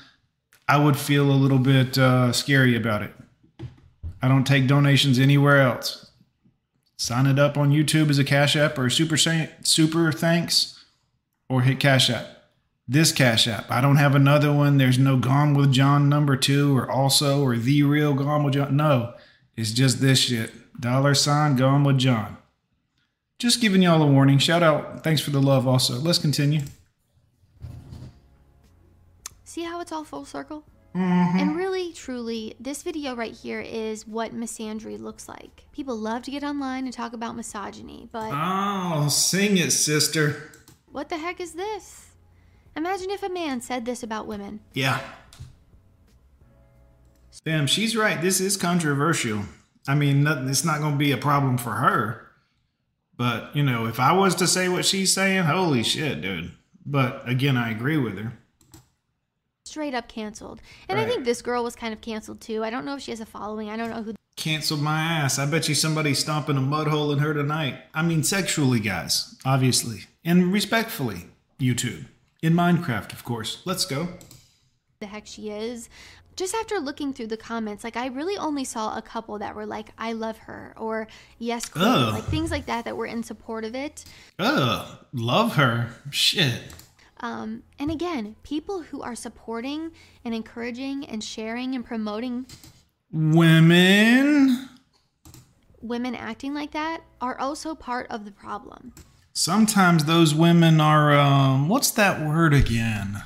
I 0.69 0.79
would 0.79 0.97
feel 0.97 1.31
a 1.31 1.33
little 1.33 1.59
bit 1.59 1.97
uh, 1.97 2.33
scary 2.33 2.77
about 2.77 3.03
it. 3.03 3.13
I 4.23 4.29
don't 4.29 4.47
take 4.47 4.69
donations 4.69 5.19
anywhere 5.19 5.61
else. 5.61 6.11
Sign 6.97 7.27
it 7.27 7.39
up 7.39 7.59
on 7.59 7.73
YouTube 7.73 8.09
as 8.09 8.19
a 8.19 8.25
Cash 8.25 8.55
App 8.55 8.79
or 8.79 8.89
super 8.89 9.17
super 9.17 10.13
thanks, 10.13 10.85
or 11.49 11.63
hit 11.63 11.81
Cash 11.81 12.09
App. 12.09 12.27
This 12.87 13.11
Cash 13.11 13.49
App. 13.49 13.71
I 13.71 13.81
don't 13.81 13.97
have 13.97 14.15
another 14.15 14.53
one. 14.53 14.79
There's 14.79 14.99
no 14.99 15.17
Gone 15.17 15.55
with 15.55 15.73
Jon 15.73 16.09
number 16.09 16.37
two 16.37 16.77
or 16.77 16.89
also 16.89 17.43
or 17.43 17.57
the 17.57 17.83
real 17.83 18.15
Gone 18.15 18.45
with 18.45 18.55
Jon. 18.55 18.77
No, 18.77 19.15
it's 19.57 19.73
just 19.73 20.01
this 20.01 20.21
shit. 20.21 20.53
Dollar 20.81 21.15
sign 21.15 21.57
Gone 21.57 21.83
with 21.83 21.99
Jon. 21.99 22.37
Just 23.39 23.61
giving 23.61 23.83
y'all 23.83 24.03
a 24.03 24.07
warning. 24.07 24.39
Shout 24.39 24.63
out. 24.63 25.03
Thanks 25.03 25.21
for 25.21 25.31
the 25.31 25.43
love. 25.43 25.67
Also, 25.67 25.99
let's 25.99 26.19
continue. 26.19 26.61
See 29.43 29.65
how 29.65 29.81
it's 29.81 29.91
all 29.91 30.05
full 30.05 30.25
circle? 30.25 30.65
Mm-hmm. 30.95 31.39
And 31.39 31.57
really, 31.57 31.93
truly, 31.93 32.55
this 32.61 32.83
video 32.83 33.15
right 33.17 33.33
here 33.33 33.61
is 33.61 34.07
what 34.07 34.35
misandry 34.35 35.01
looks 35.01 35.27
like. 35.29 35.65
People 35.73 35.97
love 35.97 36.23
to 36.25 36.31
get 36.31 36.45
online 36.45 36.85
and 36.85 36.93
talk 36.93 37.15
about 37.15 37.35
misogyny, 37.35 38.09
but 38.13 38.31
Oh, 38.33 39.09
sing 39.09 39.57
it, 39.57 39.71
sister. 39.71 40.51
what 40.91 41.09
the 41.09 41.17
heck 41.17 41.41
is 41.41 41.53
this? 41.55 42.11
Imagine 42.77 43.11
if 43.11 43.23
a 43.23 43.29
man 43.31 43.61
said 43.63 43.85
this 43.85 44.03
about 44.03 44.27
women. 44.27 44.61
Yeah. 44.75 45.01
Damn, 47.45 47.67
she's 47.67 47.97
right. 47.97 48.21
This 48.21 48.41
is 48.41 48.57
controversial. 48.57 49.41
I 49.89 49.95
mean, 49.95 50.23
nothing, 50.23 50.49
it's 50.49 50.65
not 50.65 50.79
going 50.81 50.93
to 50.93 50.99
be 50.99 51.13
a 51.13 51.17
problem 51.17 51.59
for 51.59 51.71
her. 51.73 52.29
But, 53.17 53.55
you 53.57 53.63
know, 53.63 53.87
if 53.87 53.99
I 53.99 54.13
was 54.13 54.35
to 54.37 54.47
say 54.47 54.69
what 54.69 54.85
she's 54.85 55.13
saying, 55.13 55.45
holy 55.45 55.83
shit, 55.83 56.21
dude. 56.21 56.53
But 56.85 57.29
again, 57.29 57.57
I 57.57 57.71
agree 57.71 57.97
with 57.97 58.19
her. 58.19 58.33
Straight 59.73 59.95
up 59.95 60.07
canceled. 60.07 60.61
And 60.87 61.01
I 61.01 61.07
think 61.07 61.25
this 61.25 61.41
girl 61.41 61.65
was 61.65 61.75
kind 61.75 61.95
of 61.95 62.03
canceled 62.03 62.43
too. 62.43 62.63
I 62.63 62.69
don't 62.69 62.85
know 62.85 62.97
if 62.97 63.01
she 63.01 63.11
has 63.11 63.21
a 63.21 63.25
following. 63.25 63.71
I 63.71 63.79
don't 63.79 63.89
know 63.89 64.03
who 64.03 64.13
Canceled 64.37 64.83
my 64.83 65.01
ass. 65.01 65.39
I 65.39 65.47
bet 65.47 65.67
you 65.67 65.75
somebody's 65.75 66.19
stomping 66.19 66.59
a 66.59 66.61
mud 66.61 66.89
hole 66.89 67.11
in 67.11 67.21
her 67.21 67.33
tonight. 67.33 67.77
I 67.95 68.03
mean, 68.03 68.23
sexually, 68.23 68.81
guys, 68.81 69.35
obviously. 69.47 70.01
And 70.27 70.53
respectfully, 70.53 71.25
YouTube. 71.59 72.05
In 72.43 72.53
Minecraft, 72.53 73.15
of 73.15 73.25
course. 73.25 73.63
Let's 73.65 73.87
go. 73.87 74.09
the 75.01 75.07
heck 75.07 75.27
she 75.27 75.49
is. 75.49 75.89
Just 76.37 76.55
after 76.55 76.79
looking 76.79 77.15
through 77.15 77.29
the 77.29 77.39
comments, 77.39 77.83
like 77.83 77.97
I 77.97 78.09
really 78.09 78.37
only 78.37 78.65
saw 78.65 78.99
a 78.99 79.01
couple 79.01 79.39
that 79.39 79.55
were 79.55 79.65
like, 79.65 79.89
I 79.97 80.13
love 80.13 80.37
her 80.39 80.75
or 80.77 81.09
yes, 81.39 81.71
queen, 81.71 82.11
like 82.11 82.25
things 82.25 82.51
like 82.51 82.67
that 82.67 82.85
that 82.85 82.95
were 82.97 83.07
in 83.07 83.23
support 83.23 83.65
of 83.65 83.75
it. 83.75 84.05
Ugh, 84.39 84.99
love 85.15 85.57
her. 85.57 85.95
Shit. 86.11 86.61
Um, 87.23 87.63
and 87.79 87.91
again, 87.91 88.35
people 88.43 88.83
who 88.83 89.01
are 89.01 89.15
supporting 89.15 89.93
and 90.25 90.35
encouraging 90.35 91.07
and 91.07 91.23
sharing 91.23 91.75
and 91.75 91.85
promoting 91.85 92.47
Women. 93.13 94.69
women 95.81 96.15
acting 96.15 96.55
like 96.55 96.73
that 96.73 97.03
are 97.21 97.39
also 97.39 97.75
part 97.75 98.07
of 98.11 98.25
the 98.25 98.33
problem. 98.33 98.93
Sometimes 99.33 100.05
those 100.05 100.35
women 100.35 100.81
are, 100.81 101.13
um, 101.13 101.69
what's 101.69 101.91
that 101.93 102.21
word 102.27 102.53
again? 102.53 103.23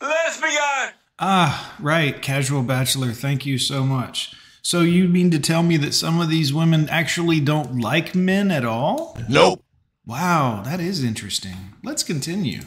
Lesbian! 0.00 0.94
Ah, 1.18 1.74
right, 1.80 2.22
casual 2.22 2.62
bachelor. 2.62 3.12
Thank 3.12 3.44
you 3.44 3.58
so 3.58 3.84
much. 3.84 4.34
So 4.62 4.80
you 4.82 5.08
mean 5.08 5.30
to 5.32 5.38
tell 5.38 5.62
me 5.62 5.76
that 5.78 5.92
some 5.94 6.20
of 6.20 6.28
these 6.30 6.52
women 6.52 6.88
actually 6.88 7.40
don't 7.40 7.78
like 7.78 8.14
men 8.14 8.50
at 8.50 8.64
all? 8.64 9.18
Nope. 9.28 9.62
Wow, 10.06 10.62
that 10.64 10.80
is 10.80 11.02
interesting. 11.04 11.74
Let's 11.82 12.02
continue. 12.02 12.60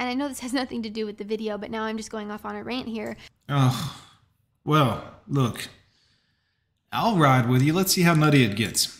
And 0.00 0.08
I 0.08 0.14
know 0.14 0.26
this 0.28 0.40
has 0.40 0.52
nothing 0.62 0.82
to 0.82 0.90
do 0.90 1.06
with 1.06 1.18
the 1.18 1.24
video, 1.24 1.56
but 1.58 1.70
now 1.70 1.84
I'm 1.84 1.96
just 1.98 2.10
going 2.10 2.30
off 2.32 2.44
on 2.44 2.56
a 2.56 2.64
rant 2.64 2.88
here. 2.88 3.16
Oh, 3.48 4.02
well, 4.64 5.04
look. 5.28 5.68
I'll 6.90 7.16
ride 7.16 7.48
with 7.48 7.62
you. 7.62 7.72
Let's 7.72 7.92
see 7.92 8.02
how 8.02 8.14
nutty 8.14 8.42
it 8.42 8.56
gets. 8.56 8.96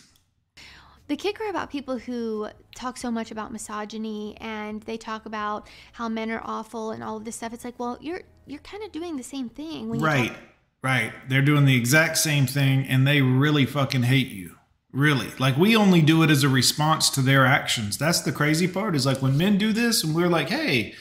The 1.07 1.17
kicker 1.17 1.49
about 1.49 1.69
people 1.69 1.97
who 1.97 2.47
talk 2.73 2.95
so 2.95 3.11
much 3.11 3.31
about 3.31 3.51
misogyny 3.51 4.37
and 4.39 4.81
they 4.83 4.95
talk 4.95 5.25
about 5.25 5.67
how 5.91 6.07
men 6.07 6.31
are 6.31 6.39
awful 6.45 6.91
and 6.91 7.03
all 7.03 7.17
of 7.17 7.25
this 7.25 7.35
stuff, 7.35 7.53
it's 7.53 7.65
like, 7.65 7.77
well, 7.77 7.97
you're 7.99 8.21
you're 8.45 8.61
kind 8.61 8.81
of 8.83 8.93
doing 8.93 9.17
the 9.17 9.23
same 9.23 9.49
thing 9.49 9.89
when 9.89 9.99
you 9.99 10.05
Right, 10.05 10.29
talk- 10.29 10.37
right. 10.83 11.11
They're 11.27 11.41
doing 11.41 11.65
the 11.65 11.75
exact 11.75 12.17
same 12.17 12.45
thing 12.47 12.85
and 12.87 13.05
they 13.05 13.21
really 13.21 13.65
fucking 13.65 14.03
hate 14.03 14.27
you. 14.29 14.55
Really. 14.93 15.29
Like 15.39 15.57
we 15.57 15.75
only 15.75 16.01
do 16.01 16.21
it 16.23 16.29
as 16.29 16.43
a 16.43 16.49
response 16.49 17.09
to 17.11 17.21
their 17.21 17.45
actions. 17.45 17.97
That's 17.97 18.21
the 18.21 18.31
crazy 18.31 18.67
part 18.67 18.95
is 18.95 19.05
like 19.05 19.21
when 19.21 19.37
men 19.37 19.57
do 19.57 19.71
this 19.71 20.03
and 20.03 20.13
we're 20.13 20.27
like, 20.27 20.49
hey, 20.49 20.93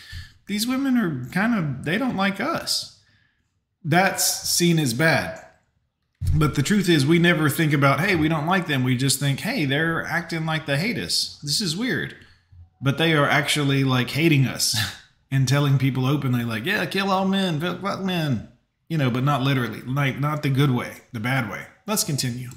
these 0.46 0.66
women 0.66 0.96
are 0.96 1.28
kind 1.30 1.54
of, 1.54 1.84
they 1.84 1.98
don't 1.98 2.16
like 2.16 2.40
us. 2.40 3.00
That's 3.84 4.24
seen 4.24 4.78
as 4.78 4.94
bad. 4.94 5.44
But 6.34 6.54
the 6.54 6.62
truth 6.62 6.88
is, 6.88 7.06
we 7.06 7.18
never 7.18 7.48
think 7.48 7.72
about, 7.72 8.00
hey, 8.00 8.14
we 8.14 8.28
don't 8.28 8.46
like 8.46 8.66
them. 8.66 8.84
We 8.84 8.96
just 8.96 9.18
think, 9.18 9.40
hey, 9.40 9.64
they're 9.64 10.04
acting 10.04 10.44
like 10.44 10.66
they 10.66 10.76
hate 10.76 10.98
us. 10.98 11.40
This 11.42 11.60
is 11.60 11.76
weird. 11.76 12.14
But 12.80 12.98
they 12.98 13.14
are 13.14 13.26
actually 13.26 13.84
like 13.84 14.10
hating 14.10 14.46
us 14.46 14.76
and 15.30 15.48
telling 15.48 15.78
people 15.78 16.06
openly, 16.06 16.44
like, 16.44 16.66
yeah, 16.66 16.84
kill 16.86 17.10
all 17.10 17.26
men, 17.26 17.60
fuck 17.60 18.02
men. 18.02 18.48
You 18.88 18.98
know, 18.98 19.10
but 19.10 19.22
not 19.24 19.42
literally, 19.42 19.82
like, 19.82 20.18
not 20.18 20.42
the 20.42 20.50
good 20.50 20.72
way, 20.72 20.96
the 21.12 21.20
bad 21.20 21.48
way. 21.48 21.64
Let's 21.86 22.04
continue. 22.04 22.50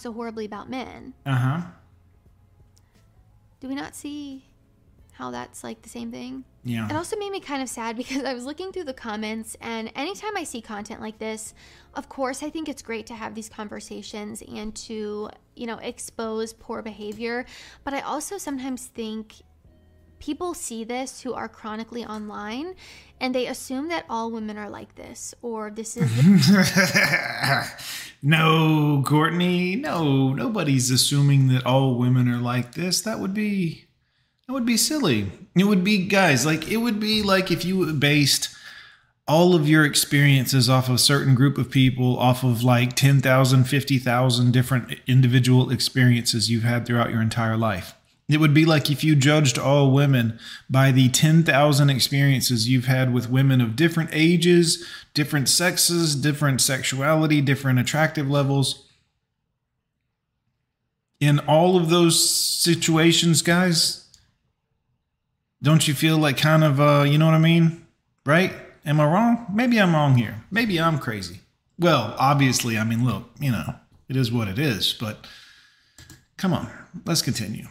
So 0.00 0.12
horribly 0.12 0.44
about 0.44 0.68
men. 0.68 1.14
Uh 1.24 1.34
huh. 1.34 1.60
Do 3.60 3.68
we 3.68 3.74
not 3.74 3.94
see 3.94 4.44
how 5.16 5.30
that's 5.30 5.64
like 5.64 5.80
the 5.80 5.88
same 5.88 6.10
thing. 6.10 6.44
Yeah. 6.62 6.88
It 6.90 6.94
also 6.94 7.16
made 7.16 7.30
me 7.30 7.40
kind 7.40 7.62
of 7.62 7.68
sad 7.68 7.96
because 8.02 8.24
I 8.24 8.34
was 8.34 8.44
looking 8.44 8.72
through 8.72 8.84
the 8.84 8.94
comments, 8.94 9.56
and 9.60 9.90
anytime 9.94 10.36
I 10.36 10.44
see 10.44 10.60
content 10.60 11.00
like 11.00 11.18
this, 11.18 11.54
of 11.94 12.08
course, 12.08 12.42
I 12.42 12.50
think 12.50 12.68
it's 12.68 12.82
great 12.82 13.06
to 13.06 13.14
have 13.14 13.34
these 13.34 13.48
conversations 13.48 14.42
and 14.42 14.74
to, 14.76 15.30
you 15.54 15.66
know, 15.66 15.78
expose 15.78 16.52
poor 16.52 16.82
behavior. 16.82 17.46
But 17.84 17.94
I 17.94 18.00
also 18.00 18.36
sometimes 18.36 18.86
think 18.86 19.36
people 20.26 20.54
see 20.54 20.82
this 20.82 21.20
who 21.20 21.32
are 21.34 21.48
chronically 21.48 22.04
online 22.04 22.74
and 23.20 23.32
they 23.32 23.46
assume 23.46 23.88
that 23.88 24.04
all 24.10 24.28
women 24.28 24.58
are 24.58 24.68
like 24.68 24.96
this 24.96 25.32
or 25.40 25.70
this 25.70 25.96
is 25.96 26.10
no, 28.22 29.04
Courtney, 29.06 29.76
no, 29.76 30.32
nobody's 30.32 30.90
assuming 30.90 31.46
that 31.46 31.64
all 31.64 31.94
women 31.94 32.28
are 32.28 32.40
like 32.40 32.74
this. 32.74 33.00
That 33.02 33.20
would 33.20 33.32
be 33.32 33.84
that 34.46 34.52
would 34.52 34.66
be 34.66 34.76
silly. 34.76 35.30
It 35.54 35.64
would 35.64 35.84
be 35.84 36.06
guys, 36.06 36.44
like 36.44 36.68
it 36.68 36.78
would 36.78 36.98
be 36.98 37.22
like 37.22 37.52
if 37.52 37.64
you 37.64 37.92
based 37.92 38.48
all 39.28 39.54
of 39.54 39.68
your 39.68 39.84
experiences 39.84 40.68
off 40.68 40.88
of 40.88 40.96
a 40.96 40.98
certain 40.98 41.36
group 41.36 41.56
of 41.56 41.70
people, 41.70 42.18
off 42.18 42.44
of 42.44 42.62
like 42.62 42.94
10,000, 42.94 43.64
50,000 43.64 44.52
different 44.52 44.98
individual 45.06 45.70
experiences 45.70 46.50
you've 46.50 46.62
had 46.62 46.84
throughout 46.84 47.10
your 47.10 47.22
entire 47.22 47.56
life. 47.56 47.94
It 48.28 48.40
would 48.40 48.54
be 48.54 48.64
like 48.64 48.90
if 48.90 49.04
you 49.04 49.14
judged 49.14 49.56
all 49.56 49.92
women 49.92 50.38
by 50.68 50.90
the 50.90 51.08
10,000 51.08 51.90
experiences 51.90 52.68
you've 52.68 52.86
had 52.86 53.14
with 53.14 53.30
women 53.30 53.60
of 53.60 53.76
different 53.76 54.10
ages, 54.12 54.84
different 55.14 55.48
sexes, 55.48 56.16
different 56.16 56.60
sexuality, 56.60 57.40
different 57.40 57.78
attractive 57.78 58.28
levels. 58.28 58.88
In 61.20 61.38
all 61.40 61.76
of 61.76 61.88
those 61.88 62.28
situations, 62.28 63.42
guys, 63.42 64.06
don't 65.62 65.86
you 65.86 65.94
feel 65.94 66.18
like 66.18 66.36
kind 66.36 66.64
of, 66.64 66.80
uh, 66.80 67.04
you 67.06 67.18
know 67.18 67.26
what 67.26 67.34
I 67.34 67.38
mean? 67.38 67.86
Right? 68.24 68.52
Am 68.84 69.00
I 69.00 69.06
wrong? 69.06 69.46
Maybe 69.52 69.80
I'm 69.80 69.94
wrong 69.94 70.16
here. 70.16 70.44
Maybe 70.50 70.80
I'm 70.80 70.98
crazy. 70.98 71.40
Well, 71.78 72.16
obviously, 72.18 72.76
I 72.76 72.84
mean, 72.84 73.04
look, 73.04 73.30
you 73.38 73.52
know, 73.52 73.76
it 74.08 74.16
is 74.16 74.32
what 74.32 74.48
it 74.48 74.58
is, 74.58 74.92
but 74.92 75.26
come 76.36 76.52
on, 76.52 76.68
let's 77.04 77.22
continue. 77.22 77.66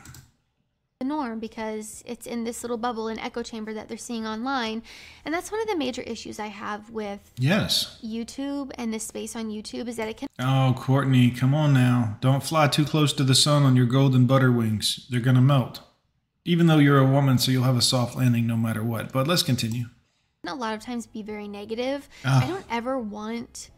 The 1.07 1.13
norm 1.13 1.39
because 1.39 2.03
it's 2.05 2.25
in 2.25 2.43
this 2.43 2.63
little 2.63 2.77
bubble 2.77 3.07
and 3.07 3.19
echo 3.19 3.43
chamber 3.43 3.73
that 3.73 3.87
they're 3.87 3.97
seeing 3.97 4.25
online. 4.25 4.83
And 5.23 5.33
that's 5.33 5.51
one 5.51 5.61
of 5.61 5.67
the 5.67 5.77
major 5.77 6.01
issues 6.01 6.39
I 6.39 6.47
have 6.47 6.89
with 6.89 7.31
Yes. 7.37 7.99
YouTube 8.03 8.71
and 8.75 8.93
this 8.93 9.05
space 9.07 9.35
on 9.35 9.49
YouTube 9.49 9.87
is 9.87 9.95
that 9.97 10.07
it 10.07 10.17
can 10.17 10.27
Oh, 10.39 10.73
Courtney, 10.77 11.31
come 11.31 11.53
on 11.53 11.73
now. 11.73 12.17
Don't 12.21 12.43
fly 12.43 12.67
too 12.67 12.85
close 12.85 13.13
to 13.13 13.23
the 13.23 13.35
sun 13.35 13.63
on 13.63 13.75
your 13.75 13.85
golden 13.85 14.25
butter 14.25 14.51
wings. 14.51 15.07
They're 15.09 15.19
going 15.19 15.35
to 15.35 15.41
melt. 15.41 15.81
Even 16.43 16.67
though 16.67 16.77
you're 16.77 16.99
a 16.99 17.05
woman, 17.09 17.37
so 17.37 17.51
you'll 17.51 17.63
have 17.63 17.77
a 17.77 17.81
soft 17.81 18.15
landing 18.15 18.45
no 18.45 18.55
matter 18.57 18.83
what. 18.83 19.11
But 19.11 19.27
let's 19.27 19.43
continue. 19.43 19.85
a 20.47 20.53
lot 20.53 20.75
of 20.75 20.79
times 20.79 21.07
be 21.07 21.23
very 21.23 21.47
negative. 21.47 22.07
Ah. 22.23 22.43
I 22.43 22.47
don't 22.47 22.65
ever 22.69 22.99
want 22.99 23.71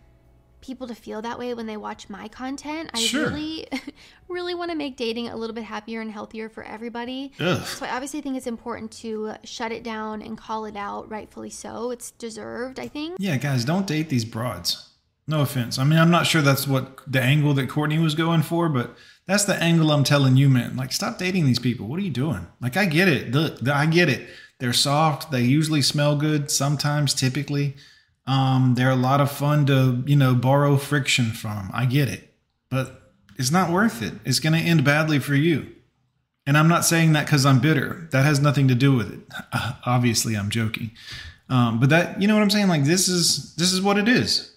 people 0.62 0.88
to 0.88 0.96
feel 0.96 1.22
that 1.22 1.38
way 1.40 1.54
when 1.54 1.66
they 1.68 1.78
watch 1.78 2.10
my 2.10 2.28
content. 2.28 2.90
I 2.94 3.00
Sure. 3.00 3.30
really 3.30 3.68
really 4.28 4.56
want 4.56 4.72
to 4.72 4.78
make 4.78 4.98
dating 4.98 5.28
a 5.30 5.36
little 5.36 5.54
bit 5.54 5.64
happier 5.64 6.02
and 6.02 6.12
healthier 6.12 6.50
for 6.50 6.64
everybody. 6.64 7.32
Ugh. 7.40 7.64
So 7.66 7.86
I 7.86 7.92
obviously 7.92 8.22
think 8.22 8.38
it's 8.38 8.48
important 8.48 8.92
to 9.04 9.34
shut 9.44 9.72
it 9.72 9.84
down 9.84 10.22
and 10.22 10.38
call 10.38 10.66
it 10.66 10.76
out, 10.76 11.10
rightfully 11.10 11.50
so. 11.50 11.92
It's 11.92 12.12
deserved, 12.12 12.80
I 12.80 12.88
think. 12.88 13.18
Yeah, 13.20 13.38
guys, 13.38 13.64
don't 13.66 13.88
date 13.88 14.10
these 14.10 14.26
broads. 14.26 14.90
No 15.30 15.42
offense. 15.42 15.78
I 15.78 15.84
mean, 15.84 16.00
I'm 16.00 16.10
not 16.12 16.26
sure 16.26 16.42
that's 16.42 16.68
what 16.68 17.00
the 17.06 17.22
angle 17.22 17.54
that 17.56 17.70
Courtney 17.70 18.00
was 18.00 18.16
going 18.16 18.44
for, 18.44 18.70
but 18.70 18.96
that's 19.26 19.44
the 19.44 19.56
angle 19.62 19.92
I'm 19.92 20.06
telling 20.06 20.38
you, 20.38 20.48
man. 20.48 20.78
Like, 20.78 20.94
stop 20.94 21.18
dating 21.18 21.46
these 21.46 21.60
people. 21.60 21.86
What 21.88 22.00
are 22.00 22.04
you 22.04 22.10
doing? 22.10 22.48
Like, 22.62 22.78
I 22.78 22.86
get 22.86 23.10
it. 23.10 23.32
Look, 23.34 23.68
I 23.68 23.86
get 23.88 24.08
it. 24.08 24.28
They're 24.60 24.72
soft. 24.72 25.30
They 25.30 25.42
usually 25.42 25.82
smell 25.82 26.16
good. 26.16 26.50
Sometimes, 26.50 27.14
typically, 27.14 27.76
um, 28.28 28.76
they're 28.76 28.92
a 28.92 28.96
lot 28.96 29.22
of 29.22 29.32
fun 29.32 29.66
to 29.68 30.04
you 30.06 30.16
know 30.16 30.36
borrow 30.36 30.78
friction 30.78 31.32
from. 31.32 31.72
I 31.74 31.86
get 31.86 32.10
it, 32.10 32.34
but 32.70 33.14
it's 33.38 33.52
not 33.52 33.72
worth 33.72 34.02
it. 34.02 34.14
It's 34.26 34.40
going 34.40 34.54
to 34.54 34.60
end 34.60 34.84
badly 34.84 35.20
for 35.20 35.36
you. 35.36 35.74
And 36.46 36.58
I'm 36.58 36.68
not 36.68 36.86
saying 36.86 37.14
that 37.14 37.26
because 37.26 37.46
I'm 37.46 37.60
bitter. 37.60 38.08
That 38.12 38.24
has 38.24 38.40
nothing 38.40 38.68
to 38.70 38.76
do 38.76 38.96
with 38.96 39.12
it. 39.14 39.20
obviously, 39.86 40.36
I'm 40.36 40.50
joking. 40.50 40.92
Um, 41.50 41.80
but 41.80 41.90
that 41.90 42.22
you 42.22 42.28
know 42.28 42.36
what 42.36 42.44
I'm 42.44 42.50
saying? 42.50 42.68
Like 42.68 42.84
this 42.84 43.08
is 43.08 43.56
this 43.56 43.72
is 43.72 43.82
what 43.82 43.98
it 43.98 44.08
is. 44.08 44.54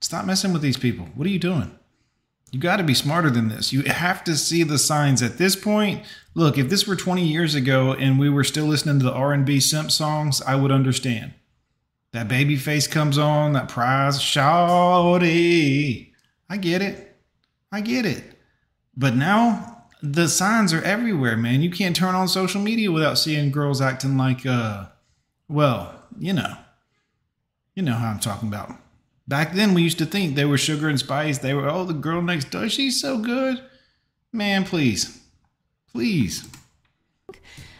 Stop 0.00 0.26
messing 0.26 0.52
with 0.52 0.62
these 0.62 0.76
people. 0.76 1.06
What 1.14 1.26
are 1.26 1.30
you 1.30 1.38
doing? 1.38 1.78
You 2.50 2.60
got 2.60 2.76
to 2.76 2.82
be 2.82 2.92
smarter 2.92 3.30
than 3.30 3.48
this. 3.48 3.72
You 3.72 3.82
have 3.82 4.24
to 4.24 4.36
see 4.36 4.62
the 4.62 4.78
signs 4.78 5.22
at 5.22 5.38
this 5.38 5.56
point. 5.56 6.04
Look, 6.34 6.58
if 6.58 6.68
this 6.68 6.86
were 6.86 6.96
20 6.96 7.24
years 7.24 7.54
ago 7.54 7.94
and 7.94 8.18
we 8.18 8.28
were 8.28 8.44
still 8.44 8.66
listening 8.66 8.98
to 8.98 9.04
the 9.06 9.12
R&B 9.12 9.58
simp 9.60 9.90
songs, 9.90 10.42
I 10.42 10.56
would 10.56 10.70
understand. 10.70 11.32
That 12.12 12.28
baby 12.28 12.56
face 12.56 12.86
comes 12.86 13.16
on, 13.16 13.54
that 13.54 13.68
prize 13.68 14.18
shawty. 14.18 16.12
I 16.48 16.56
get 16.58 16.82
it. 16.82 17.16
I 17.70 17.80
get 17.80 18.04
it. 18.04 18.38
But 18.96 19.14
now 19.14 19.86
the 20.02 20.28
signs 20.28 20.74
are 20.74 20.82
everywhere, 20.82 21.36
man. 21.36 21.62
You 21.62 21.70
can't 21.70 21.96
turn 21.96 22.14
on 22.14 22.28
social 22.28 22.60
media 22.60 22.92
without 22.92 23.18
seeing 23.18 23.50
girls 23.50 23.80
acting 23.80 24.18
like 24.18 24.44
uh 24.44 24.86
well, 25.48 26.02
you 26.18 26.32
know. 26.32 26.56
You 27.74 27.82
know 27.82 27.94
how 27.94 28.10
I'm 28.10 28.20
talking 28.20 28.48
about. 28.48 28.74
Back 29.26 29.54
then, 29.54 29.72
we 29.72 29.82
used 29.82 29.98
to 29.98 30.06
think 30.06 30.34
they 30.34 30.44
were 30.44 30.58
sugar 30.58 30.88
and 30.88 30.98
spice. 30.98 31.38
They 31.38 31.54
were, 31.54 31.68
oh, 31.68 31.84
the 31.84 31.94
girl 31.94 32.20
next 32.20 32.50
door, 32.50 32.68
she's 32.68 33.00
so 33.00 33.18
good. 33.18 33.62
Man, 34.32 34.64
please. 34.64 35.22
Please. 35.90 36.46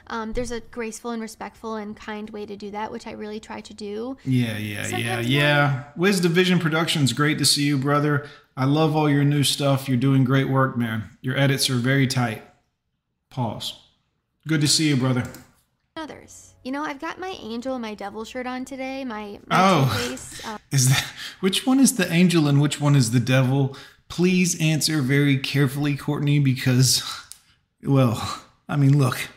Um, 0.09 0.33
there's 0.33 0.51
a 0.51 0.61
graceful 0.61 1.11
and 1.11 1.23
respectful 1.23 1.77
and 1.77 1.97
kind 1.97 2.29
way 2.31 2.47
to 2.47 2.57
do 2.57 2.71
that, 2.71 2.91
which 2.93 3.07
I 3.07 3.13
really 3.13 3.41
try 3.41 3.61
to 3.61 3.75
do. 3.75 4.17
Yeah, 4.25 4.57
yeah, 4.59 4.59
yeah, 4.59 4.85
Sometimes 4.85 5.29
yeah. 5.29 5.85
Wiz 5.97 6.21
Division 6.21 6.59
Productions, 6.59 7.13
great 7.13 7.39
to 7.39 7.45
see 7.45 7.65
you, 7.65 7.79
brother. 7.79 8.27
I 8.57 8.65
love 8.67 8.95
all 8.95 9.09
your 9.09 9.25
new 9.25 9.45
stuff. 9.45 9.89
You're 9.89 9.97
doing 9.97 10.25
great 10.25 10.49
work, 10.49 10.77
man. 10.77 11.05
Your 11.23 11.37
edits 11.39 11.71
are 11.71 11.77
very 11.77 12.07
tight. 12.07 12.43
Pause. 13.31 13.79
Good 14.47 14.61
to 14.61 14.69
see 14.69 14.89
you, 14.89 14.97
brother. 14.97 15.25
Others. 15.97 16.55
You 16.63 16.71
know, 16.73 16.83
I've 16.83 17.01
got 17.01 17.19
my 17.19 17.37
angel 17.41 17.75
and 17.75 17.83
my 17.83 17.95
devil 17.95 18.25
shirt 18.25 18.47
on 18.47 18.65
today. 18.65 19.05
My, 19.05 19.41
my 19.47 19.57
Oh. 19.59 20.39
Uh, 20.45 20.59
Is 20.71 20.89
that 20.89 21.05
which 21.41 21.67
one 21.67 21.81
is 21.81 21.97
the 21.97 22.11
angel 22.13 22.47
and 22.47 22.61
which 22.61 22.81
one 22.81 22.95
is 22.95 23.11
the 23.11 23.21
devil? 23.21 23.77
Please 24.09 24.61
answer 24.61 25.01
very 25.01 25.39
carefully, 25.39 25.97
Courtney, 25.97 26.39
because, 26.39 27.03
well, 27.83 28.43
I 28.69 28.77
mean, 28.77 28.97
look. 28.99 29.29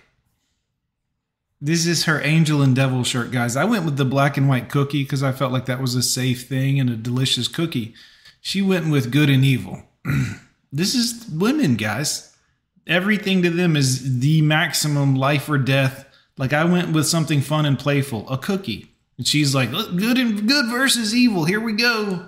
This 1.65 1.87
is 1.87 2.03
her 2.03 2.21
angel 2.21 2.61
and 2.61 2.75
devil 2.75 3.03
shirt, 3.03 3.31
guys. 3.31 3.55
I 3.55 3.63
went 3.63 3.85
with 3.85 3.97
the 3.97 4.05
black 4.05 4.37
and 4.37 4.47
white 4.47 4.69
cookie 4.69 5.01
because 5.01 5.23
I 5.23 5.31
felt 5.31 5.51
like 5.51 5.65
that 5.65 5.81
was 5.81 5.95
a 5.95 6.03
safe 6.03 6.47
thing 6.47 6.79
and 6.79 6.91
a 6.91 6.95
delicious 6.95 7.47
cookie. 7.47 7.95
She 8.39 8.61
went 8.61 8.91
with 8.91 9.11
good 9.11 9.31
and 9.31 9.43
evil. 9.43 9.81
this 10.71 10.93
is 10.93 11.25
women, 11.27 11.75
guys. 11.75 12.37
Everything 12.85 13.41
to 13.41 13.49
them 13.49 13.75
is 13.75 14.19
the 14.19 14.43
maximum 14.43 15.15
life 15.15 15.49
or 15.49 15.57
death. 15.57 16.05
Like 16.37 16.53
I 16.53 16.65
went 16.65 16.93
with 16.93 17.07
something 17.07 17.41
fun 17.41 17.65
and 17.65 17.79
playful, 17.79 18.29
a 18.29 18.37
cookie. 18.37 18.91
And 19.17 19.25
she's 19.25 19.55
like, 19.55 19.71
"Look, 19.71 19.95
good 19.95 20.19
and 20.19 20.47
good 20.47 20.67
versus 20.67 21.15
evil. 21.15 21.45
Here 21.45 21.59
we 21.59 21.73
go. 21.73 22.27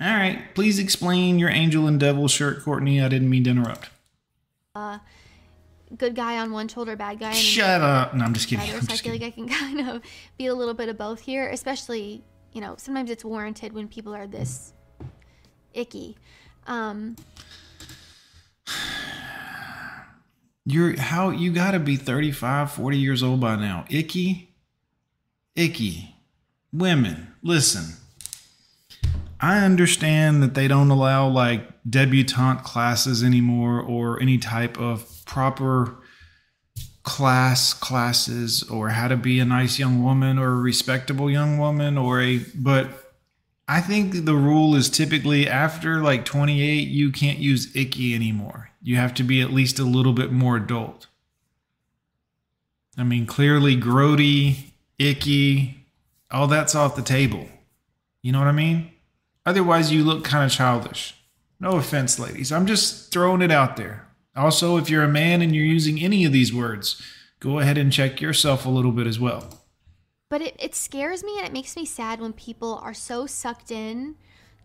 All 0.00 0.16
right, 0.16 0.42
please 0.56 0.80
explain 0.80 1.38
your 1.38 1.50
angel 1.50 1.86
and 1.86 2.00
devil 2.00 2.26
shirt, 2.26 2.64
Courtney. 2.64 3.00
I 3.00 3.06
didn't 3.06 3.30
mean 3.30 3.44
to 3.44 3.50
interrupt. 3.50 3.90
Uh, 4.74 4.98
good 5.98 6.14
guy 6.14 6.38
on 6.38 6.52
one 6.52 6.68
shoulder, 6.68 6.96
bad 6.96 7.18
guy 7.20 7.28
on 7.28 7.34
Shut 7.34 7.80
up. 7.80 8.14
No, 8.14 8.24
I'm 8.24 8.34
just 8.34 8.48
kidding. 8.48 8.64
I'm 8.74 8.82
So 8.82 8.92
I 8.92 8.96
feel 8.96 9.12
kidding. 9.12 9.20
like 9.20 9.22
I 9.22 9.30
can 9.30 9.48
kind 9.76 9.88
of 9.88 10.02
be 10.38 10.46
a 10.46 10.54
little 10.54 10.74
bit 10.74 10.88
of 10.88 10.96
both 10.98 11.20
here, 11.20 11.48
especially, 11.48 12.24
you 12.52 12.60
know, 12.60 12.74
sometimes 12.78 13.10
it's 13.10 13.24
warranted 13.24 13.72
when 13.72 13.88
people 13.88 14.14
are 14.14 14.26
this 14.26 14.72
icky. 15.74 16.16
Um, 16.66 17.16
You're 20.68 21.00
how 21.00 21.30
you 21.30 21.52
got 21.52 21.72
to 21.72 21.78
be 21.78 21.94
35, 21.96 22.72
40 22.72 22.98
years 22.98 23.22
old 23.22 23.40
by 23.40 23.54
now. 23.54 23.84
Icky, 23.88 24.52
icky. 25.54 26.16
Women, 26.72 27.32
listen. 27.42 27.94
I 29.38 29.58
understand 29.64 30.42
that 30.42 30.54
they 30.54 30.66
don't 30.66 30.90
allow 30.90 31.28
like 31.28 31.68
debutante 31.88 32.64
classes 32.64 33.22
anymore 33.22 33.80
or 33.80 34.20
any 34.20 34.38
type 34.38 34.76
of 34.78 35.08
proper 35.26 35.98
class 37.06 37.72
classes 37.72 38.64
or 38.64 38.88
how 38.88 39.06
to 39.06 39.16
be 39.16 39.38
a 39.38 39.44
nice 39.44 39.78
young 39.78 40.02
woman 40.02 40.38
or 40.38 40.48
a 40.48 40.60
respectable 40.60 41.30
young 41.30 41.56
woman 41.56 41.96
or 41.96 42.20
a 42.20 42.38
but 42.54 43.12
I 43.68 43.80
think 43.80 44.24
the 44.24 44.34
rule 44.34 44.74
is 44.74 44.90
typically 44.90 45.48
after 45.48 46.00
like 46.00 46.24
28 46.24 46.88
you 46.88 47.12
can't 47.12 47.38
use 47.38 47.74
icky 47.76 48.14
anymore. 48.14 48.70
You 48.82 48.96
have 48.96 49.14
to 49.14 49.22
be 49.22 49.40
at 49.40 49.52
least 49.52 49.78
a 49.78 49.84
little 49.84 50.12
bit 50.12 50.32
more 50.32 50.56
adult. 50.56 51.06
I 52.98 53.04
mean 53.04 53.24
clearly 53.24 53.76
grody, 53.76 54.70
icky, 54.98 55.86
all 56.30 56.48
that's 56.48 56.74
off 56.74 56.96
the 56.96 57.02
table. 57.02 57.48
You 58.20 58.32
know 58.32 58.40
what 58.40 58.48
I 58.48 58.52
mean? 58.52 58.90
Otherwise 59.44 59.92
you 59.92 60.02
look 60.02 60.24
kind 60.24 60.44
of 60.44 60.50
childish. 60.50 61.14
No 61.60 61.76
offense 61.76 62.18
ladies. 62.18 62.50
I'm 62.50 62.66
just 62.66 63.12
throwing 63.12 63.42
it 63.42 63.52
out 63.52 63.76
there. 63.76 64.05
Also, 64.36 64.76
if 64.76 64.90
you're 64.90 65.02
a 65.02 65.08
man 65.08 65.42
and 65.42 65.54
you're 65.54 65.64
using 65.64 66.00
any 66.00 66.24
of 66.24 66.32
these 66.32 66.52
words, 66.52 67.00
go 67.40 67.58
ahead 67.58 67.78
and 67.78 67.92
check 67.92 68.20
yourself 68.20 68.66
a 68.66 68.70
little 68.70 68.92
bit 68.92 69.06
as 69.06 69.18
well. 69.18 69.62
But 70.28 70.42
it, 70.42 70.56
it 70.58 70.74
scares 70.74 71.22
me 71.22 71.38
and 71.38 71.46
it 71.46 71.52
makes 71.52 71.76
me 71.76 71.84
sad 71.84 72.20
when 72.20 72.32
people 72.32 72.80
are 72.82 72.94
so 72.94 73.26
sucked 73.26 73.70
in 73.70 74.16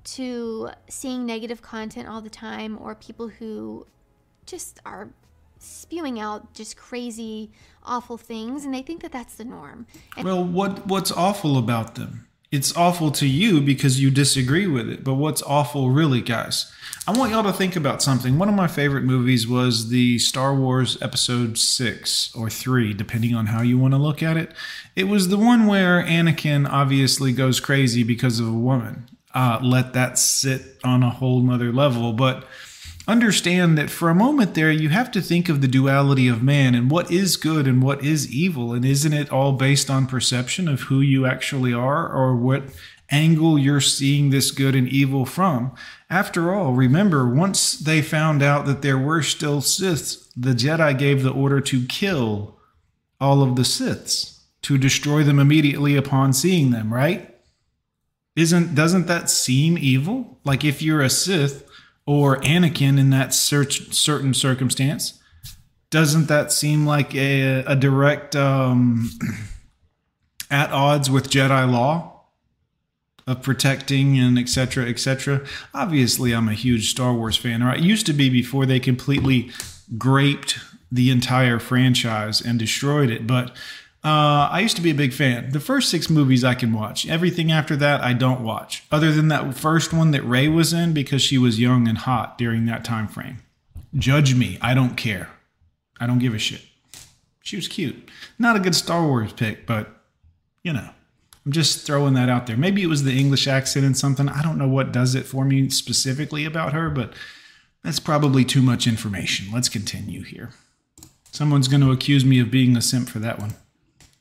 to 0.04 0.70
seeing 0.90 1.26
negative 1.26 1.62
content 1.62 2.08
all 2.08 2.22
the 2.22 2.30
time 2.30 2.78
or 2.82 2.96
people 2.96 3.28
who 3.28 3.86
just 4.46 4.80
are 4.86 5.10
spewing 5.60 6.20
out 6.20 6.54
just 6.54 6.76
crazy, 6.76 7.52
awful 7.84 8.18
things 8.18 8.66
and 8.66 8.74
they 8.74 8.82
think 8.82 9.02
that 9.02 9.12
that's 9.12 9.36
the 9.36 9.46
norm. 9.46 9.86
And 10.18 10.26
Well, 10.26 10.44
what 10.44 10.88
what's 10.88 11.12
awful 11.12 11.58
about 11.58 11.96
them? 11.96 12.28
It's 12.52 12.76
awful 12.76 13.12
to 13.12 13.26
you 13.26 13.62
because 13.62 14.02
you 14.02 14.12
disagree 14.12 14.68
with 14.68 14.90
it. 14.90 15.06
But 15.06 15.14
what's 15.14 15.42
awful 15.44 15.90
really, 15.90 16.20
guys? 16.20 16.70
I 17.08 17.18
want 17.18 17.32
y'all 17.32 17.44
to 17.44 17.54
think 17.54 17.78
about 17.78 18.02
something. 18.02 18.38
One 18.38 18.50
of 18.50 18.56
my 18.56 18.68
favorite 18.68 19.06
movies 19.06 19.48
was 19.48 19.88
the 19.88 20.20
Star 20.20 20.54
Wars 20.54 21.02
episode 21.02 21.58
6 21.58 22.36
or 22.36 22.50
3, 22.50 22.94
depending 22.94 23.34
on 23.34 23.46
how 23.46 23.62
you 23.62 23.78
want 23.78 23.94
to 23.94 23.98
look 23.98 24.22
at 24.22 24.36
it. 24.36 24.52
It 24.98 25.06
was 25.06 25.30
the 25.30 25.38
one 25.38 25.66
where 25.66 26.04
Anakin 26.04 26.70
obviously 26.70 27.32
goes 27.32 27.62
crazy 27.62 28.04
because 28.04 28.42
of 28.42 28.50
a 28.50 28.52
woman. 28.52 29.10
Uh, 29.34 29.60
let 29.64 29.94
that 29.94 30.20
sit 30.20 30.78
on 30.84 31.04
a 31.04 31.10
whole 31.10 31.40
nother 31.40 31.72
level, 31.72 32.12
but 32.12 32.46
understand 33.08 33.78
that 33.78 33.90
for 33.90 34.10
a 34.10 34.16
moment 34.16 34.54
there 34.54 34.72
you 34.72 34.90
have 34.90 35.12
to 35.12 35.22
think 35.22 35.50
of 35.50 35.62
the 35.62 35.68
duality 35.68 36.28
of 36.28 36.44
man 36.44 36.76
and 36.76 36.92
what 36.92 37.12
is 37.12 37.36
good 37.36 37.68
and 37.68 37.82
what 37.82 38.04
is 38.04 38.32
evil. 38.32 38.74
And 38.74 38.86
isn't 38.86 39.14
it 39.14 39.32
all 39.32 39.54
based 39.54 39.90
on 39.90 40.06
perception 40.06 40.68
of 40.68 40.82
who 40.82 41.02
you 41.02 41.26
actually 41.26 41.74
are 41.74 42.08
or 42.08 42.36
what 42.36 42.64
angle 43.10 43.58
you're 43.58 43.82
seeing 43.82 44.30
this 44.30 44.52
good 44.52 44.76
and 44.76 44.88
evil 44.88 45.26
from? 45.26 45.74
After 46.10 46.54
all 46.54 46.74
remember 46.74 47.28
once 47.28 47.74
they 47.74 48.02
found 48.02 48.44
out 48.44 48.66
that 48.66 48.82
there 48.82 49.00
were 49.00 49.24
still 49.24 49.62
siths 49.62 50.32
the 50.36 50.52
jedi 50.54 50.98
gave 50.98 51.24
the 51.24 51.32
order 51.32 51.60
to 51.60 51.86
kill 51.88 52.58
all 53.20 53.42
of 53.42 53.56
the 53.56 53.66
siths 53.66 54.42
to 54.62 54.78
destroy 54.78 55.24
them 55.24 55.40
immediately 55.40 55.96
upon 55.96 56.34
seeing 56.34 56.70
them 56.70 56.94
right? 56.94 57.36
Isn't 58.36 58.76
doesn't 58.76 59.08
that 59.08 59.30
seem 59.30 59.78
evil? 59.78 60.40
Like 60.44 60.64
if 60.64 60.82
you're 60.82 61.02
a 61.02 61.10
sith 61.10 61.68
or 62.06 62.38
Anakin 62.42 63.00
in 63.00 63.10
that 63.12 63.34
search, 63.34 63.94
certain 63.94 64.34
circumstance. 64.34 65.20
Doesn't 65.90 66.28
that 66.28 66.52
seem 66.52 66.86
like 66.86 67.14
a, 67.16 67.64
a 67.66 67.76
direct 67.76 68.36
um, 68.36 69.10
at 70.52 70.72
odds 70.72 71.10
with 71.10 71.30
Jedi 71.30 71.70
law 71.70 72.24
of 73.28 73.42
protecting 73.42 74.18
and 74.18 74.40
etc. 74.40 74.86
etc. 74.86 75.46
Obviously, 75.74 76.34
I'm 76.34 76.48
a 76.48 76.54
huge 76.54 76.90
Star 76.90 77.14
Wars 77.14 77.38
fan. 77.38 77.64
Right, 77.64 77.78
I 77.78 77.82
used 77.82 78.06
to 78.08 78.14
be 78.14 78.30
before 78.30 78.66
they 78.66 78.80
completely 78.80 79.52
graped 79.98 80.60
the 80.92 81.10
entire 81.10 81.60
franchise 81.60 82.42
and 82.42 82.58
destroyed 82.58 83.10
it, 83.10 83.28
but. 83.28 83.56
Uh, 84.04 84.50
I 84.52 84.62
used 84.62 84.76
to 84.78 84.82
be 84.82 84.90
a 84.90 84.96
big 84.96 85.14
fan. 85.14 85.52
The 85.52 85.60
first 85.60 85.90
six 85.90 86.10
movies 86.10 86.44
I 86.44 86.56
can 86.56 86.74
watch. 86.74 87.08
Everything 87.08 87.52
after 87.52 87.76
that, 87.76 88.02
I 88.02 88.14
don't 88.14 88.42
watch. 88.42 88.84
Other 88.92 89.12
than 89.12 89.28
that 89.28 89.54
first 89.56 89.94
one 89.94 90.10
that 90.12 90.24
Rey 90.24 90.48
was 90.48 90.74
in 90.74 90.94
because 90.94 91.22
she 91.22 91.38
was 91.38 91.60
young 91.60 91.88
and 91.88 92.00
hot 92.00 92.38
during 92.38 92.66
that 92.66 92.84
time 92.84 93.08
frame. 93.08 93.44
Judge 93.94 94.34
me. 94.34 94.58
I 94.60 94.74
don't 94.74 94.96
care. 94.96 95.30
I 96.00 96.08
don't 96.08 96.20
give 96.20 96.34
a 96.34 96.40
shit. 96.40 96.64
She 97.44 97.56
was 97.56 97.68
cute. 97.68 98.10
Not 98.40 98.56
a 98.56 98.60
good 98.60 98.76
Star 98.76 99.06
Wars 99.06 99.34
pick, 99.34 99.68
but 99.68 99.90
you 100.64 100.74
know, 100.74 100.90
I'm 101.46 101.52
just 101.52 101.86
throwing 101.86 102.16
that 102.16 102.30
out 102.30 102.48
there. 102.48 102.58
Maybe 102.58 102.82
it 102.82 102.88
was 102.88 103.04
the 103.04 103.18
English 103.18 103.48
accent 103.48 103.86
and 103.86 103.98
something. 103.98 104.30
I 104.30 104.42
don't 104.42 104.58
know 104.58 104.68
what 104.68 104.92
does 104.92 105.14
it 105.14 105.26
for 105.26 105.46
me 105.46 105.70
specifically 105.70 106.46
about 106.46 106.74
her, 106.74 106.90
but 106.90 107.14
that's 107.84 108.00
probably 108.00 108.46
too 108.46 108.62
much 108.62 108.88
information. 108.88 109.48
Let's 109.54 109.70
continue 109.70 110.24
here. 110.24 110.50
Someone's 111.32 111.68
going 111.68 111.82
to 111.82 111.92
accuse 111.92 112.26
me 112.26 112.40
of 112.40 112.52
being 112.52 112.76
a 112.78 112.82
simp 112.82 113.10
for 113.10 113.20
that 113.20 113.40
one. 113.40 113.56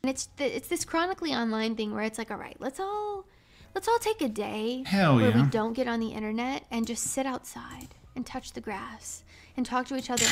And 0.03 0.11
it's 0.11 0.27
th- 0.27 0.53
it's 0.53 0.69
this 0.69 0.85
chronically 0.85 1.33
online 1.33 1.77
thing 1.77 1.93
where 1.95 2.03
it's 2.05 2.19
like, 2.19 2.31
all 2.31 2.37
right, 2.39 2.57
let's 2.59 2.81
all 2.81 3.27
let's 3.75 3.87
all 3.87 3.99
take 3.99 4.21
a 4.23 4.29
day 4.29 4.83
Hell 4.87 5.17
where 5.17 5.31
we 5.31 5.43
don't 5.43 5.75
get 5.75 5.87
on 5.87 6.01
the 6.01 6.09
internet 6.09 6.65
and 6.71 6.87
just 6.87 7.05
sit 7.05 7.27
outside 7.27 7.95
and 8.17 8.27
touch 8.27 8.53
the 8.53 8.61
grass 8.61 9.23
and 9.57 9.65
talk 9.65 9.87
to 9.87 9.97
each 9.97 10.11
other 10.11 10.25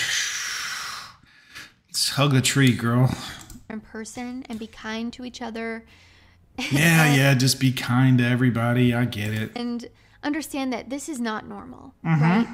Let's 1.88 2.08
hug 2.10 2.34
a 2.34 2.40
tree, 2.40 2.74
girl. 2.74 3.14
in 3.70 3.80
person 3.80 4.44
and 4.48 4.58
be 4.58 4.66
kind 4.66 5.12
to 5.12 5.24
each 5.24 5.40
other 5.42 5.84
Yeah, 6.70 7.14
yeah, 7.16 7.34
just 7.34 7.60
be 7.60 7.72
kind 7.72 8.18
to 8.18 8.24
everybody. 8.24 8.94
I 8.94 9.04
get 9.04 9.32
it. 9.32 9.52
and 9.54 9.86
understand 10.22 10.72
that 10.72 10.90
this 10.90 11.08
is 11.08 11.20
not 11.20 11.46
normal, 11.46 11.94
mm-hmm. 12.04 12.22
right? 12.22 12.48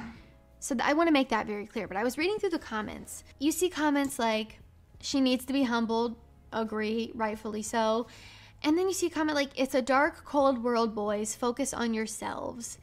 So 0.61 0.75
th- 0.75 0.87
I 0.87 0.93
want 0.93 1.09
to 1.09 1.13
make 1.13 1.29
that 1.31 1.47
very 1.47 1.67
clear. 1.67 1.89
But 1.89 1.97
I 1.97 2.05
was 2.05 2.19
reading 2.19 2.37
through 2.39 2.51
the 2.51 2.59
comments. 2.59 3.25
You 3.39 3.53
see 3.53 3.69
comments 3.71 4.19
like, 4.19 4.59
"She 5.01 5.21
needs 5.21 5.45
to 5.47 5.53
be 5.53 5.63
humbled." 5.65 6.17
Agree, 6.55 7.11
rightfully 7.15 7.63
so. 7.63 8.07
And 8.63 8.79
then 8.79 8.87
you 8.89 8.95
see 8.95 9.09
a 9.09 9.11
comment 9.11 9.35
like, 9.37 9.51
"It's 9.57 9.75
a 9.75 9.83
dark, 9.83 10.25
cold 10.25 10.63
world, 10.63 10.95
boys. 10.95 11.35
Focus 11.35 11.75
on 11.75 11.93
yourselves." 11.93 12.79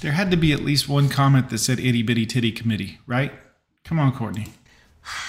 There 0.00 0.12
had 0.12 0.30
to 0.30 0.36
be 0.36 0.52
at 0.52 0.60
least 0.60 0.88
one 0.88 1.08
comment 1.08 1.48
that 1.50 1.58
said 1.58 1.78
itty 1.78 2.02
bitty 2.02 2.26
titty 2.26 2.52
committee, 2.52 2.98
right? 3.06 3.32
Come 3.84 3.98
on, 3.98 4.12
Courtney. 4.12 4.48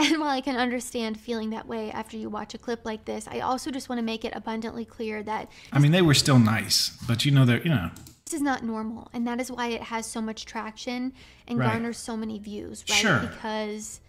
And 0.00 0.20
while 0.20 0.30
I 0.30 0.40
can 0.40 0.54
understand 0.56 1.18
feeling 1.18 1.50
that 1.50 1.66
way 1.66 1.90
after 1.90 2.16
you 2.16 2.30
watch 2.30 2.54
a 2.54 2.58
clip 2.58 2.84
like 2.84 3.04
this, 3.04 3.26
I 3.26 3.40
also 3.40 3.72
just 3.72 3.88
want 3.88 3.98
to 3.98 4.04
make 4.04 4.24
it 4.24 4.32
abundantly 4.32 4.84
clear 4.84 5.24
that 5.24 5.50
I 5.72 5.80
mean, 5.80 5.90
they 5.90 6.02
were 6.02 6.14
still 6.14 6.38
nice, 6.38 6.96
but 7.08 7.24
you 7.24 7.32
know, 7.32 7.44
they're, 7.44 7.60
you 7.62 7.70
know, 7.70 7.90
this 8.24 8.34
is 8.34 8.40
not 8.40 8.62
normal. 8.62 9.08
And 9.12 9.26
that 9.26 9.40
is 9.40 9.50
why 9.50 9.68
it 9.70 9.82
has 9.82 10.06
so 10.06 10.20
much 10.20 10.44
traction 10.44 11.14
and 11.48 11.58
Right. 11.58 11.72
garners 11.72 11.98
so 11.98 12.16
many 12.16 12.38
views, 12.38 12.84
right? 12.88 12.96
Sure. 12.96 13.18
Because 13.18 14.00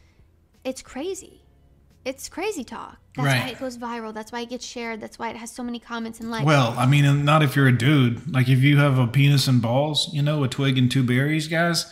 it's 0.64 0.84
crazy. 0.84 1.42
It's 2.06 2.30
crazy 2.30 2.64
talk. 2.64 2.98
That's 3.16 3.26
Right. 3.28 3.42
why 3.44 3.50
it 3.50 3.60
goes 3.60 3.78
viral. 3.78 4.14
That's 4.14 4.32
why 4.32 4.42
it 4.42 4.50
gets 4.50 4.66
shared. 4.66 5.02
That's 5.02 5.20
why 5.20 5.30
it 5.30 5.36
has 5.36 5.52
so 5.52 5.64
many 5.64 5.80
comments 5.80 6.20
and 6.20 6.32
likes. 6.32 6.46
well, 6.46 6.74
I 6.78 6.86
mean, 6.86 7.26
not 7.26 7.44
if 7.44 7.56
you're 7.56 7.68
a 7.68 7.78
dude. 7.78 8.32
Like, 8.34 8.48
if 8.48 8.60
you 8.62 8.78
have 8.78 8.98
a 8.98 9.08
penis 9.08 9.48
and 9.48 9.62
balls, 9.62 10.10
you 10.14 10.22
know, 10.22 10.44
a 10.44 10.48
twig 10.48 10.78
and 10.78 10.90
two 10.90 11.04
berries, 11.04 11.48
guys, 11.48 11.86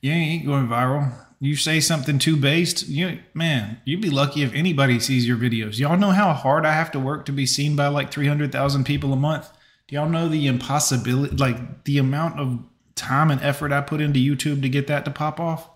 you 0.00 0.10
ain't 0.12 0.46
going 0.46 0.66
viral. 0.66 1.12
You 1.42 1.56
say 1.56 1.80
something 1.80 2.18
too 2.18 2.36
based, 2.36 2.88
you 2.88 3.18
man, 3.34 3.78
you'd 3.84 4.00
be 4.02 4.10
lucky 4.10 4.42
if 4.42 4.52
anybody 4.54 4.98
sees 5.00 5.26
your 5.26 5.36
videos. 5.38 5.78
Y'all 5.78 5.96
know 5.98 6.10
how 6.10 6.32
hard 6.32 6.66
I 6.66 6.72
have 6.72 6.90
to 6.92 7.00
work 7.00 7.24
to 7.26 7.32
be 7.32 7.46
seen 7.46 7.76
by 7.76 7.86
like 7.88 8.10
300,000 8.10 8.84
people 8.84 9.12
a 9.12 9.16
month? 9.16 9.50
Do 9.88 9.94
y'all 9.96 10.08
know 10.08 10.28
the 10.28 10.46
impossibility, 10.46 11.36
like 11.36 11.84
the 11.84 11.98
amount 11.98 12.38
of 12.38 12.62
time 12.94 13.30
and 13.30 13.40
effort 13.42 13.72
I 13.72 13.80
put 13.80 14.00
into 14.00 14.20
YouTube 14.20 14.60
to 14.62 14.68
get 14.68 14.86
that 14.88 15.04
to 15.06 15.10
pop 15.10 15.40
off? 15.40 15.68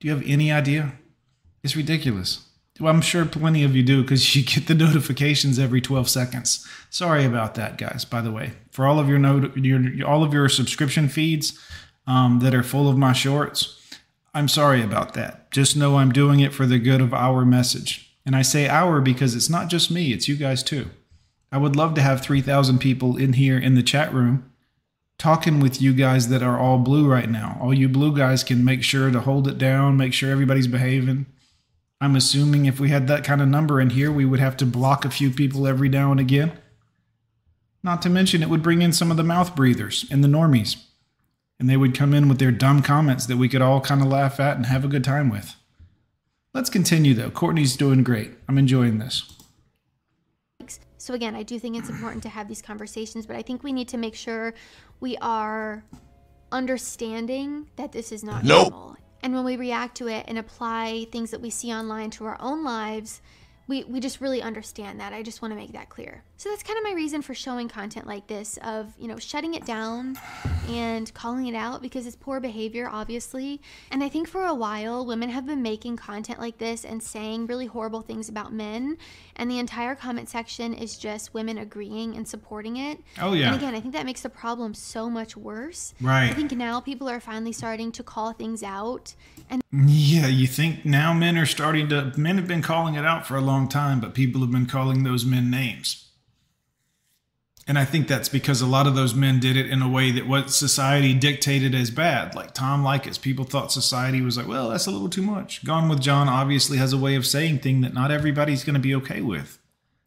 Do 0.00 0.08
you 0.08 0.14
have 0.14 0.22
any 0.26 0.52
idea? 0.52 0.92
It's 1.62 1.76
ridiculous. 1.76 2.45
Well, 2.78 2.92
I'm 2.92 3.00
sure 3.00 3.24
plenty 3.24 3.64
of 3.64 3.74
you 3.74 3.82
do 3.82 4.02
because 4.02 4.36
you 4.36 4.44
get 4.44 4.66
the 4.66 4.74
notifications 4.84 5.58
every 5.58 5.80
12 5.80 6.08
seconds. 6.08 6.66
Sorry 6.90 7.24
about 7.24 7.54
that, 7.54 7.78
guys. 7.78 8.04
By 8.04 8.20
the 8.20 8.32
way, 8.32 8.52
for 8.70 8.86
all 8.86 8.98
of 8.98 9.08
your 9.08 9.18
note, 9.18 9.56
your 9.56 10.06
all 10.06 10.22
of 10.22 10.34
your 10.34 10.48
subscription 10.48 11.08
feeds 11.08 11.58
um, 12.06 12.40
that 12.40 12.54
are 12.54 12.62
full 12.62 12.88
of 12.88 12.98
my 12.98 13.12
shorts, 13.12 13.80
I'm 14.34 14.48
sorry 14.48 14.82
about 14.82 15.14
that. 15.14 15.50
Just 15.50 15.76
know 15.76 15.96
I'm 15.96 16.12
doing 16.12 16.40
it 16.40 16.52
for 16.52 16.66
the 16.66 16.78
good 16.78 17.00
of 17.00 17.14
our 17.14 17.44
message. 17.44 18.14
And 18.26 18.36
I 18.36 18.42
say 18.42 18.68
our 18.68 19.00
because 19.00 19.34
it's 19.34 19.48
not 19.48 19.68
just 19.68 19.90
me; 19.90 20.12
it's 20.12 20.28
you 20.28 20.36
guys 20.36 20.62
too. 20.62 20.90
I 21.50 21.58
would 21.58 21.76
love 21.76 21.94
to 21.94 22.02
have 22.02 22.20
3,000 22.20 22.78
people 22.78 23.16
in 23.16 23.34
here 23.34 23.56
in 23.56 23.76
the 23.76 23.82
chat 23.82 24.12
room 24.12 24.50
talking 25.18 25.60
with 25.60 25.80
you 25.80 25.94
guys 25.94 26.28
that 26.28 26.42
are 26.42 26.58
all 26.58 26.78
blue 26.78 27.08
right 27.08 27.30
now. 27.30 27.58
All 27.60 27.72
you 27.72 27.88
blue 27.88 28.14
guys 28.14 28.44
can 28.44 28.64
make 28.64 28.82
sure 28.82 29.10
to 29.10 29.20
hold 29.20 29.48
it 29.48 29.58
down, 29.58 29.96
make 29.96 30.12
sure 30.12 30.30
everybody's 30.30 30.66
behaving. 30.66 31.26
I'm 32.00 32.16
assuming 32.16 32.66
if 32.66 32.78
we 32.78 32.90
had 32.90 33.08
that 33.08 33.24
kind 33.24 33.40
of 33.40 33.48
number 33.48 33.80
in 33.80 33.90
here, 33.90 34.12
we 34.12 34.24
would 34.24 34.40
have 34.40 34.56
to 34.58 34.66
block 34.66 35.04
a 35.04 35.10
few 35.10 35.30
people 35.30 35.66
every 35.66 35.88
now 35.88 36.10
and 36.10 36.20
again. 36.20 36.52
Not 37.82 38.02
to 38.02 38.10
mention, 38.10 38.42
it 38.42 38.50
would 38.50 38.62
bring 38.62 38.82
in 38.82 38.92
some 38.92 39.10
of 39.10 39.16
the 39.16 39.24
mouth 39.24 39.56
breathers 39.56 40.04
and 40.10 40.22
the 40.22 40.28
normies. 40.28 40.76
And 41.58 41.70
they 41.70 41.76
would 41.76 41.94
come 41.94 42.12
in 42.12 42.28
with 42.28 42.38
their 42.38 42.50
dumb 42.52 42.82
comments 42.82 43.24
that 43.26 43.38
we 43.38 43.48
could 43.48 43.62
all 43.62 43.80
kind 43.80 44.02
of 44.02 44.08
laugh 44.08 44.38
at 44.38 44.56
and 44.56 44.66
have 44.66 44.84
a 44.84 44.88
good 44.88 45.04
time 45.04 45.30
with. 45.30 45.54
Let's 46.52 46.68
continue 46.68 47.14
though. 47.14 47.30
Courtney's 47.30 47.76
doing 47.76 48.02
great. 48.02 48.32
I'm 48.48 48.58
enjoying 48.58 48.98
this. 48.98 49.32
So 50.98 51.14
again, 51.14 51.34
I 51.36 51.44
do 51.44 51.58
think 51.58 51.76
it's 51.76 51.88
important 51.88 52.22
to 52.24 52.28
have 52.28 52.48
these 52.48 52.60
conversations, 52.60 53.26
but 53.26 53.36
I 53.36 53.42
think 53.42 53.62
we 53.62 53.72
need 53.72 53.88
to 53.88 53.96
make 53.96 54.14
sure 54.14 54.54
we 54.98 55.16
are 55.18 55.84
understanding 56.50 57.68
that 57.76 57.92
this 57.92 58.10
is 58.10 58.24
not 58.24 58.42
Nope. 58.44 58.70
normal. 58.72 58.96
And 59.22 59.34
when 59.34 59.44
we 59.44 59.56
react 59.56 59.96
to 59.98 60.08
it 60.08 60.24
and 60.28 60.38
apply 60.38 61.06
things 61.10 61.30
that 61.30 61.40
we 61.40 61.50
see 61.50 61.72
online 61.72 62.10
to 62.12 62.26
our 62.26 62.36
own 62.40 62.62
lives, 62.62 63.20
we, 63.68 63.84
we 63.84 64.00
just 64.00 64.20
really 64.20 64.42
understand 64.42 65.00
that. 65.00 65.12
I 65.12 65.22
just 65.22 65.42
want 65.42 65.52
to 65.52 65.56
make 65.56 65.72
that 65.72 65.88
clear. 65.88 66.22
So 66.36 66.50
that's 66.50 66.62
kind 66.62 66.78
of 66.78 66.84
my 66.84 66.92
reason 66.92 67.22
for 67.22 67.34
showing 67.34 67.68
content 67.68 68.06
like 68.06 68.26
this 68.26 68.58
of, 68.62 68.92
you 68.98 69.08
know, 69.08 69.18
shutting 69.18 69.54
it 69.54 69.64
down 69.64 70.18
and 70.68 71.12
calling 71.14 71.46
it 71.46 71.54
out 71.54 71.82
because 71.82 72.06
it's 72.06 72.16
poor 72.16 72.40
behavior, 72.40 72.88
obviously. 72.90 73.60
And 73.90 74.04
I 74.04 74.08
think 74.08 74.28
for 74.28 74.44
a 74.44 74.54
while, 74.54 75.04
women 75.04 75.30
have 75.30 75.46
been 75.46 75.62
making 75.62 75.96
content 75.96 76.38
like 76.38 76.58
this 76.58 76.84
and 76.84 77.02
saying 77.02 77.46
really 77.46 77.66
horrible 77.66 78.02
things 78.02 78.28
about 78.28 78.52
men. 78.52 78.98
And 79.36 79.50
the 79.50 79.58
entire 79.58 79.94
comment 79.94 80.28
section 80.28 80.74
is 80.74 80.96
just 80.96 81.34
women 81.34 81.58
agreeing 81.58 82.16
and 82.16 82.28
supporting 82.28 82.76
it. 82.76 82.98
Oh, 83.20 83.32
yeah. 83.32 83.46
And 83.46 83.56
again, 83.56 83.74
I 83.74 83.80
think 83.80 83.94
that 83.94 84.06
makes 84.06 84.22
the 84.22 84.28
problem 84.28 84.74
so 84.74 85.10
much 85.10 85.36
worse. 85.36 85.94
Right. 86.00 86.30
I 86.30 86.34
think 86.34 86.52
now 86.52 86.80
people 86.80 87.08
are 87.08 87.20
finally 87.20 87.52
starting 87.52 87.90
to 87.92 88.02
call 88.02 88.32
things 88.32 88.62
out 88.62 89.14
and 89.48 89.62
Yeah, 89.72 90.26
you 90.26 90.46
think 90.46 90.84
now 90.84 91.12
men 91.12 91.38
are 91.38 91.46
starting 91.46 91.88
to 91.90 92.12
men 92.16 92.36
have 92.36 92.48
been 92.48 92.62
calling 92.62 92.94
it 92.94 93.04
out 93.04 93.26
for 93.26 93.36
a 93.36 93.40
long 93.40 93.55
time, 93.68 94.00
but 94.00 94.14
people 94.14 94.42
have 94.42 94.50
been 94.52 94.66
calling 94.66 95.02
those 95.02 95.24
men 95.24 95.50
names. 95.50 96.06
And 97.68 97.78
I 97.78 97.84
think 97.84 98.06
that's 98.06 98.28
because 98.28 98.60
a 98.60 98.66
lot 98.66 98.86
of 98.86 98.94
those 98.94 99.14
men 99.14 99.40
did 99.40 99.56
it 99.56 99.68
in 99.68 99.82
a 99.82 99.88
way 99.88 100.12
that 100.12 100.28
what 100.28 100.50
society 100.50 101.14
dictated 101.14 101.74
as 101.74 101.90
bad. 101.90 102.34
Like 102.34 102.54
Tom 102.54 102.84
Leykis, 102.84 103.20
people 103.20 103.44
thought 103.44 103.72
society 103.72 104.20
was 104.20 104.36
like, 104.36 104.46
well, 104.46 104.68
that's 104.68 104.86
a 104.86 104.92
little 104.92 105.08
too 105.08 105.22
much. 105.22 105.64
Gone 105.64 105.88
with 105.88 106.00
Jon 106.00 106.28
obviously 106.28 106.78
has 106.78 106.92
a 106.92 106.98
way 106.98 107.16
of 107.16 107.26
saying 107.26 107.58
things 107.58 107.82
that 107.82 107.94
not 107.94 108.12
everybody's 108.12 108.62
going 108.62 108.74
to 108.74 108.80
be 108.80 108.94
okay 108.94 109.20
with. 109.20 109.58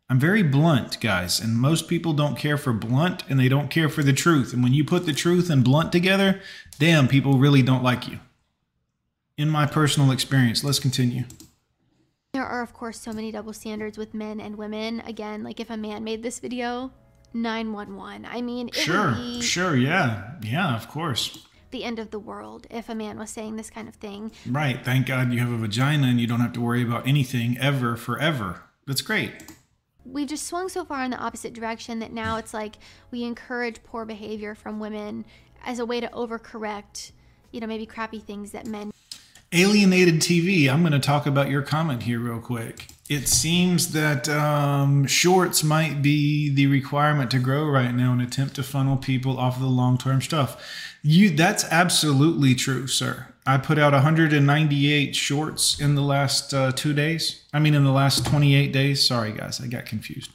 I'm 0.09 0.19
very 0.19 0.41
blunt, 0.41 1.01
guys, 1.01 1.39
and 1.39 1.57
most 1.57 1.87
people 1.87 2.13
don't 2.13 2.37
care 2.37 2.57
for 2.57 2.73
blunt 2.73 3.23
and 3.29 3.39
they 3.39 3.49
don't 3.49 3.69
care 3.69 3.89
for 3.89 4.03
the 4.03 4.13
truth. 4.13 4.53
And 4.53 4.63
when 4.63 4.73
you 4.73 4.85
put 4.85 5.05
the 5.05 5.13
truth 5.13 5.49
and 5.49 5.63
blunt 5.63 5.91
together, 5.91 6.41
damn, 6.79 7.07
people 7.07 7.37
really 7.37 7.61
don't 7.61 7.83
like 7.83 8.07
you. 8.07 8.19
In 9.37 9.49
my 9.49 9.65
personal 9.65 10.11
experience, 10.11 10.63
let's 10.63 10.79
continue. 10.79 11.25
There 12.33 12.45
are, 12.45 12.61
of 12.61 12.73
course, 12.73 12.99
so 12.99 13.11
many 13.11 13.31
double 13.31 13.53
standards 13.53 13.97
with 13.97 14.13
men 14.13 14.39
and 14.39 14.55
women. 14.55 14.99
Again, 15.01 15.43
like 15.43 15.59
if 15.59 15.71
a 15.71 15.77
man 15.77 16.03
made 16.03 16.21
this 16.21 16.39
video, 16.39 16.91
911. 17.33 18.25
I 18.25 18.41
mean, 18.41 18.67
it 18.67 18.75
Sure, 18.75 19.15
sure, 19.41 19.75
yeah, 19.75 20.33
yeah, 20.43 20.75
of 20.75 20.87
course. 20.87 21.45
the 21.71 21.83
end 21.83 21.97
of 21.99 22.09
the 22.11 22.19
world 22.19 22.65
if 22.71 22.87
a 22.89 22.95
man 22.95 23.17
was 23.19 23.29
saying 23.31 23.55
this 23.55 23.69
kind 23.71 23.87
of 23.87 23.95
thing. 23.95 24.31
Right. 24.47 24.83
Thank 24.83 25.07
God 25.07 25.31
you 25.33 25.39
have 25.39 25.51
a 25.51 25.57
vagina 25.57 26.07
and 26.07 26.19
you 26.19 26.27
don't 26.27 26.39
have 26.39 26.53
to 26.53 26.61
worry 26.61 26.83
about 26.83 27.07
anything 27.07 27.57
ever, 27.59 27.95
forever. 27.95 28.61
That's 28.85 29.01
great. 29.01 29.31
We've 30.05 30.27
just 30.27 30.45
swung 30.47 30.69
so 30.69 30.83
far 30.85 31.03
in 31.03 31.11
the 31.11 31.17
opposite 31.17 31.53
direction 31.53 31.97
that 31.99 32.11
now 32.11 32.37
it's 32.37 32.53
like 32.53 32.75
we 33.11 33.23
encourage 33.23 33.83
poor 33.83 34.05
behavior 34.05 34.53
from 34.55 34.79
women 34.79 35.25
as 35.63 35.77
a 35.79 35.85
way 35.85 35.99
to 35.99 36.07
overcorrect, 36.07 37.11
you 37.51 37.59
know, 37.59 37.67
maybe 37.67 37.85
crappy 37.85 38.19
things 38.19 38.51
that 38.51 38.65
men 38.65 38.91
Alienated 39.51 40.15
TV. 40.15 40.69
I'm 40.69 40.81
going 40.81 40.93
to 40.93 40.99
talk 40.99 41.25
about 41.25 41.49
your 41.49 41.63
comment 41.63 42.03
here 42.03 42.19
real 42.19 42.39
quick. 42.39 42.87
It 43.09 43.27
seems 43.27 43.93
that 43.93 44.29
um, 44.29 45.07
shorts 45.07 45.63
might 45.63 46.03
be 46.03 46.53
the 46.53 46.67
requirement 46.67 47.31
to 47.31 47.39
grow 47.39 47.65
right 47.65 47.91
now 47.91 48.11
and 48.11 48.21
attempt 48.21 48.55
to 48.55 48.63
funnel 48.63 48.97
people 48.97 49.39
off 49.39 49.55
of 49.55 49.63
the 49.63 49.67
long 49.67 49.97
term 49.97 50.21
stuff. 50.21 50.63
You, 51.01 51.31
that's 51.31 51.63
absolutely 51.65 52.53
true, 52.53 52.85
sir. 52.85 53.33
I 53.47 53.57
put 53.57 53.79
out 53.79 53.93
198 53.93 55.15
shorts 55.15 55.79
in 55.79 55.95
the 55.95 56.03
last 56.03 56.53
uh, 56.53 56.71
two 56.71 56.93
days. 56.93 57.43
I 57.51 57.57
mean, 57.57 57.73
in 57.73 57.83
the 57.83 57.91
last 57.91 58.27
28 58.27 58.71
days. 58.71 59.07
Sorry, 59.07 59.31
guys, 59.31 59.59
I 59.59 59.65
got 59.65 59.87
confused. 59.87 60.29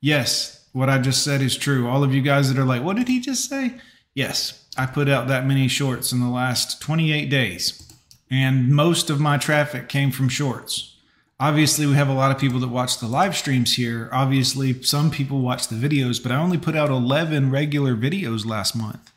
Yes, 0.00 0.64
what 0.72 0.88
I 0.88 0.98
just 0.98 1.24
said 1.24 1.42
is 1.42 1.56
true. 1.56 1.88
All 1.88 2.04
of 2.04 2.14
you 2.14 2.22
guys 2.22 2.52
that 2.52 2.60
are 2.60 2.64
like, 2.64 2.84
what 2.84 2.96
did 2.96 3.08
he 3.08 3.18
just 3.18 3.50
say? 3.50 3.80
Yes, 4.14 4.68
I 4.76 4.86
put 4.86 5.08
out 5.08 5.26
that 5.26 5.44
many 5.44 5.66
shorts 5.66 6.12
in 6.12 6.20
the 6.20 6.28
last 6.28 6.80
28 6.80 7.28
days. 7.28 7.89
And 8.30 8.70
most 8.70 9.10
of 9.10 9.20
my 9.20 9.38
traffic 9.38 9.88
came 9.88 10.10
from 10.10 10.28
shorts. 10.28 10.96
Obviously, 11.40 11.86
we 11.86 11.94
have 11.94 12.08
a 12.08 12.14
lot 12.14 12.30
of 12.30 12.38
people 12.38 12.60
that 12.60 12.68
watch 12.68 12.98
the 12.98 13.06
live 13.06 13.34
streams 13.34 13.76
here. 13.76 14.08
Obviously, 14.12 14.82
some 14.82 15.10
people 15.10 15.40
watch 15.40 15.68
the 15.68 15.74
videos, 15.74 16.22
but 16.22 16.30
I 16.30 16.36
only 16.36 16.58
put 16.58 16.76
out 16.76 16.90
11 16.90 17.50
regular 17.50 17.96
videos 17.96 18.46
last 18.46 18.76
month. 18.76 19.10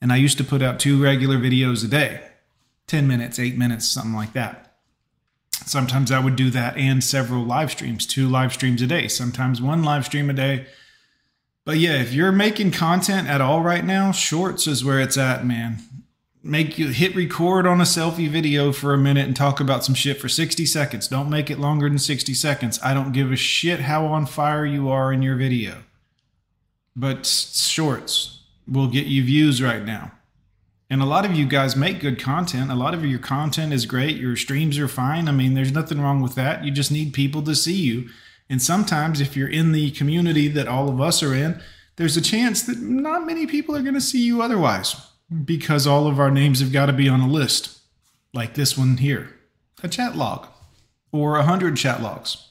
And 0.00 0.12
I 0.12 0.16
used 0.16 0.38
to 0.38 0.44
put 0.44 0.62
out 0.62 0.78
two 0.78 1.02
regular 1.02 1.38
videos 1.38 1.84
a 1.84 1.88
day 1.88 2.20
10 2.86 3.08
minutes, 3.08 3.38
8 3.38 3.58
minutes, 3.58 3.88
something 3.88 4.14
like 4.14 4.32
that. 4.34 4.76
Sometimes 5.50 6.12
I 6.12 6.20
would 6.20 6.36
do 6.36 6.50
that 6.50 6.76
and 6.76 7.02
several 7.02 7.44
live 7.44 7.72
streams, 7.72 8.06
two 8.06 8.28
live 8.28 8.52
streams 8.52 8.80
a 8.82 8.86
day, 8.86 9.08
sometimes 9.08 9.60
one 9.60 9.82
live 9.82 10.04
stream 10.04 10.30
a 10.30 10.32
day. 10.32 10.66
But 11.64 11.78
yeah, 11.78 12.00
if 12.00 12.12
you're 12.12 12.30
making 12.30 12.70
content 12.70 13.26
at 13.26 13.40
all 13.40 13.62
right 13.62 13.84
now, 13.84 14.12
shorts 14.12 14.68
is 14.68 14.84
where 14.84 15.00
it's 15.00 15.18
at, 15.18 15.44
man. 15.44 15.78
Make 16.46 16.78
you 16.78 16.90
hit 16.90 17.16
record 17.16 17.66
on 17.66 17.80
a 17.80 17.84
selfie 17.84 18.28
video 18.28 18.70
for 18.70 18.94
a 18.94 18.98
minute 18.98 19.26
and 19.26 19.34
talk 19.34 19.58
about 19.58 19.84
some 19.84 19.96
shit 19.96 20.20
for 20.20 20.28
60 20.28 20.64
seconds. 20.64 21.08
Don't 21.08 21.28
make 21.28 21.50
it 21.50 21.58
longer 21.58 21.88
than 21.88 21.98
60 21.98 22.34
seconds. 22.34 22.78
I 22.84 22.94
don't 22.94 23.10
give 23.10 23.32
a 23.32 23.36
shit 23.36 23.80
how 23.80 24.06
on 24.06 24.26
fire 24.26 24.64
you 24.64 24.88
are 24.88 25.12
in 25.12 25.22
your 25.22 25.34
video. 25.34 25.82
But 26.94 27.26
shorts 27.26 28.42
will 28.64 28.86
get 28.86 29.06
you 29.06 29.24
views 29.24 29.60
right 29.60 29.84
now. 29.84 30.12
And 30.88 31.02
a 31.02 31.04
lot 31.04 31.24
of 31.24 31.32
you 31.34 31.46
guys 31.46 31.74
make 31.74 31.98
good 31.98 32.22
content. 32.22 32.70
A 32.70 32.76
lot 32.76 32.94
of 32.94 33.04
your 33.04 33.18
content 33.18 33.72
is 33.72 33.84
great. 33.84 34.16
Your 34.16 34.36
streams 34.36 34.78
are 34.78 34.86
fine. 34.86 35.26
I 35.26 35.32
mean, 35.32 35.54
there's 35.54 35.72
nothing 35.72 36.00
wrong 36.00 36.22
with 36.22 36.36
that. 36.36 36.64
You 36.64 36.70
just 36.70 36.92
need 36.92 37.12
people 37.12 37.42
to 37.42 37.56
see 37.56 37.74
you. 37.74 38.08
And 38.48 38.62
sometimes, 38.62 39.20
if 39.20 39.36
you're 39.36 39.48
in 39.48 39.72
the 39.72 39.90
community 39.90 40.46
that 40.46 40.68
all 40.68 40.88
of 40.88 41.00
us 41.00 41.24
are 41.24 41.34
in, 41.34 41.60
there's 41.96 42.16
a 42.16 42.22
chance 42.22 42.62
that 42.62 42.78
not 42.78 43.26
many 43.26 43.48
people 43.48 43.74
are 43.74 43.82
going 43.82 43.94
to 43.94 44.00
see 44.00 44.24
you 44.24 44.42
otherwise 44.42 44.94
because 45.44 45.86
all 45.86 46.06
of 46.06 46.20
our 46.20 46.30
names 46.30 46.60
have 46.60 46.72
got 46.72 46.86
to 46.86 46.92
be 46.92 47.08
on 47.08 47.20
a 47.20 47.28
list, 47.28 47.80
like 48.32 48.54
this 48.54 48.76
one 48.76 48.98
here 48.98 49.32
a 49.82 49.88
chat 49.88 50.16
log 50.16 50.48
or 51.12 51.34
a 51.34 51.40
100 51.40 51.76
chat 51.76 52.02
logs. 52.02 52.48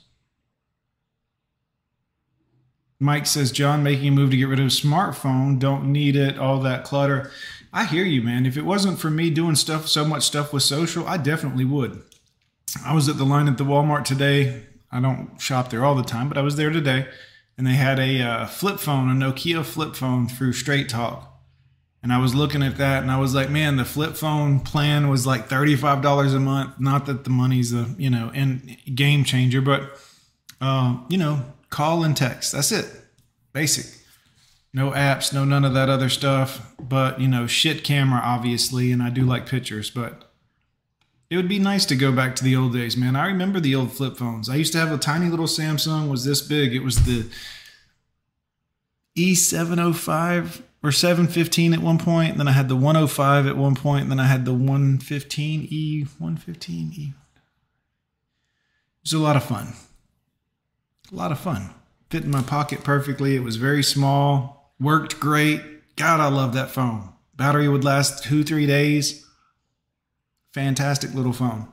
Mike 2.99 3.26
says, 3.26 3.51
Jon, 3.51 3.84
making 3.84 4.09
a 4.09 4.11
move 4.11 4.32
to 4.32 4.38
get 4.38 4.47
rid 4.47 4.59
of 4.59 4.67
smartphone, 4.67 5.59
don't 5.59 5.91
need 5.91 6.15
it, 6.15 6.38
all 6.38 6.59
that 6.61 6.84
clutter. 6.84 7.30
I 7.73 7.84
hear 7.86 8.05
you, 8.05 8.21
man. 8.21 8.45
If 8.45 8.55
it 8.55 8.63
wasn't 8.63 8.99
for 8.99 9.09
me 9.09 9.30
doing 9.30 9.55
stuff, 9.55 9.88
so 9.88 10.05
much 10.05 10.23
stuff 10.23 10.53
with 10.53 10.63
social, 10.63 11.05
I 11.05 11.17
definitely 11.17 11.65
would. 11.65 12.01
I 12.86 12.93
was 12.93 13.09
at 13.09 13.17
the 13.17 13.26
line 13.26 13.49
at 13.49 13.57
the 13.57 13.65
Walmart 13.65 14.05
today. 14.05 14.63
I 14.91 15.01
don't 15.01 15.39
shop 15.39 15.69
there 15.69 15.84
all 15.84 15.95
the 15.95 16.03
time, 16.03 16.30
but 16.30 16.38
I 16.38 16.41
was 16.41 16.55
there 16.55 16.69
today, 16.69 17.07
and 17.57 17.67
they 17.67 17.73
had 17.73 17.99
a 17.99 18.21
uh, 18.21 18.45
flip 18.45 18.80
phone, 18.80 19.09
a 19.09 19.13
Nokia 19.13 19.65
flip 19.65 19.95
phone 19.95 20.28
through 20.30 20.53
Straight 20.53 20.88
Talk. 20.88 21.35
And 22.06 22.14
I 22.14 22.20
was 22.20 22.36
looking 22.36 22.62
at 22.62 22.78
that, 22.78 23.01
and 23.01 23.10
I 23.10 23.18
was 23.18 23.34
like, 23.34 23.49
man, 23.49 23.78
the 23.78 23.84
flip 23.84 24.16
phone 24.16 24.60
plan 24.60 25.10
was 25.10 25.26
like 25.26 25.47
thirty-five 25.47 26.03
dollars 26.03 26.36
a 26.36 26.39
month. 26.39 26.80
Not 26.80 27.08
that 27.08 27.24
the 27.24 27.32
money's 27.32 27.74
a 27.74 27.88
you 27.97 28.12
know 28.12 28.30
in 28.32 28.78
game 28.93 29.24
changer, 29.24 29.60
but 29.60 29.99
uh, 30.62 30.97
you 31.10 31.18
know, 31.18 31.43
call 31.72 32.03
and 32.03 32.16
text. 32.16 32.51
That's 32.51 32.72
it, 32.72 32.86
basic. 33.53 33.88
No 34.72 34.91
apps, 34.91 35.34
no 35.34 35.45
none 35.45 35.66
of 35.66 35.74
that 35.74 35.89
other 35.89 36.10
stuff. 36.10 36.76
But 36.80 37.20
you 37.20 37.28
know, 37.28 37.47
shit 37.47 37.84
camera, 37.84 38.22
obviously, 38.24 38.91
and 38.91 39.01
I 39.01 39.10
do 39.10 39.24
like 39.24 39.47
pictures, 39.47 39.89
but 39.89 40.32
it 41.32 41.38
would 41.38 41.49
be 41.49 41.58
nice 41.58 41.88
to 41.88 41.95
go 41.95 42.12
back 42.12 42.36
to 42.36 42.43
the 42.43 42.56
old 42.56 42.74
days, 42.74 42.95
man. 42.95 43.16
I 43.16 43.26
remember 43.26 43.60
the 43.60 43.74
old 43.74 43.91
flip 43.91 44.16
phones. 44.16 44.47
I 44.47 44.58
used 44.58 44.74
to 44.74 44.78
have 44.78 44.91
a 44.91 44.99
tiny 44.99 45.28
little 45.28 45.47
Samsung, 45.47 46.12
was 46.12 46.24
this 46.24 46.43
big. 46.43 46.76
It 46.76 46.84
was 46.84 47.03
the 47.06 47.26
E705 49.18 50.62
or 50.86 50.92
715 50.92 51.74
at 51.74 51.80
one 51.80 51.98
point. 51.98 52.38
Then 52.38 52.48
I 52.48 52.52
had 52.52 52.70
the 52.70 52.76
105 52.76 53.48
at 53.48 53.58
one 53.58 53.76
point. 53.76 54.10
Then 54.10 54.20
I 54.20 54.26
had 54.26 54.46
the 54.46 54.54
115 54.54 55.68
E115 55.68 56.98
E. 56.98 57.04
It 57.08 57.14
was 59.04 59.14
a 59.14 59.20
lot 59.20 59.36
of 59.36 59.44
fun. 59.44 59.74
A 61.12 61.16
lot 61.16 61.32
of 61.32 61.40
fun. 61.40 61.72
Fit 62.10 62.24
in 62.24 62.32
my 62.32 62.42
pocket 62.42 62.84
perfectly. 62.84 63.36
It 63.36 63.44
was 63.44 63.56
very 63.56 63.84
small. 63.84 64.74
Worked 64.80 65.20
great. 65.20 65.62
God, 65.96 66.20
I 66.20 66.28
love 66.28 66.54
that 66.54 66.72
phone. 66.72 67.10
Battery 67.36 67.68
would 67.68 67.84
last 67.84 68.24
two, 68.24 68.44
three 68.44 68.66
days. 68.66 69.26
Fantastic 70.54 71.14
little 71.14 71.34
phone. 71.34 71.68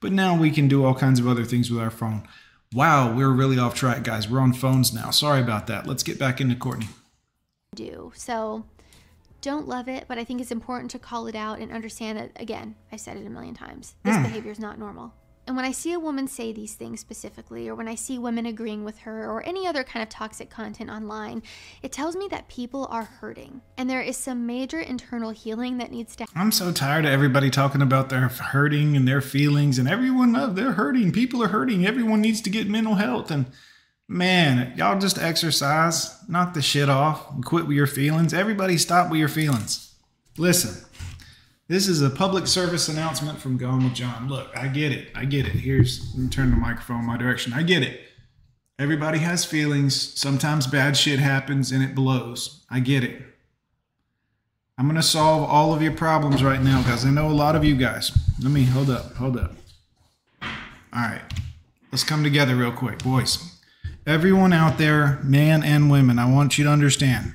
But 0.00 0.12
now 0.12 0.36
we 0.36 0.50
can 0.50 0.68
do 0.68 0.84
all 0.84 0.94
kinds 0.94 1.18
of 1.20 1.26
other 1.26 1.44
things 1.44 1.70
with 1.70 1.80
our 1.80 1.90
phone. 1.90 2.26
Wow, 2.72 3.14
we're 3.14 3.30
really 3.30 3.58
off 3.58 3.74
track, 3.74 4.02
guys. 4.02 4.28
We're 4.28 4.40
on 4.40 4.52
phones 4.52 4.92
now. 4.92 5.10
Sorry 5.10 5.40
about 5.40 5.66
that. 5.68 5.86
Let's 5.86 6.02
get 6.02 6.18
back 6.18 6.40
into 6.40 6.54
Courtney. 6.54 6.88
Do. 7.78 8.12
So 8.14 8.64
don't 9.40 9.68
love 9.68 9.88
it, 9.88 10.06
but 10.08 10.18
I 10.18 10.24
think 10.24 10.40
it's 10.40 10.50
important 10.50 10.90
to 10.90 10.98
call 10.98 11.28
it 11.28 11.36
out 11.36 11.60
and 11.60 11.70
understand 11.72 12.18
that, 12.18 12.32
again, 12.36 12.74
I've 12.92 13.00
said 13.00 13.16
it 13.16 13.26
a 13.26 13.30
million 13.30 13.54
times. 13.54 13.94
This 14.02 14.16
behavior 14.16 14.50
is 14.50 14.58
not 14.58 14.78
normal. 14.78 15.14
And 15.46 15.56
when 15.56 15.64
I 15.64 15.72
see 15.72 15.94
a 15.94 16.00
woman 16.00 16.28
say 16.28 16.52
these 16.52 16.74
things 16.74 17.00
specifically, 17.00 17.68
or 17.68 17.74
when 17.74 17.88
I 17.88 17.94
see 17.94 18.18
women 18.18 18.44
agreeing 18.44 18.84
with 18.84 18.98
her, 18.98 19.30
or 19.30 19.42
any 19.46 19.66
other 19.66 19.82
kind 19.82 20.02
of 20.02 20.10
toxic 20.10 20.50
content 20.50 20.90
online, 20.90 21.42
it 21.80 21.90
tells 21.90 22.16
me 22.16 22.28
that 22.30 22.48
people 22.48 22.86
are 22.90 23.04
hurting. 23.04 23.62
And 23.78 23.88
there 23.88 24.02
is 24.02 24.18
some 24.18 24.44
major 24.44 24.80
internal 24.80 25.30
healing 25.30 25.78
that 25.78 25.90
needs 25.90 26.14
to 26.16 26.26
I'm 26.34 26.52
so 26.52 26.70
tired 26.70 27.06
of 27.06 27.12
everybody 27.12 27.48
talking 27.48 27.80
about 27.80 28.10
their 28.10 28.28
hurting 28.28 28.94
and 28.94 29.08
their 29.08 29.22
feelings, 29.22 29.78
and 29.78 29.88
everyone, 29.88 30.36
uh, 30.36 30.48
they're 30.48 30.72
hurting. 30.72 31.12
People 31.12 31.42
are 31.42 31.48
hurting. 31.48 31.86
Everyone 31.86 32.20
needs 32.20 32.42
to 32.42 32.50
get 32.50 32.68
mental 32.68 32.96
health. 32.96 33.30
And 33.30 33.46
man, 34.08 34.72
y'all 34.76 34.98
just 34.98 35.18
exercise, 35.18 36.16
knock 36.28 36.54
the 36.54 36.62
shit 36.62 36.88
off, 36.88 37.30
and 37.30 37.44
quit 37.44 37.66
with 37.66 37.76
your 37.76 37.86
feelings. 37.86 38.32
Everybody 38.32 38.78
stop 38.78 39.10
with 39.10 39.20
your 39.20 39.28
feelings. 39.28 39.94
Listen, 40.38 40.84
this 41.68 41.86
is 41.86 42.00
a 42.00 42.08
public 42.08 42.46
service 42.46 42.88
announcement 42.88 43.38
from 43.38 43.58
Gone 43.58 43.84
with 43.84 43.94
Jon. 43.94 44.28
Look, 44.28 44.48
I 44.56 44.68
get 44.68 44.90
it. 44.90 45.10
I 45.14 45.26
get 45.26 45.46
it. 45.46 45.52
Here's, 45.52 46.14
turn 46.30 46.50
the 46.50 46.56
microphone 46.56 47.04
my 47.04 47.18
direction. 47.18 47.52
I 47.52 47.62
get 47.62 47.82
it. 47.82 48.00
Everybody 48.78 49.18
has 49.18 49.44
feelings. 49.44 49.94
Sometimes 50.18 50.66
bad 50.66 50.96
shit 50.96 51.18
happens 51.18 51.70
and 51.70 51.82
it 51.82 51.94
blows. 51.94 52.64
I 52.70 52.80
get 52.80 53.04
it. 53.04 53.22
I'm 54.78 54.86
going 54.86 54.94
to 54.94 55.02
solve 55.02 55.50
all 55.50 55.74
of 55.74 55.82
your 55.82 55.92
problems 55.92 56.42
right 56.42 56.62
now, 56.62 56.82
guys. 56.82 57.04
I 57.04 57.10
know 57.10 57.28
a 57.28 57.32
lot 57.32 57.56
of 57.56 57.64
you 57.64 57.74
guys. 57.74 58.16
Let 58.40 58.52
me 58.52 58.62
hold 58.62 58.88
up, 58.88 59.16
hold 59.16 59.36
up. 59.36 59.56
All 60.40 60.48
right. 61.02 61.22
Let's 61.90 62.04
come 62.04 62.22
together 62.22 62.54
real 62.54 62.70
quick, 62.70 63.02
boys. 63.02 63.57
Everyone 64.08 64.54
out 64.54 64.78
there, 64.78 65.18
man 65.22 65.62
and 65.62 65.90
women, 65.90 66.18
I 66.18 66.32
want 66.32 66.56
you 66.56 66.64
to 66.64 66.70
understand. 66.70 67.34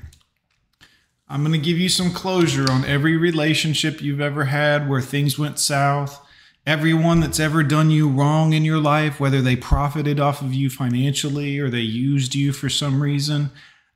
I'm 1.29 1.41
going 1.41 1.53
to 1.53 1.59
give 1.59 1.77
you 1.77 1.87
some 1.87 2.11
closure 2.11 2.65
on 2.71 2.83
every 2.83 3.15
relationship 3.15 4.01
you've 4.01 4.19
ever 4.19 4.45
had 4.45 4.89
where 4.89 4.99
things 4.99 5.37
went 5.37 5.59
south. 5.59 6.19
Everyone 6.65 7.19
that's 7.19 7.39
ever 7.39 7.61
done 7.61 7.91
you 7.91 8.09
wrong 8.09 8.53
in 8.53 8.65
your 8.65 8.79
life, 8.79 9.19
whether 9.19 9.39
they 9.39 9.55
profited 9.55 10.19
off 10.19 10.41
of 10.41 10.51
you 10.51 10.67
financially 10.71 11.59
or 11.59 11.69
they 11.69 11.81
used 11.81 12.33
you 12.33 12.51
for 12.51 12.69
some 12.69 13.03
reason, 13.03 13.51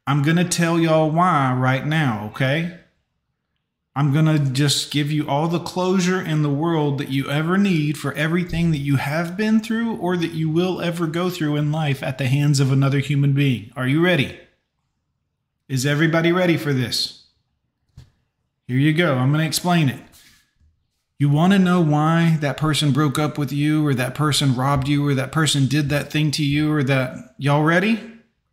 I'm 0.05 0.21
going 0.21 0.37
to 0.37 0.45
tell 0.45 0.77
y'all 0.77 1.09
why 1.09 1.53
right 1.53 1.83
now, 1.83 2.27
okay? 2.27 2.77
I'm 3.97 4.13
going 4.13 4.25
to 4.25 4.37
just 4.37 4.91
give 4.91 5.11
you 5.11 5.27
all 5.27 5.47
the 5.47 5.59
closure 5.59 6.21
in 6.21 6.43
the 6.43 6.51
world 6.51 6.99
that 6.99 7.09
you 7.09 7.31
ever 7.31 7.57
need 7.57 7.97
for 7.97 8.13
everything 8.13 8.69
that 8.69 8.77
you 8.77 8.97
have 8.97 9.35
been 9.35 9.59
through 9.59 9.95
or 9.95 10.15
that 10.17 10.33
you 10.33 10.51
will 10.51 10.79
ever 10.79 11.07
go 11.07 11.31
through 11.31 11.55
in 11.55 11.71
life 11.71 12.03
at 12.03 12.19
the 12.19 12.27
hands 12.27 12.59
of 12.59 12.71
another 12.71 12.99
human 12.99 13.33
being. 13.33 13.71
Are 13.75 13.87
you 13.87 14.05
ready? 14.05 14.39
Is 15.67 15.83
everybody 15.83 16.31
ready 16.31 16.57
for 16.57 16.73
this? 16.73 17.25
Here 18.67 18.77
you 18.77 18.93
go. 18.93 19.15
I'm 19.15 19.29
going 19.29 19.41
to 19.41 19.47
explain 19.47 19.89
it. 19.89 19.99
You 21.17 21.29
want 21.29 21.53
to 21.53 21.59
know 21.59 21.81
why 21.81 22.37
that 22.41 22.55
person 22.55 22.91
broke 22.91 23.17
up 23.17 23.39
with 23.39 23.51
you 23.51 23.83
or 23.83 23.95
that 23.95 24.13
person 24.13 24.55
robbed 24.55 24.87
you 24.87 25.07
or 25.07 25.15
that 25.15 25.31
person 25.31 25.65
did 25.65 25.89
that 25.89 26.11
thing 26.11 26.29
to 26.33 26.45
you 26.45 26.71
or 26.71 26.83
that. 26.83 27.33
Y'all 27.39 27.63
ready? 27.63 27.99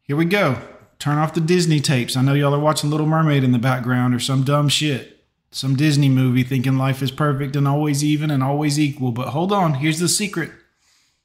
Here 0.04 0.16
we 0.16 0.24
go. 0.24 0.56
Turn 0.98 1.18
off 1.18 1.34
the 1.34 1.42
Disney 1.42 1.80
tapes. 1.80 2.16
I 2.16 2.22
know 2.22 2.32
y'all 2.32 2.54
are 2.54 2.58
watching 2.58 2.88
Little 2.88 3.04
Mermaid 3.04 3.44
in 3.44 3.52
the 3.52 3.58
background 3.58 4.14
or 4.14 4.20
some 4.20 4.42
dumb 4.42 4.70
shit 4.70 5.13
some 5.54 5.76
Disney 5.76 6.08
movie 6.08 6.42
thinking 6.42 6.76
life 6.76 7.00
is 7.00 7.12
perfect 7.12 7.54
and 7.54 7.68
always 7.68 8.02
even 8.02 8.28
and 8.28 8.42
always 8.42 8.78
equal. 8.78 9.12
But 9.12 9.28
hold 9.28 9.52
on, 9.52 9.74
here's 9.74 10.00
the 10.00 10.08
secret. 10.08 10.50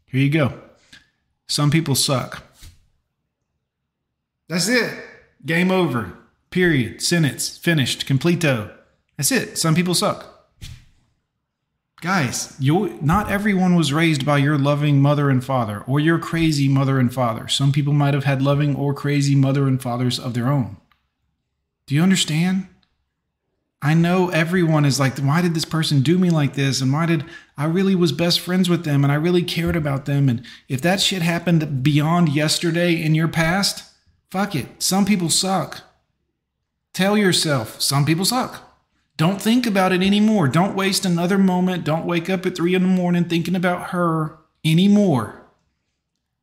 Here 0.06 0.22
you 0.22 0.30
go. 0.30 0.54
Some 1.48 1.72
people 1.72 1.96
suck. 1.96 2.44
That's 4.48 4.68
it. 4.68 4.94
Game 5.44 5.72
over. 5.72 6.14
Period. 6.52 7.02
Sentence. 7.02 7.58
Finished. 7.58 8.06
Completo. 8.06 8.72
That's 9.18 9.32
it. 9.32 9.58
Some 9.58 9.74
people 9.74 9.96
suck. 9.96 10.52
Guys, 12.02 12.56
you 12.60 13.00
not 13.02 13.32
everyone 13.32 13.74
was 13.74 13.92
raised 13.92 14.28
by 14.28 14.38
your 14.38 14.60
loving 14.60 15.02
mother 15.02 15.32
and 15.32 15.44
father 15.44 15.84
or 15.88 16.00
your 16.00 16.20
crazy 16.20 16.70
mother 16.70 17.00
and 17.00 17.12
father. 17.12 17.48
Some 17.48 17.72
people 17.72 17.94
might 17.94 18.14
have 18.14 18.26
had 18.26 18.44
loving 18.44 18.76
or 18.76 18.94
crazy 18.94 19.36
mother 19.36 19.68
and 19.68 19.82
fathers 19.82 20.20
of 20.20 20.36
their 20.36 20.50
own. 20.50 20.78
Do 21.88 21.96
you 21.96 22.04
understand? 22.04 22.68
I 23.82 23.94
know 23.94 24.30
everyone 24.30 24.84
is 24.84 25.00
like, 25.00 25.18
why 25.20 25.42
did 25.42 25.54
this 25.54 25.66
person 25.66 26.02
do 26.02 26.18
me 26.18 26.30
like 26.30 26.56
this? 26.56 26.82
And 26.82 26.92
why 26.92 27.06
did 27.06 27.24
I 27.58 27.66
really 27.66 27.96
was 27.96 28.12
best 28.12 28.42
friends 28.42 28.70
with 28.70 28.84
them 28.84 29.04
and 29.04 29.12
I 29.12 29.16
really 29.16 29.44
cared 29.44 29.78
about 29.78 30.06
them? 30.06 30.28
And 30.28 30.46
if 30.68 30.82
that 30.82 31.00
shit 31.00 31.22
happened 31.22 31.82
beyond 31.82 32.30
yesterday 32.30 33.02
in 33.02 33.16
your 33.16 33.30
past, 33.30 33.90
fuck 34.30 34.54
it. 34.54 34.68
Some 34.80 35.06
people 35.06 35.30
suck. 35.30 35.84
Tell 36.94 37.18
yourself, 37.18 37.80
some 37.80 38.06
people 38.06 38.26
suck. 38.26 38.66
Don't 39.16 39.42
think 39.42 39.66
about 39.66 39.94
it 39.94 40.02
anymore. 40.02 40.50
Don't 40.50 40.76
waste 40.76 41.06
another 41.06 41.38
moment. 41.38 41.86
Don't 41.86 42.06
wake 42.06 42.30
up 42.30 42.46
at 42.46 42.56
three 42.56 42.76
in 42.76 42.82
the 42.82 42.88
morning 42.88 43.26
thinking 43.26 43.56
about 43.56 43.92
her 43.92 44.38
anymore. 44.66 45.42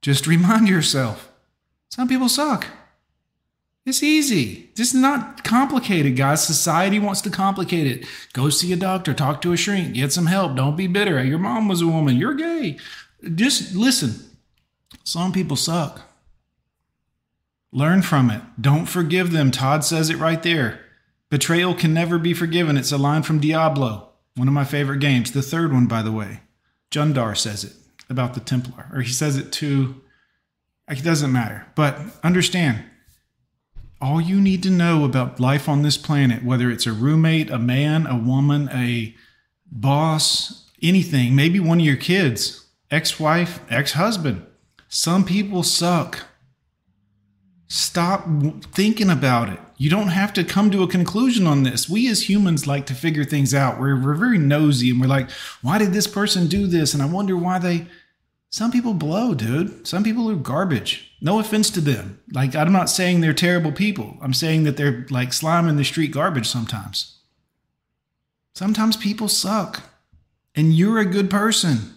Just 0.00 0.26
remind 0.26 0.68
yourself, 0.68 1.30
some 1.90 2.08
people 2.08 2.30
suck. 2.30 2.66
It's 3.86 4.02
easy. 4.02 4.68
This 4.74 4.92
is 4.92 5.00
not 5.00 5.44
complicated, 5.44 6.16
guys. 6.16 6.44
Society 6.44 6.98
wants 6.98 7.20
to 7.20 7.30
complicate 7.30 7.86
it. 7.86 8.06
Go 8.32 8.50
see 8.50 8.72
a 8.72 8.76
doctor, 8.76 9.14
talk 9.14 9.40
to 9.42 9.52
a 9.52 9.56
shrink, 9.56 9.94
get 9.94 10.12
some 10.12 10.26
help. 10.26 10.56
Don't 10.56 10.76
be 10.76 10.88
bitter. 10.88 11.22
Your 11.22 11.38
mom 11.38 11.68
was 11.68 11.82
a 11.82 11.86
woman. 11.86 12.16
You're 12.16 12.34
gay. 12.34 12.78
Just 13.32 13.76
listen. 13.76 14.38
Some 15.04 15.32
people 15.32 15.56
suck. 15.56 16.02
Learn 17.70 18.02
from 18.02 18.28
it. 18.28 18.42
Don't 18.60 18.86
forgive 18.86 19.30
them. 19.30 19.52
Todd 19.52 19.84
says 19.84 20.10
it 20.10 20.16
right 20.16 20.42
there. 20.42 20.80
Betrayal 21.30 21.74
can 21.74 21.94
never 21.94 22.18
be 22.18 22.34
forgiven. 22.34 22.76
It's 22.76 22.92
a 22.92 22.98
line 22.98 23.22
from 23.22 23.38
Diablo, 23.38 24.08
one 24.34 24.48
of 24.48 24.54
my 24.54 24.64
favorite 24.64 24.98
games. 24.98 25.30
The 25.30 25.42
third 25.42 25.72
one, 25.72 25.86
by 25.86 26.02
the 26.02 26.12
way. 26.12 26.40
Jondar 26.90 27.36
says 27.36 27.62
it 27.62 27.72
about 28.10 28.34
the 28.34 28.40
Templar, 28.40 28.88
or 28.92 29.02
he 29.02 29.12
says 29.12 29.36
it 29.36 29.52
to. 29.52 30.00
It 30.88 31.04
doesn't 31.04 31.32
matter. 31.32 31.66
But 31.76 31.98
understand 32.24 32.82
all 34.00 34.20
you 34.20 34.40
need 34.40 34.62
to 34.62 34.70
know 34.70 35.04
about 35.04 35.40
life 35.40 35.68
on 35.68 35.82
this 35.82 35.96
planet, 35.96 36.44
whether 36.44 36.70
it's 36.70 36.86
a 36.86 36.92
roommate, 36.92 37.50
a 37.50 37.58
man, 37.58 38.06
a 38.06 38.16
woman, 38.16 38.68
a 38.72 39.14
boss, 39.70 40.70
anything, 40.82 41.34
maybe 41.34 41.58
one 41.58 41.80
of 41.80 41.86
your 41.86 41.96
kids, 41.96 42.66
ex 42.90 43.18
wife, 43.18 43.60
ex 43.70 43.92
husband. 43.92 44.44
Some 44.88 45.24
people 45.24 45.62
suck. 45.62 46.24
Stop 47.68 48.26
thinking 48.72 49.10
about 49.10 49.48
it. 49.48 49.58
You 49.76 49.90
don't 49.90 50.08
have 50.08 50.32
to 50.34 50.44
come 50.44 50.70
to 50.70 50.82
a 50.82 50.88
conclusion 50.88 51.46
on 51.46 51.64
this. 51.64 51.88
We 51.88 52.08
as 52.08 52.28
humans 52.28 52.66
like 52.66 52.86
to 52.86 52.94
figure 52.94 53.24
things 53.24 53.54
out. 53.54 53.80
We're, 53.80 54.00
we're 54.00 54.14
very 54.14 54.38
nosy 54.38 54.90
and 54.90 55.00
we're 55.00 55.06
like, 55.06 55.30
why 55.62 55.78
did 55.78 55.92
this 55.92 56.06
person 56.06 56.46
do 56.46 56.66
this? 56.66 56.94
And 56.94 57.02
I 57.02 57.06
wonder 57.06 57.36
why 57.36 57.58
they. 57.58 57.86
Some 58.48 58.70
people 58.70 58.94
blow, 58.94 59.34
dude. 59.34 59.86
Some 59.86 60.04
people 60.04 60.30
are 60.30 60.36
garbage. 60.36 61.05
No 61.20 61.38
offense 61.38 61.70
to 61.70 61.80
them. 61.80 62.20
Like, 62.30 62.54
I'm 62.54 62.72
not 62.72 62.90
saying 62.90 63.20
they're 63.20 63.32
terrible 63.32 63.72
people. 63.72 64.18
I'm 64.20 64.34
saying 64.34 64.64
that 64.64 64.76
they're 64.76 65.06
like 65.10 65.32
slime 65.32 65.68
in 65.68 65.76
the 65.76 65.84
street 65.84 66.12
garbage 66.12 66.46
sometimes. 66.46 67.18
Sometimes 68.54 68.96
people 68.96 69.28
suck. 69.28 69.82
And 70.54 70.72
you're 70.74 70.98
a 70.98 71.04
good 71.04 71.28
person. 71.30 71.94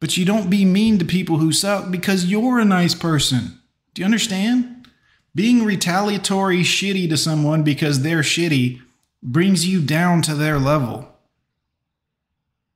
But 0.00 0.16
you 0.16 0.24
don't 0.24 0.50
be 0.50 0.64
mean 0.64 0.98
to 0.98 1.04
people 1.04 1.38
who 1.38 1.52
suck 1.52 1.90
because 1.90 2.26
you're 2.26 2.58
a 2.58 2.64
nice 2.64 2.94
person. 2.94 3.60
Do 3.94 4.02
you 4.02 4.06
understand? 4.06 4.88
Being 5.34 5.64
retaliatory 5.64 6.60
shitty 6.60 7.08
to 7.08 7.16
someone 7.16 7.62
because 7.62 8.02
they're 8.02 8.20
shitty 8.20 8.80
brings 9.22 9.66
you 9.66 9.80
down 9.80 10.22
to 10.22 10.34
their 10.34 10.58
level. 10.58 11.08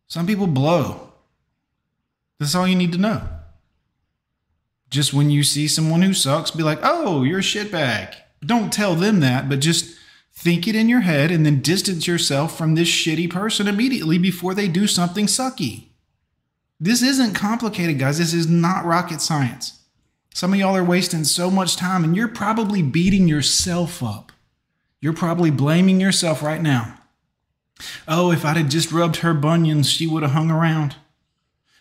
Some 0.06 0.26
people 0.26 0.46
blow. 0.46 1.12
That's 2.38 2.54
all 2.54 2.66
you 2.66 2.76
need 2.76 2.92
to 2.92 2.98
know. 2.98 3.22
Just 4.90 5.12
when 5.12 5.30
you 5.30 5.42
see 5.42 5.68
someone 5.68 6.02
who 6.02 6.14
sucks, 6.14 6.50
be 6.50 6.62
like, 6.62 6.80
oh, 6.82 7.22
you're 7.22 7.40
a 7.40 7.42
shitbag. 7.42 8.14
Don't 8.44 8.72
tell 8.72 8.94
them 8.94 9.20
that, 9.20 9.48
but 9.48 9.60
just 9.60 9.96
think 10.32 10.68
it 10.68 10.76
in 10.76 10.88
your 10.88 11.00
head 11.00 11.30
and 11.30 11.44
then 11.44 11.60
distance 11.60 12.06
yourself 12.06 12.56
from 12.56 12.74
this 12.74 12.88
shitty 12.88 13.28
person 13.28 13.66
immediately 13.66 14.18
before 14.18 14.54
they 14.54 14.68
do 14.68 14.86
something 14.86 15.26
sucky. 15.26 15.88
This 16.80 17.02
isn't 17.02 17.34
complicated, 17.34 17.98
guys. 17.98 18.18
This 18.18 18.32
is 18.32 18.48
not 18.48 18.84
rocket 18.84 19.20
science. 19.20 19.80
Some 20.32 20.52
of 20.52 20.60
y'all 20.60 20.76
are 20.76 20.84
wasting 20.84 21.24
so 21.24 21.50
much 21.50 21.76
time 21.76 22.04
and 22.04 22.14
you're 22.14 22.28
probably 22.28 22.82
beating 22.82 23.26
yourself 23.26 24.02
up. 24.02 24.30
You're 25.00 25.12
probably 25.12 25.50
blaming 25.50 26.00
yourself 26.00 26.42
right 26.42 26.62
now. 26.62 26.94
Oh, 28.06 28.30
if 28.30 28.44
I'd 28.44 28.56
have 28.56 28.68
just 28.68 28.92
rubbed 28.92 29.16
her 29.16 29.34
bunions, 29.34 29.90
she 29.90 30.06
would 30.06 30.22
have 30.22 30.32
hung 30.32 30.50
around. 30.50 30.96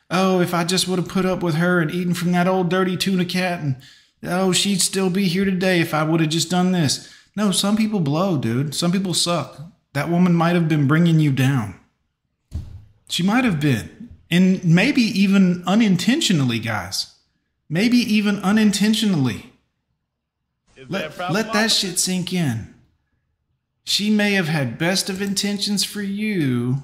Oh, 0.10 0.40
if 0.40 0.54
I 0.54 0.64
just 0.64 0.88
would 0.88 1.00
have 1.00 1.10
put 1.10 1.26
up 1.26 1.44
with 1.44 1.56
her 1.56 1.82
and 1.82 1.92
eaten 1.92 2.14
from 2.14 2.32
that 2.32 2.48
old 2.48 2.70
dirty 2.70 2.96
tuna 2.96 3.26
cat, 3.26 3.62
and 3.62 3.76
oh, 4.24 4.52
she'd 4.54 4.82
still 4.82 5.10
be 5.10 5.26
here 5.26 5.46
today 5.46 5.82
if 5.82 5.94
I 5.94 6.04
would 6.04 6.22
have 6.22 6.30
just 6.30 6.50
done 6.50 6.72
this. 6.72 7.14
No, 7.36 7.52
some 7.52 7.76
people 7.78 8.00
blow, 8.00 8.38
dude. 8.38 8.74
Some 8.74 8.92
people 8.92 9.14
suck. 9.14 9.62
That 9.94 10.10
woman 10.10 10.34
might 10.34 10.56
have 10.56 10.68
been 10.68 10.88
bringing 10.88 11.20
you 11.20 11.32
down. 11.32 11.80
She 13.10 13.24
might 13.24 13.44
have 13.44 13.60
been. 13.60 14.10
And 14.30 14.64
maybe 14.64 15.02
even 15.02 15.64
unintentionally, 15.66 16.60
guys. 16.60 17.16
Maybe 17.70 17.98
even 17.98 18.40
unintentionally. 18.40 19.54
Let, 20.90 21.18
let 21.32 21.54
that 21.54 21.72
shit 21.72 22.00
sink 22.00 22.34
in. 22.34 22.74
She 23.84 24.10
may 24.10 24.34
have 24.34 24.48
had 24.48 24.78
best 24.78 25.10
of 25.10 25.22
intentions 25.22 25.84
for 25.84 26.02
you, 26.02 26.84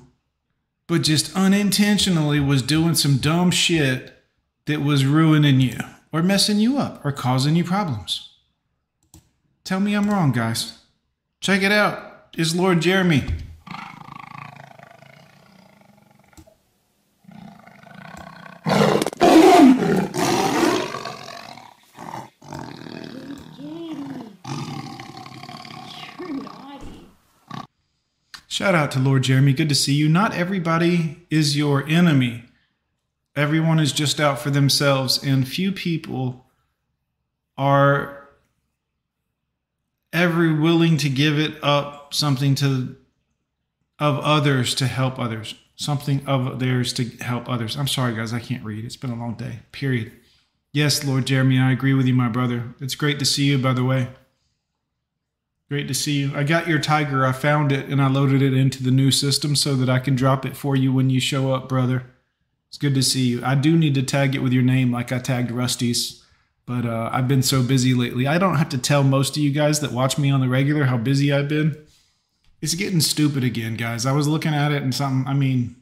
but 0.88 1.02
just 1.02 1.36
unintentionally 1.36 2.40
was 2.40 2.62
doing 2.62 2.96
some 2.96 3.18
dumb 3.18 3.52
shit 3.52 4.14
that 4.66 4.82
was 4.82 5.06
ruining 5.06 5.62
you 5.62 5.78
or 6.12 6.22
messing 6.22 6.60
you 6.60 6.78
up 6.78 7.04
or 7.06 7.12
causing 7.12 7.56
you 7.56 7.64
problems. 7.64 8.30
Tell 9.64 9.80
me 9.80 9.94
I'm 9.94 10.10
wrong, 10.10 10.32
guys. 10.32 10.80
Check 11.40 11.62
it 11.64 11.72
out. 11.72 12.28
It's 12.38 12.56
Lord 12.56 12.82
Jeremy. 12.82 13.24
Shout 28.64 28.76
out 28.76 28.92
to 28.92 29.00
Lord 29.00 29.24
Jeremy. 29.24 29.52
Good 29.52 29.68
to 29.68 29.76
see 29.76 29.94
you. 29.94 30.08
Not 30.08 30.34
everybody 30.34 31.28
is 31.30 31.58
your 31.58 31.86
enemy. 31.86 32.46
Everyone 33.36 33.78
is 33.78 33.92
just 33.92 34.22
out 34.22 34.40
for 34.40 34.52
themselves, 34.52 35.22
and 35.22 35.46
few 35.46 35.74
people 35.74 36.46
are 37.58 38.30
ever 40.14 40.56
willing 40.56 40.96
to 40.96 41.10
give 41.10 41.38
it 41.38 41.62
up 41.62 42.14
something 42.14 42.56
to 42.56 42.96
of 44.00 44.20
others 44.20 44.74
to 44.76 44.88
help 44.88 45.20
others 45.20 45.56
something 45.76 46.26
of 46.26 46.60
theirs 46.60 46.94
to 46.94 47.04
help 47.22 47.50
others 47.50 47.76
i'm 47.76 47.88
sorry 47.88 48.16
guys 48.16 48.32
i 48.32 48.40
can't 48.40 48.64
read 48.64 48.86
it's 48.86 48.96
been 48.96 49.12
a 49.12 49.16
long 49.16 49.34
day 49.34 49.60
period 49.72 50.12
yes 50.72 51.04
lord 51.04 51.26
jeremy 51.26 51.60
i 51.60 51.72
agree 51.72 51.94
with 51.94 52.06
you 52.06 52.14
my 52.14 52.30
brother 52.30 52.74
it's 52.80 52.96
great 52.96 53.20
to 53.20 53.26
see 53.26 53.46
you 53.46 53.58
by 53.58 53.74
the 53.74 53.84
way 53.84 54.08
great 55.74 55.88
to 55.88 55.94
see 55.94 56.20
you 56.20 56.32
i 56.36 56.44
got 56.44 56.68
your 56.68 56.80
tiger 56.80 57.26
i 57.26 57.32
found 57.32 57.72
it 57.72 57.88
and 57.88 58.00
i 58.00 58.08
loaded 58.08 58.42
it 58.42 58.54
into 58.54 58.84
the 58.84 58.92
new 58.92 59.10
system 59.10 59.56
so 59.56 59.76
that 59.76 59.90
i 59.90 59.98
can 59.98 60.16
drop 60.16 60.46
it 60.46 60.56
for 60.56 60.76
you 60.76 60.94
when 60.94 61.10
you 61.10 61.20
show 61.20 61.52
up 61.52 61.68
brother 61.68 62.04
it's 62.70 62.78
good 62.78 62.94
to 62.94 63.02
see 63.02 63.28
you 63.28 63.42
i 63.44 63.56
do 63.56 63.76
need 63.76 63.96
to 63.96 64.04
tag 64.04 64.36
it 64.36 64.44
with 64.44 64.54
your 64.54 64.62
name 64.62 64.92
like 64.92 65.12
i 65.12 65.18
tagged 65.18 65.50
rusty's 65.50 66.24
but 66.66 66.86
uh, 66.86 67.10
I've 67.12 67.28
been 67.28 67.44
so 67.44 67.62
busy 67.62 67.94
lately. 67.94 68.26
I 68.26 68.38
don't 68.38 68.56
have 68.56 68.70
to 68.70 68.78
tell 68.78 69.04
most 69.04 69.36
of 69.36 69.44
you 69.44 69.52
guys 69.52 69.82
that 69.82 69.92
watch 69.92 70.18
me 70.18 70.32
on 70.32 70.40
the 70.40 70.48
regular 70.48 70.86
how 70.86 70.98
busy 70.98 71.32
I've 71.32 71.50
been. 71.50 71.76
It's 72.62 72.76
getting 72.76 73.02
stupid 73.02 73.44
again, 73.44 73.76
guys. 73.76 74.06
I 74.06 74.14
was 74.14 74.28
looking 74.28 74.54
at 74.54 74.72
it 74.72 74.82
and 74.82 74.96
something, 74.96 75.30
I 75.30 75.34
mean, 75.34 75.76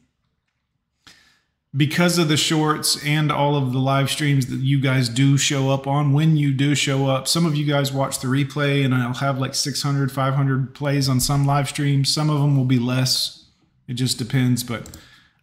because 1.74 2.18
of 2.18 2.28
the 2.28 2.36
shorts 2.36 3.02
and 3.04 3.32
all 3.32 3.56
of 3.56 3.72
the 3.72 3.78
live 3.78 4.10
streams 4.10 4.46
that 4.48 4.60
you 4.60 4.78
guys 4.78 5.08
do 5.08 5.38
show 5.38 5.70
up 5.70 5.86
on, 5.86 6.12
when 6.12 6.36
you 6.36 6.52
do 6.52 6.74
show 6.74 7.06
up, 7.06 7.26
some 7.26 7.46
of 7.46 7.56
you 7.56 7.64
guys 7.64 7.92
watch 7.92 8.20
the 8.20 8.28
replay 8.28 8.84
and 8.84 8.94
I'll 8.94 9.14
have 9.14 9.38
like 9.38 9.54
600, 9.54 10.12
500 10.12 10.74
plays 10.74 11.08
on 11.08 11.18
some 11.18 11.46
live 11.46 11.68
streams. 11.68 12.12
Some 12.12 12.28
of 12.28 12.40
them 12.40 12.56
will 12.56 12.66
be 12.66 12.78
less. 12.78 13.46
It 13.88 13.94
just 13.94 14.18
depends, 14.18 14.62
but 14.62 14.90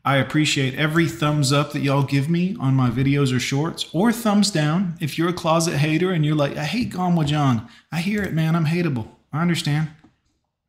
I 0.06 0.18
appreciate 0.18 0.76
every 0.76 1.08
thumbs 1.08 1.52
up 1.52 1.74
that 1.74 1.82
y'all 1.82 2.04
give 2.04 2.30
me 2.30 2.56
on 2.60 2.74
my 2.74 2.90
videos 2.90 3.36
or 3.36 3.40
shorts, 3.40 3.88
or 3.92 4.12
thumbs 4.12 4.50
down. 4.50 4.98
If 5.02 5.18
you're 5.18 5.30
a 5.30 5.34
closet 5.34 5.78
hater 5.78 6.12
and 6.12 6.26
you're 6.26 6.36
like, 6.36 6.56
I 6.56 6.66
hate 6.66 6.92
Gone 6.92 7.26
Jon, 7.26 7.68
I 7.92 8.00
hear 8.02 8.24
it, 8.24 8.34
man. 8.34 8.56
I'm 8.56 8.68
hateable. 8.68 9.08
I 9.34 9.42
understand. 9.42 9.90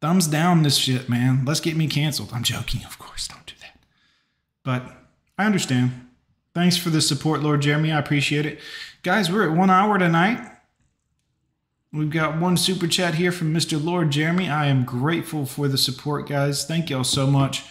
Thumbs 0.00 0.26
down 0.26 0.62
this 0.62 0.76
shit, 0.76 1.08
man. 1.08 1.44
Let's 1.44 1.61
get 1.61 1.76
me 1.76 1.86
canceled. 1.86 2.30
I'm 2.32 2.42
joking, 2.42 2.84
of 2.84 2.98
course. 2.98 3.28
Don't 3.28 3.46
do 3.46 3.54
that. 3.61 3.78
But 4.64 4.99
I 5.41 5.47
understand. 5.47 6.07
Thanks 6.53 6.76
for 6.76 6.91
the 6.91 7.01
support, 7.01 7.41
Lord 7.41 7.62
Jeremy. 7.62 7.93
I 7.93 7.99
appreciate 7.99 8.45
it. 8.45 8.61
Guys, 9.03 9.32
we're 9.32 9.51
at 9.51 9.57
one 9.57 9.70
hour 9.70 9.97
tonight. 9.97 10.38
We've 11.95 12.11
got 12.11 12.38
one 12.38 12.59
super 12.59 12.86
chat 12.86 13.14
here 13.14 13.32
from 13.32 13.55
Mr. 13.55 13.82
Lord 13.82 14.11
Jeremy. 14.11 14.51
I 14.51 14.66
am 14.66 14.84
grateful 14.84 15.47
for 15.47 15.66
the 15.66 15.78
support, 15.78 16.28
guys. 16.28 16.66
Thank 16.66 16.91
y'all 16.91 17.05
so 17.05 17.26
much. 17.26 17.64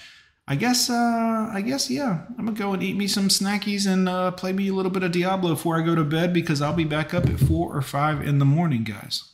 I 0.47 0.55
guess, 0.55 0.89
uh, 0.89 1.51
I 1.53 1.61
guess, 1.63 1.91
yeah. 1.91 2.21
I'm 2.39 2.47
gonna 2.47 2.57
go 2.57 2.73
and 2.73 2.81
eat 2.81 2.97
me 2.97 3.07
some 3.07 3.27
snackies 3.27 3.85
and 3.85 4.09
uh, 4.09 4.31
play 4.31 4.51
me 4.51 4.67
a 4.69 4.73
little 4.73 4.91
bit 4.91 5.03
of 5.03 5.11
Diablo 5.11 5.51
before 5.51 5.77
I 5.79 5.85
go 5.85 5.93
to 5.93 6.03
bed 6.03 6.33
because 6.33 6.63
I'll 6.63 6.73
be 6.73 6.85
back 6.85 7.13
up 7.13 7.27
at 7.27 7.39
four 7.39 7.77
or 7.77 7.83
five 7.83 8.27
in 8.27 8.39
the 8.39 8.45
morning, 8.45 8.83
guys. 8.83 9.25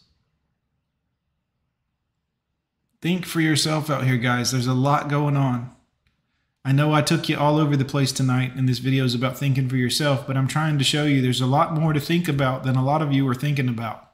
Think 3.02 3.26
for 3.26 3.40
yourself 3.40 3.90
out 3.90 4.04
here, 4.04 4.18
guys. 4.18 4.52
There's 4.52 4.68
a 4.68 4.74
lot 4.74 5.08
going 5.08 5.38
on. 5.38 5.74
I 6.68 6.72
know 6.72 6.93
I 6.93 7.03
took 7.03 7.30
you 7.30 7.38
all 7.38 7.59
over 7.59 7.78
the 7.78 7.86
place 7.86 8.11
tonight, 8.11 8.55
and 8.55 8.68
this 8.68 8.80
video 8.80 9.05
is 9.05 9.13
about 9.13 9.38
thinking 9.38 9.70
for 9.70 9.76
yourself, 9.76 10.26
but 10.26 10.36
I'm 10.36 10.47
trying 10.47 10.80
to 10.80 10.84
show 10.84 11.05
you 11.05 11.22
there's 11.22 11.39
a 11.39 11.45
lot 11.45 11.76
more 11.76 11.93
to 11.93 11.99
think 11.99 12.28
about 12.28 12.63
than 12.63 12.76
a 12.76 12.84
lot 12.84 13.03
of 13.03 13.13
you 13.13 13.28
are 13.28 13.36
thinking 13.36 13.70
about. 13.70 14.13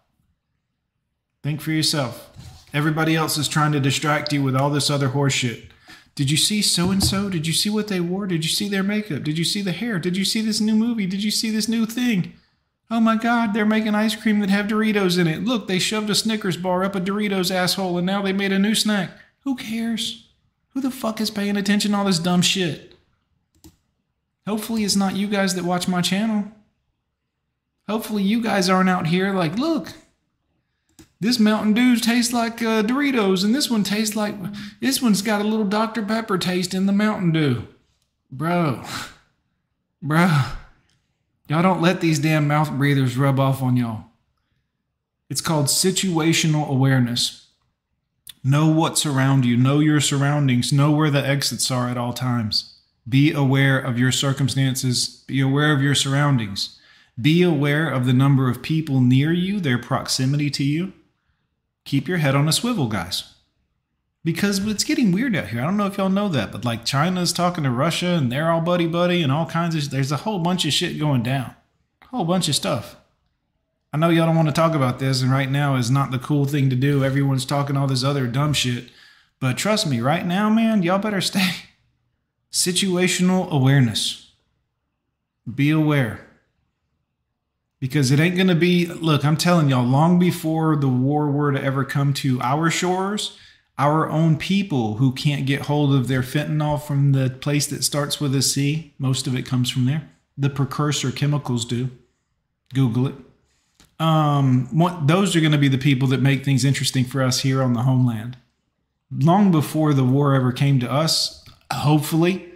Think 1.44 1.62
for 1.62 1.72
yourself. 1.72 2.30
Everybody 2.74 3.16
else 3.16 3.38
is 3.38 3.48
trying 3.48 3.72
to 3.72 3.80
distract 3.80 4.34
you 4.34 4.44
with 4.44 4.58
all 4.58 4.70
this 4.70 4.90
other 4.90 5.08
horseshit. 5.10 5.68
Did 6.14 6.30
you 6.30 6.36
see 6.36 6.62
so 6.62 6.92
and 6.92 7.02
so? 7.02 7.30
Did 7.30 7.48
you 7.48 7.54
see 7.54 7.70
what 7.70 7.88
they 7.88 8.02
wore? 8.02 8.28
Did 8.28 8.44
you 8.44 8.50
see 8.50 8.68
their 8.68 8.84
makeup? 8.84 9.24
Did 9.24 9.38
you 9.38 9.46
see 9.46 9.62
the 9.62 9.72
hair? 9.72 9.98
Did 9.98 10.18
you 10.18 10.26
see 10.26 10.42
this 10.42 10.60
new 10.60 10.76
movie? 10.76 11.08
Did 11.08 11.24
you 11.24 11.32
see 11.32 11.52
this 11.52 11.70
new 11.70 11.86
thing? 11.86 12.34
Oh 12.90 13.00
my 13.00 13.16
God, 13.16 13.54
they're 13.54 13.66
making 13.66 13.96
ice 13.96 14.18
cream 14.18 14.42
that 14.42 14.50
have 14.50 14.68
Doritos 14.68 15.18
in 15.18 15.26
it. 15.26 15.46
Look, 15.46 15.70
they 15.70 15.80
shoved 15.80 16.10
a 16.10 16.16
Snickers 16.16 16.58
bar 16.58 16.84
up 16.84 16.98
a 16.98 17.00
Doritos 17.00 17.50
asshole 17.50 17.98
and 17.98 18.06
now 18.06 18.22
they 18.22 18.34
made 18.34 18.52
a 18.52 18.60
new 18.60 18.76
snack. 18.76 19.12
Who 19.46 19.56
cares? 19.56 20.28
Who 20.74 20.82
the 20.82 20.92
fuck 20.92 21.20
is 21.20 21.30
paying 21.30 21.58
attention 21.58 21.92
to 21.92 21.98
all 21.98 22.06
this 22.06 22.20
dumb 22.20 22.42
shit? 22.42 22.96
Hopefully, 24.48 24.84
it's 24.84 24.96
not 24.96 25.16
you 25.16 25.28
guys 25.28 25.56
that 25.56 25.66
watch 25.66 25.88
my 25.88 26.02
channel. 26.02 26.52
Hopefully, 27.88 28.24
you 28.24 28.42
guys 28.42 28.70
aren't 28.70 28.90
out 28.90 29.08
here 29.08 29.34
like, 29.34 29.58
look, 29.58 29.94
this 31.20 31.40
Mountain 31.40 31.74
Dew 31.74 31.98
tastes 31.98 32.34
like 32.34 32.62
uh, 32.62 32.82
Doritos, 32.82 33.44
and 33.44 33.54
this 33.54 33.70
one 33.70 33.84
tastes 33.84 34.16
like 34.16 34.36
this 34.80 35.02
one's 35.02 35.22
got 35.22 35.42
a 35.42 35.44
little 35.44 35.66
Dr. 35.66 36.04
Pepper 36.04 36.38
taste 36.38 36.74
in 36.74 36.88
the 36.88 36.94
Mountain 36.94 37.32
Dew. 37.32 37.68
Bro, 38.32 38.84
bro, 40.02 40.44
y'all 41.48 41.62
don't 41.62 41.82
let 41.82 42.02
these 42.02 42.18
damn 42.18 42.48
mouth 42.48 42.72
breathers 42.72 43.18
rub 43.18 43.40
off 43.40 43.62
on 43.62 43.78
y'all. 43.78 44.06
It's 45.30 45.42
called 45.42 45.68
situational 45.68 46.68
awareness. 46.68 47.51
Know 48.44 48.68
what's 48.68 49.06
around 49.06 49.46
you, 49.46 49.56
know 49.56 49.80
your 49.80 50.02
surroundings, 50.02 50.74
know 50.74 50.92
where 50.92 51.12
the 51.12 51.26
exits 51.26 51.70
are 51.70 51.90
at 51.90 51.98
all 51.98 52.14
times. 52.14 52.80
Be 53.08 53.32
aware 53.32 53.80
of 53.80 54.00
your 54.00 54.12
circumstances, 54.12 55.24
be 55.28 55.42
aware 55.42 55.74
of 55.74 55.82
your 55.82 55.96
surroundings. 55.96 56.80
Be 57.20 57.44
aware 57.44 57.90
of 57.90 58.06
the 58.06 58.14
number 58.14 58.50
of 58.50 58.64
people 58.64 59.02
near 59.02 59.32
you, 59.32 59.60
their 59.60 59.78
proximity 59.78 60.50
to 60.52 60.64
you 60.64 60.94
keep 61.86 62.08
your 62.08 62.18
head 62.18 62.36
on 62.36 62.48
a 62.48 62.52
swivel, 62.52 62.88
guys. 62.88 63.36
Because 64.24 64.66
it's 64.68 64.84
getting 64.84 65.12
weird 65.12 65.36
out 65.36 65.48
here. 65.48 65.62
I 65.62 65.66
don't 65.66 65.78
know 65.78 65.88
if 65.88 65.98
y'all 65.98 66.10
know 66.10 66.30
that, 66.30 66.52
but 66.52 66.64
like 66.64 66.86
China's 66.86 67.34
talking 67.34 67.64
to 67.64 67.72
Russia 67.72 68.10
and 68.10 68.32
they're 68.32 68.52
all 68.52 68.62
buddy 68.62 68.86
buddy 68.86 69.24
and 69.24 69.32
all 69.32 69.48
kinds 69.48 69.76
of 69.76 69.90
there's 69.90 70.12
a 70.12 70.18
whole 70.18 70.40
bunch 70.40 70.64
of 70.64 70.74
shit 70.74 71.00
going 71.00 71.24
down. 71.24 71.56
A 72.04 72.08
whole 72.08 72.26
bunch 72.26 72.48
of 72.48 72.56
stuff. 72.56 72.98
I 73.94 73.98
know 73.98 74.10
y'all 74.10 74.26
don't 74.26 74.36
want 74.36 74.48
to 74.48 74.54
talk 74.54 74.74
about 74.74 75.00
this, 75.00 75.22
and 75.22 75.32
right 75.32 75.50
now 75.50 75.76
is 75.76 75.92
not 75.92 76.12
the 76.12 76.20
cool 76.20 76.46
thing 76.46 76.70
to 76.70 76.76
do. 76.76 77.04
Everyone's 77.04 77.46
talking 77.46 77.76
all 77.76 77.88
this 77.88 78.04
other 78.04 78.26
dumb 78.26 78.54
shit. 78.54 78.90
But 79.40 79.58
trust 79.58 79.86
me, 79.86 80.00
right 80.00 80.26
now, 80.26 80.50
man, 80.50 80.84
y'all 80.84 81.00
better 81.00 81.22
stay. 81.22 81.50
Situational 82.52 83.50
awareness. 83.50 84.32
Be 85.54 85.72
aware 85.72 86.28
because 87.82 88.12
it 88.12 88.20
ain't 88.20 88.36
going 88.36 88.48
to 88.48 88.56
be 88.56 88.86
look 88.86 89.26
i'm 89.26 89.36
telling 89.36 89.68
y'all 89.68 89.84
long 89.84 90.18
before 90.18 90.78
the 90.78 90.88
war 90.88 91.30
were 91.30 91.52
to 91.52 91.62
ever 91.62 91.84
come 91.84 92.14
to 92.14 92.40
our 92.42 92.70
shores 92.70 93.38
our 93.78 94.10
own 94.10 94.38
people 94.38 94.98
who 94.98 95.12
can't 95.12 95.46
get 95.46 95.64
hold 95.64 95.94
of 95.94 96.08
their 96.08 96.22
fentanyl 96.22 96.82
from 96.82 97.12
the 97.12 97.30
place 97.42 97.68
that 97.68 97.84
starts 97.84 98.22
with 98.22 98.34
a 98.36 98.42
c 98.42 98.94
most 98.98 99.28
of 99.28 99.36
it 99.36 99.46
comes 99.46 99.70
from 99.70 99.86
there 99.86 100.10
the 100.38 100.50
precursor 100.50 101.12
chemicals 101.12 101.66
do 101.66 101.90
google 102.74 103.08
it 103.08 103.16
um, 104.02 104.68
what, 104.72 105.08
those 105.08 105.36
are 105.36 105.40
going 105.40 105.52
to 105.52 105.58
be 105.58 105.68
the 105.68 105.78
people 105.78 106.08
that 106.10 106.22
make 106.22 106.44
things 106.44 106.66
interesting 106.66 107.06
for 107.06 107.22
us 107.22 107.42
here 107.42 107.62
on 107.62 107.74
the 107.74 107.84
homeland 107.84 108.38
long 109.20 109.52
before 109.52 109.94
the 109.94 110.04
war 110.04 110.34
ever 110.34 110.52
came 110.52 110.80
to 110.80 110.92
us 110.92 111.46
hopefully 111.72 112.52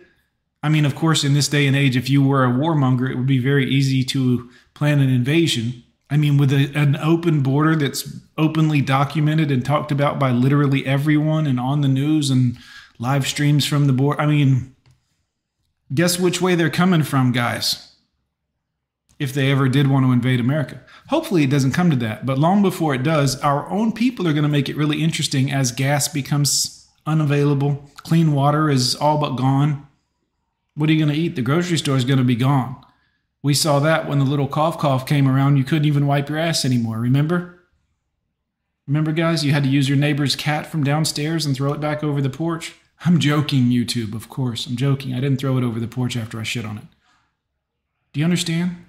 I 0.66 0.70
mean, 0.70 0.86
of 0.86 0.96
course, 0.96 1.24
in 1.24 1.36
this 1.36 1.48
day 1.48 1.68
and 1.68 1.76
age, 1.76 1.96
if 1.96 2.10
you 2.10 2.24
were 2.24 2.44
a 2.44 2.50
warmonger, 2.50 3.08
it 3.08 3.18
would 3.18 3.28
be 3.28 3.38
very 3.38 3.70
easy 3.70 4.04
to 4.06 4.50
plan 4.74 5.00
an 5.00 5.10
invasion. 5.10 5.84
I 6.10 6.18
mean, 6.18 6.38
with 6.38 6.52
a, 6.52 6.72
an 6.74 6.96
open 6.96 7.44
border 7.44 7.76
that's 7.76 8.20
openly 8.36 8.82
documented 8.82 9.52
and 9.52 9.64
talked 9.64 9.92
about 9.92 10.18
by 10.18 10.32
literally 10.32 10.84
everyone 10.88 11.46
and 11.46 11.60
on 11.60 11.82
the 11.82 11.88
news 11.88 12.32
and 12.32 12.58
live 12.98 13.28
streams 13.28 13.64
from 13.64 13.86
the 13.86 13.94
border. 13.94 14.20
I 14.20 14.26
mean, 14.26 14.76
guess 15.94 16.20
which 16.20 16.42
way 16.42 16.56
they're 16.56 16.72
coming 16.72 17.04
from, 17.04 17.32
guys? 17.32 17.95
If 19.18 19.34
they 19.34 19.50
ever 19.50 19.70
did 19.70 19.88
want 19.88 20.06
to 20.06 20.12
invade 20.12 20.42
America. 20.42 20.82
Hopefully, 21.08 21.44
it 21.44 21.50
doesn't 21.50 21.72
come 21.72 21.90
to 21.90 21.96
that. 21.98 22.26
But 22.26 22.38
long 22.38 22.62
before 22.62 22.94
it 22.94 23.04
does, 23.04 23.40
our 23.40 23.70
own 23.70 23.94
people 23.94 24.28
are 24.28 24.34
going 24.34 24.44
to 24.44 24.50
make 24.50 24.68
it 24.68 24.76
really 24.76 25.02
interesting 25.02 25.52
as 25.52 25.72
gas 25.72 26.08
becomes 26.08 26.88
unavailable, 27.06 27.90
clean 27.98 28.34
water 28.34 28.70
is 28.70 28.96
all 28.96 29.18
but 29.18 29.36
gone 29.36 29.86
what 30.76 30.90
are 30.90 30.94
you 30.94 31.04
going 31.04 31.14
to 31.14 31.20
eat? 31.20 31.36
The 31.36 31.42
grocery 31.42 31.78
store 31.78 31.96
is 31.96 32.06
going 32.06 32.20
to 32.20 32.26
be 32.26 32.36
gone. 32.36 32.76
We 33.42 33.54
saw 33.54 33.80
that 33.80 34.08
when 34.08 34.20
the 34.20 34.26
little 34.26 34.48
cough 34.48 34.78
cough 34.78 35.06
came 35.06 35.28
around. 35.28 35.58
You 35.58 35.64
couldn't 35.64 35.86
even 35.86 36.08
wipe 36.08 36.30
your 36.30 36.38
ass 36.38 36.66
anymore. 36.66 37.00
Remember? 37.00 37.64
Remember, 38.86 39.12
guys, 39.12 39.46
you 39.46 39.52
had 39.52 39.64
to 39.64 39.70
use 39.70 39.88
your 39.88 39.98
neighbor's 39.98 40.36
cat 40.36 40.68
from 40.68 40.84
downstairs 40.84 41.46
and 41.46 41.56
throw 41.56 41.74
it 41.74 41.80
back 41.80 42.04
over 42.04 42.22
the 42.22 42.30
porch? 42.30 42.74
I'm 43.06 43.20
joking, 43.20 43.66
YouTube, 43.66 44.14
of 44.14 44.30
course. 44.30 44.68
I'm 44.68 44.76
joking. 44.76 45.14
I 45.14 45.22
didn't 45.22 45.38
throw 45.38 45.58
it 45.58 45.64
over 45.64 45.80
the 45.80 45.88
porch 45.88 46.18
after 46.18 46.40
I 46.40 46.44
shit 46.44 46.66
on 46.66 46.78
it. 46.78 46.86
Do 48.14 48.20
you 48.20 48.26
understand? 48.26 48.85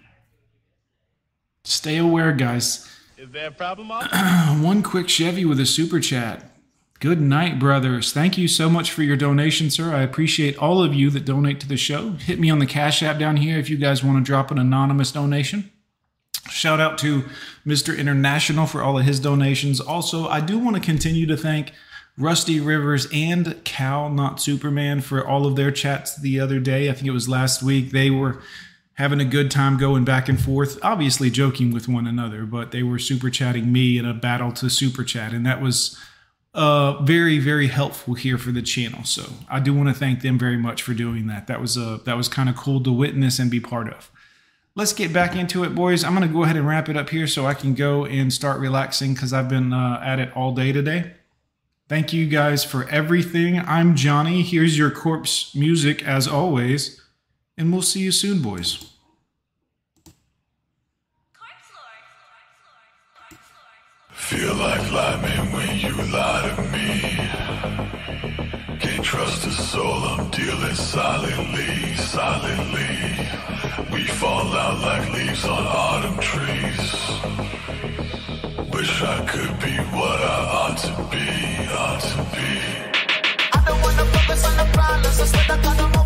Stay 1.66 1.96
aware, 1.96 2.32
guys. 2.32 2.88
Is 3.18 3.30
there 3.32 3.48
a 3.48 3.50
problem, 3.50 3.88
One 4.62 4.84
quick 4.84 5.08
Chevy 5.08 5.44
with 5.44 5.58
a 5.58 5.66
super 5.66 5.98
chat. 5.98 6.52
Good 7.00 7.20
night, 7.20 7.58
brothers. 7.58 8.12
Thank 8.12 8.38
you 8.38 8.46
so 8.46 8.70
much 8.70 8.92
for 8.92 9.02
your 9.02 9.16
donation, 9.16 9.68
sir. 9.70 9.92
I 9.92 10.02
appreciate 10.02 10.56
all 10.58 10.80
of 10.80 10.94
you 10.94 11.10
that 11.10 11.24
donate 11.24 11.58
to 11.60 11.68
the 11.68 11.76
show. 11.76 12.12
Hit 12.12 12.38
me 12.38 12.50
on 12.50 12.60
the 12.60 12.66
Cash 12.66 13.02
App 13.02 13.18
down 13.18 13.38
here 13.38 13.58
if 13.58 13.68
you 13.68 13.76
guys 13.76 14.04
want 14.04 14.16
to 14.16 14.24
drop 14.24 14.52
an 14.52 14.58
anonymous 14.58 15.10
donation. 15.10 15.72
Shout 16.48 16.78
out 16.78 16.98
to 16.98 17.24
Mr. 17.66 17.98
International 17.98 18.66
for 18.66 18.80
all 18.80 18.96
of 18.96 19.04
his 19.04 19.18
donations. 19.18 19.80
Also, 19.80 20.28
I 20.28 20.40
do 20.40 20.60
want 20.60 20.76
to 20.76 20.82
continue 20.82 21.26
to 21.26 21.36
thank 21.36 21.72
Rusty 22.16 22.60
Rivers 22.60 23.08
and 23.12 23.62
Cal, 23.64 24.08
not 24.08 24.40
Superman, 24.40 25.00
for 25.00 25.26
all 25.26 25.46
of 25.46 25.56
their 25.56 25.72
chats 25.72 26.16
the 26.16 26.38
other 26.38 26.60
day. 26.60 26.88
I 26.88 26.92
think 26.92 27.08
it 27.08 27.10
was 27.10 27.28
last 27.28 27.60
week. 27.60 27.90
They 27.90 28.08
were 28.08 28.40
having 28.96 29.20
a 29.20 29.24
good 29.24 29.50
time 29.50 29.76
going 29.76 30.04
back 30.04 30.28
and 30.28 30.40
forth, 30.40 30.78
obviously 30.82 31.30
joking 31.30 31.70
with 31.70 31.86
one 31.86 32.06
another, 32.06 32.44
but 32.44 32.70
they 32.70 32.82
were 32.82 32.98
super 32.98 33.30
chatting 33.30 33.70
me 33.70 33.98
in 33.98 34.06
a 34.06 34.14
battle 34.14 34.50
to 34.52 34.70
super 34.70 35.04
chat. 35.04 35.32
And 35.32 35.44
that 35.44 35.60
was 35.60 35.98
uh, 36.54 37.02
very, 37.02 37.38
very 37.38 37.68
helpful 37.68 38.14
here 38.14 38.38
for 38.38 38.52
the 38.52 38.62
channel. 38.62 39.04
So 39.04 39.24
I 39.50 39.60
do 39.60 39.74
want 39.74 39.90
to 39.90 39.94
thank 39.94 40.22
them 40.22 40.38
very 40.38 40.56
much 40.56 40.82
for 40.82 40.94
doing 40.94 41.26
that. 41.26 41.46
That 41.46 41.60
was 41.60 41.76
a, 41.76 42.00
that 42.06 42.16
was 42.16 42.28
kind 42.28 42.48
of 42.48 42.56
cool 42.56 42.82
to 42.84 42.92
witness 42.92 43.38
and 43.38 43.50
be 43.50 43.60
part 43.60 43.88
of. 43.92 44.10
Let's 44.74 44.94
get 44.94 45.12
back 45.12 45.36
into 45.36 45.62
it, 45.64 45.74
boys. 45.74 46.02
I'm 46.02 46.14
going 46.14 46.26
to 46.26 46.32
go 46.32 46.44
ahead 46.44 46.56
and 46.56 46.66
wrap 46.66 46.88
it 46.88 46.96
up 46.96 47.10
here 47.10 47.26
so 47.26 47.46
I 47.46 47.54
can 47.54 47.74
go 47.74 48.06
and 48.06 48.32
start 48.32 48.60
relaxing 48.60 49.12
because 49.12 49.32
I've 49.32 49.48
been 49.48 49.74
uh, 49.74 50.00
at 50.02 50.18
it 50.18 50.34
all 50.34 50.54
day 50.54 50.72
today. 50.72 51.12
Thank 51.88 52.14
you 52.14 52.26
guys 52.26 52.64
for 52.64 52.88
everything. 52.88 53.58
I'm 53.58 53.94
Johnny. 53.94 54.42
Here's 54.42 54.76
your 54.76 54.90
corpse 54.90 55.54
music 55.54 56.02
as 56.02 56.26
always. 56.26 57.00
And 57.58 57.72
we'll 57.72 57.82
see 57.82 58.00
you 58.00 58.12
soon, 58.12 58.42
boys. 58.42 58.84
Feel 64.10 64.54
like 64.56 64.92
lying 64.92 65.52
when 65.52 65.78
you 65.78 65.94
lie 66.12 66.52
to 66.54 66.62
me. 66.74 67.00
Can't 68.78 69.04
trust 69.04 69.46
a 69.46 69.50
soul, 69.52 70.02
I'm 70.04 70.28
dealing 70.30 70.74
silently, 70.74 71.94
silently. 71.94 73.26
We 73.92 74.04
fall 74.04 74.52
out 74.52 74.80
like 74.82 75.12
leaves 75.14 75.44
on 75.46 75.64
autumn 75.64 76.18
trees. 76.18 76.92
Wish 78.70 79.02
I 79.02 79.24
could 79.26 79.58
be 79.60 79.76
what 79.96 80.20
I 80.20 80.38
ought 80.58 80.76
to 80.78 80.92
be, 81.10 81.26
ought 81.72 82.00
to 82.00 82.18
be. 82.36 82.50
I 83.52 83.64
don't 83.64 83.80
wanna 83.80 84.04
focus 84.12 84.44
on 84.44 84.56
the 84.58 84.66
problems. 84.74 85.20
Instead, 85.20 85.50
I 85.50 85.62
gotta 85.62 85.98
move 85.98 86.05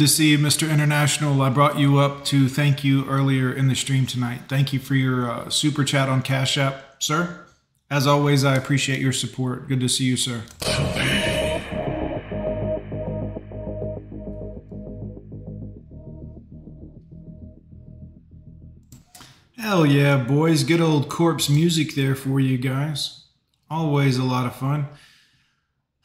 to 0.00 0.08
see 0.08 0.30
you, 0.30 0.38
Mr. 0.38 0.70
International. 0.70 1.42
I 1.42 1.50
brought 1.50 1.78
you 1.78 1.98
up 1.98 2.24
to 2.26 2.48
thank 2.48 2.82
you 2.82 3.06
earlier 3.06 3.52
in 3.52 3.68
the 3.68 3.76
stream 3.76 4.06
tonight. 4.06 4.40
Thank 4.48 4.72
you 4.72 4.78
for 4.78 4.94
your 4.94 5.30
uh, 5.30 5.50
super 5.50 5.84
chat 5.84 6.08
on 6.08 6.22
Cash 6.22 6.56
App, 6.56 6.96
sir. 6.98 7.46
As 7.90 8.06
always, 8.06 8.42
I 8.42 8.56
appreciate 8.56 9.00
your 9.00 9.12
support. 9.12 9.68
Good 9.68 9.80
to 9.80 9.88
see 9.88 10.04
you, 10.04 10.16
sir. 10.16 10.42
Hell 19.58 19.84
yeah, 19.84 20.16
boys. 20.16 20.64
Good 20.64 20.80
old 20.80 21.10
corpse 21.10 21.50
music 21.50 21.94
there 21.94 22.14
for 22.14 22.40
you 22.40 22.56
guys. 22.56 23.26
Always 23.68 24.16
a 24.16 24.24
lot 24.24 24.46
of 24.46 24.56
fun. 24.56 24.88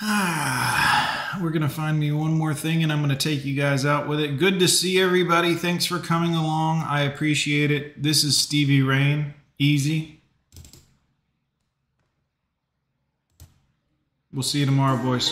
Ah, 0.02 1.15
we're 1.42 1.50
going 1.50 1.62
to 1.62 1.70
find 1.70 2.00
me 2.00 2.12
one 2.12 2.34
more 2.34 2.54
thing 2.54 2.84
and 2.84 2.92
I'm 2.92 3.00
going 3.00 3.16
to 3.16 3.16
take 3.16 3.46
you 3.46 3.56
guys 3.56 3.86
out 3.86 4.08
with 4.08 4.20
it. 4.20 4.38
Good 4.38 4.60
to 4.60 4.68
see 4.68 5.00
everybody. 5.00 5.56
Thanks 5.56 5.86
for 5.86 6.00
coming 6.00 6.34
along. 6.36 6.82
I 6.82 7.02
appreciate 7.02 7.72
it. 7.72 8.02
This 8.02 8.24
is 8.24 8.38
Stevie 8.38 8.82
Rain. 8.82 9.34
Easy. 9.58 10.20
We'll 14.34 14.44
see 14.44 14.60
you 14.60 14.66
tomorrow, 14.66 15.02
boys. 15.02 15.32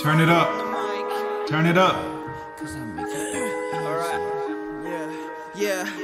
Turn 0.00 0.20
it 0.20 0.28
up. 0.28 1.48
Turn 1.48 1.66
it 1.66 1.76
up. 1.76 1.96
Yeah. 4.84 5.86
Yeah. 5.86 6.03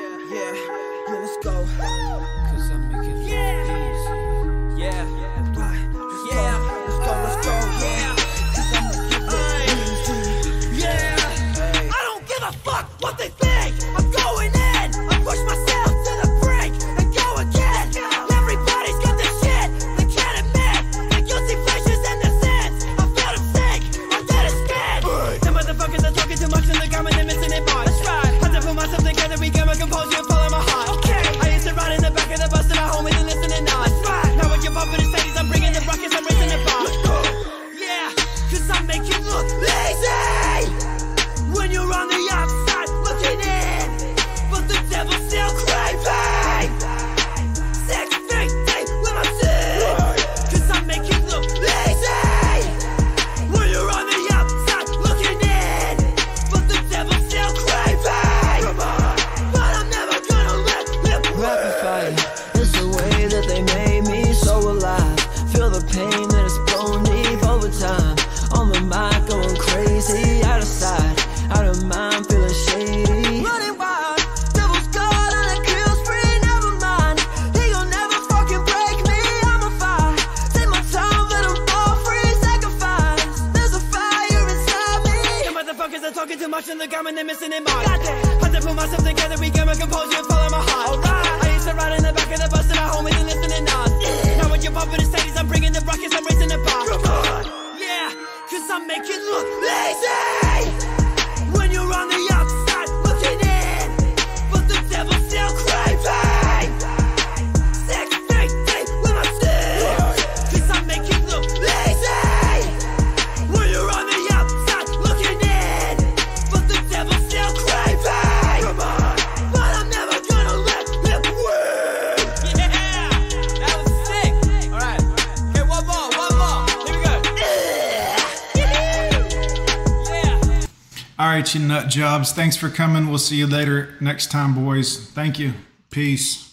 Jobs. 131.90 132.32
Thanks 132.32 132.56
for 132.56 132.70
coming. 132.70 133.08
We'll 133.08 133.18
see 133.18 133.36
you 133.36 133.46
later 133.46 133.94
next 134.00 134.30
time, 134.30 134.54
boys. 134.54 135.10
Thank 135.10 135.38
you. 135.38 135.54
Peace. 135.90 136.49